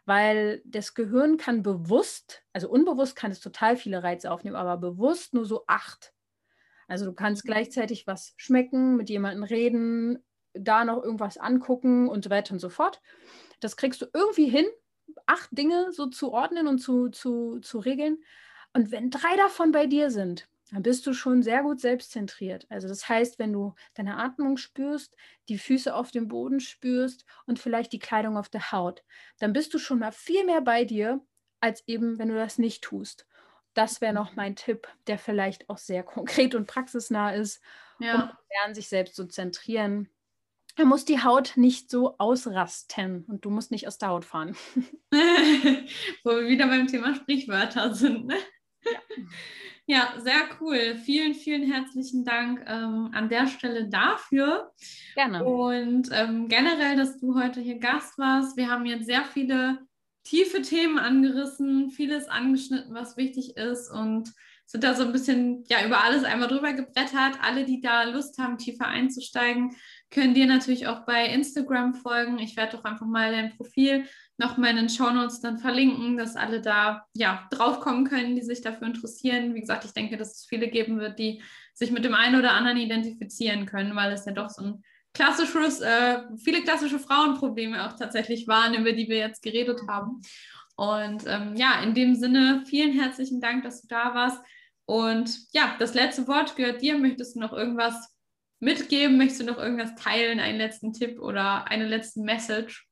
Weil 0.06 0.62
das 0.66 0.94
Gehirn 0.94 1.38
kann 1.38 1.64
bewusst, 1.64 2.44
also 2.54 2.70
unbewusst 2.70 3.16
kann 3.16 3.32
es 3.32 3.40
total 3.40 3.76
viele 3.76 4.04
Reize 4.04 4.32
aufnehmen, 4.32 4.56
aber 4.56 4.78
bewusst 4.78 5.34
nur 5.34 5.46
so 5.46 5.66
acht. 5.68 6.14
Also 6.88 7.06
du 7.06 7.14
kannst 7.14 7.44
mhm. 7.46 7.50
gleichzeitig 7.50 8.08
was 8.08 8.34
schmecken, 8.38 8.96
mit 8.96 9.10
jemandem 9.10 9.44
reden, 9.44 10.24
da 10.58 10.86
noch 10.86 11.04
irgendwas 11.04 11.38
angucken 11.38 12.08
und 12.10 12.24
so 12.24 12.30
weiter 12.30 12.54
und 12.54 12.60
so 12.60 12.70
fort. 12.70 13.02
Das 13.60 13.78
kriegst 13.78 14.02
du 14.02 14.08
irgendwie 14.14 14.50
hin, 14.50 14.66
acht 15.26 15.50
Dinge 15.52 15.92
so 15.92 16.08
zu 16.08 16.32
ordnen 16.32 16.68
und 16.68 16.80
zu, 16.80 17.10
zu, 17.10 17.60
zu 17.60 17.80
regeln. 17.80 18.18
Und 18.74 18.92
wenn 18.92 19.10
drei 19.10 19.36
davon 19.38 19.72
bei 19.72 19.86
dir 19.86 20.12
sind, 20.12 20.48
dann 20.72 20.82
bist 20.82 21.06
du 21.06 21.14
schon 21.14 21.44
sehr 21.44 21.62
gut 21.62 21.80
selbstzentriert. 21.80 22.66
Also 22.70 22.88
das 22.88 23.08
heißt, 23.08 23.38
wenn 23.38 23.54
du 23.54 23.76
deine 23.94 24.18
Atmung 24.18 24.58
spürst, 24.58 25.16
die 25.48 25.58
Füße 25.58 25.94
auf 25.94 26.12
dem 26.12 26.28
Boden 26.28 26.60
spürst 26.60 27.26
und 27.46 27.60
vielleicht 27.60 27.94
die 27.94 28.00
Kleidung 28.00 28.38
auf 28.38 28.50
der 28.50 28.72
Haut, 28.72 29.04
dann 29.40 29.54
bist 29.54 29.74
du 29.74 29.80
schon 29.80 30.00
mal 30.00 30.12
viel 30.12 30.44
mehr 30.46 30.62
bei 30.62 30.84
dir, 30.84 31.22
als 31.60 31.88
eben, 31.88 32.18
wenn 32.18 32.30
du 32.30 32.36
das 32.36 32.58
nicht 32.58 32.84
tust. 32.84 33.28
Das 33.74 34.02
wäre 34.02 34.14
noch 34.14 34.36
mein 34.36 34.56
Tipp, 34.56 34.88
der 35.08 35.20
vielleicht 35.20 35.70
auch 35.70 35.78
sehr 35.78 36.04
konkret 36.04 36.56
und 36.56 36.68
praxisnah 36.68 37.32
ist, 37.32 37.62
ja. 38.00 38.16
um 38.16 38.30
lernen, 38.50 38.76
sich 38.76 38.90
selbst 38.90 39.16
zu 39.16 39.28
zentrieren 39.28 40.10
da 40.76 40.86
muss 40.86 41.06
die 41.06 41.24
Haut 41.24 41.54
nicht 41.56 41.90
so 41.90 42.18
ausrasten 42.18 43.26
und 43.28 43.46
du 43.46 43.50
musst 43.50 43.72
nicht 43.72 43.88
aus 43.88 43.98
der 43.98 44.10
Haut 44.10 44.26
fahren. 44.26 44.56
Wo 45.12 46.32
wir 46.32 46.48
wieder 46.48 46.68
beim 46.68 46.88
Thema 46.88 47.16
Sprichwörter 47.16 47.94
sind. 47.94 48.26
Ne? 48.28 48.36
Ja. 48.84 49.00
ja. 49.86 50.22
sehr 50.22 50.50
cool. 50.60 50.96
Vielen, 50.98 51.34
vielen 51.34 51.72
herzlichen 51.72 52.26
Dank 52.26 52.64
ähm, 52.68 53.10
an 53.14 53.30
der 53.30 53.48
Stelle 53.48 53.88
dafür. 53.88 54.72
Gerne. 55.16 55.46
Und 55.46 56.10
ähm, 56.12 56.50
generell, 56.50 56.98
dass 56.98 57.20
du 57.20 57.40
heute 57.40 57.62
hier 57.62 57.80
Gast 57.80 58.18
warst. 58.18 58.58
Wir 58.58 58.70
haben 58.70 58.86
jetzt 58.86 59.06
sehr 59.06 59.24
viele 59.24 59.80
tiefe 60.24 60.62
Themen 60.62 60.98
angerissen, 60.98 61.90
vieles 61.92 62.28
angeschnitten, 62.28 62.94
was 62.94 63.16
wichtig 63.16 63.56
ist. 63.56 63.90
Und 63.90 64.34
sind 64.66 64.84
da 64.84 64.96
so 64.96 65.04
ein 65.04 65.12
bisschen 65.12 65.64
ja 65.68 65.86
über 65.86 66.04
alles 66.04 66.24
einmal 66.24 66.48
drüber 66.48 66.74
gebrettert. 66.74 67.38
Alle, 67.42 67.66
die 67.66 67.82
da 67.82 68.04
Lust 68.04 68.38
haben, 68.40 68.58
tiefer 68.58 68.88
einzusteigen, 68.88 69.76
können 70.16 70.34
dir 70.34 70.48
natürlich 70.48 70.88
auch 70.88 71.06
bei 71.06 71.28
Instagram 71.28 71.94
folgen. 71.94 72.40
Ich 72.40 72.56
werde 72.56 72.78
doch 72.78 72.86
einfach 72.86 73.06
mal 73.06 73.34
dein 73.34 73.56
Profil 73.58 74.06
nochmal 74.38 74.72
in 74.72 74.78
den 74.78 74.90
Shownotes 74.90 75.42
dann 75.42 75.60
verlinken, 75.60 76.16
dass 76.16 76.38
alle 76.38 76.62
da 76.62 77.06
ja 77.14 77.46
draufkommen 77.52 78.06
können, 78.06 78.36
die 78.36 78.42
sich 78.42 78.62
dafür 78.62 78.88
interessieren. 78.88 79.54
Wie 79.54 79.60
gesagt, 79.60 79.84
ich 79.84 79.92
denke, 79.92 80.16
dass 80.16 80.38
es 80.38 80.46
viele 80.46 80.70
geben 80.70 81.00
wird, 81.00 81.20
die 81.20 81.44
sich 81.74 81.92
mit 81.92 82.06
dem 82.06 82.16
einen 82.16 82.40
oder 82.40 82.54
anderen 82.54 82.78
identifizieren 82.78 83.66
können, 83.66 83.94
weil 83.98 84.14
es 84.14 84.26
ja 84.26 84.32
doch 84.32 84.50
so 84.50 84.64
ein 84.64 84.84
klassisches, 85.14 85.82
äh, 85.82 86.22
viele 86.38 86.64
klassische 86.64 87.00
Frauenprobleme 87.00 87.86
auch 87.86 87.98
tatsächlich 87.98 88.48
waren, 88.48 88.74
über 88.74 88.94
die 88.94 89.10
wir 89.10 89.18
jetzt 89.18 89.44
geredet 89.44 89.82
haben. 89.90 90.22
Und 90.78 91.26
ähm, 91.28 91.56
ja, 91.58 91.82
in 91.84 91.94
dem 91.94 92.16
Sinne, 92.16 92.64
vielen 92.66 92.94
herzlichen 92.94 93.42
Dank, 93.42 93.64
dass 93.64 93.82
du 93.82 93.88
da 93.90 94.16
warst. 94.16 94.42
Und 94.86 95.38
ja, 95.52 95.76
das 95.78 95.94
letzte 95.94 96.26
Wort 96.30 96.56
gehört 96.56 96.82
dir. 96.82 96.98
Möchtest 96.98 97.36
du 97.36 97.40
noch 97.42 97.52
irgendwas 97.52 98.15
mitgeben? 98.60 99.18
Möchtest 99.18 99.42
du 99.42 99.46
noch 99.46 99.58
irgendwas 99.58 99.96
teilen, 99.96 100.40
einen 100.40 100.58
letzten 100.58 100.94
Tipp 100.94 101.20
oder 101.20 101.68
eine 101.68 101.88
letzte 101.88 102.22
Message? 102.22 102.88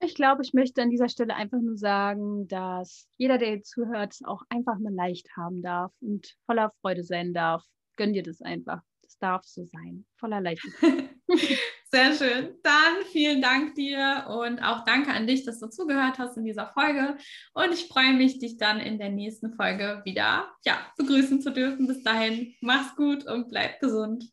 Ich 0.00 0.14
glaube, 0.14 0.42
ich 0.42 0.52
möchte 0.52 0.82
an 0.82 0.90
dieser 0.90 1.08
Stelle 1.08 1.34
einfach 1.34 1.60
nur 1.60 1.76
sagen, 1.76 2.46
dass 2.48 3.08
jeder, 3.16 3.38
der 3.38 3.54
jetzt 3.54 3.70
zuhört, 3.70 4.12
es 4.12 4.22
auch 4.24 4.42
einfach 4.48 4.78
mal 4.78 4.92
leicht 4.92 5.28
haben 5.36 5.62
darf 5.62 5.92
und 6.00 6.36
voller 6.46 6.72
Freude 6.80 7.04
sein 7.04 7.32
darf. 7.32 7.64
Gönn 7.96 8.12
dir 8.12 8.22
das 8.22 8.42
einfach. 8.42 8.82
Das 9.02 9.18
darf 9.18 9.44
so 9.44 9.64
sein. 9.64 10.04
Voller 10.16 10.40
Leichtigkeit. 10.40 11.10
Sehr 11.90 12.12
schön. 12.14 12.56
Dann 12.62 13.04
vielen 13.12 13.40
Dank 13.40 13.74
dir 13.74 14.26
und 14.28 14.60
auch 14.60 14.84
danke 14.84 15.10
an 15.12 15.26
dich, 15.26 15.44
dass 15.44 15.60
du 15.60 15.68
zugehört 15.68 16.18
hast 16.18 16.36
in 16.36 16.44
dieser 16.44 16.66
Folge. 16.66 17.16
Und 17.54 17.72
ich 17.72 17.86
freue 17.86 18.12
mich, 18.14 18.38
dich 18.38 18.56
dann 18.56 18.80
in 18.80 18.98
der 18.98 19.10
nächsten 19.10 19.54
Folge 19.54 20.02
wieder 20.04 20.52
ja, 20.64 20.78
begrüßen 20.96 21.40
zu 21.40 21.52
dürfen. 21.52 21.86
Bis 21.86 22.02
dahin, 22.02 22.54
mach's 22.60 22.96
gut 22.96 23.24
und 23.26 23.48
bleib 23.48 23.80
gesund. 23.80 24.24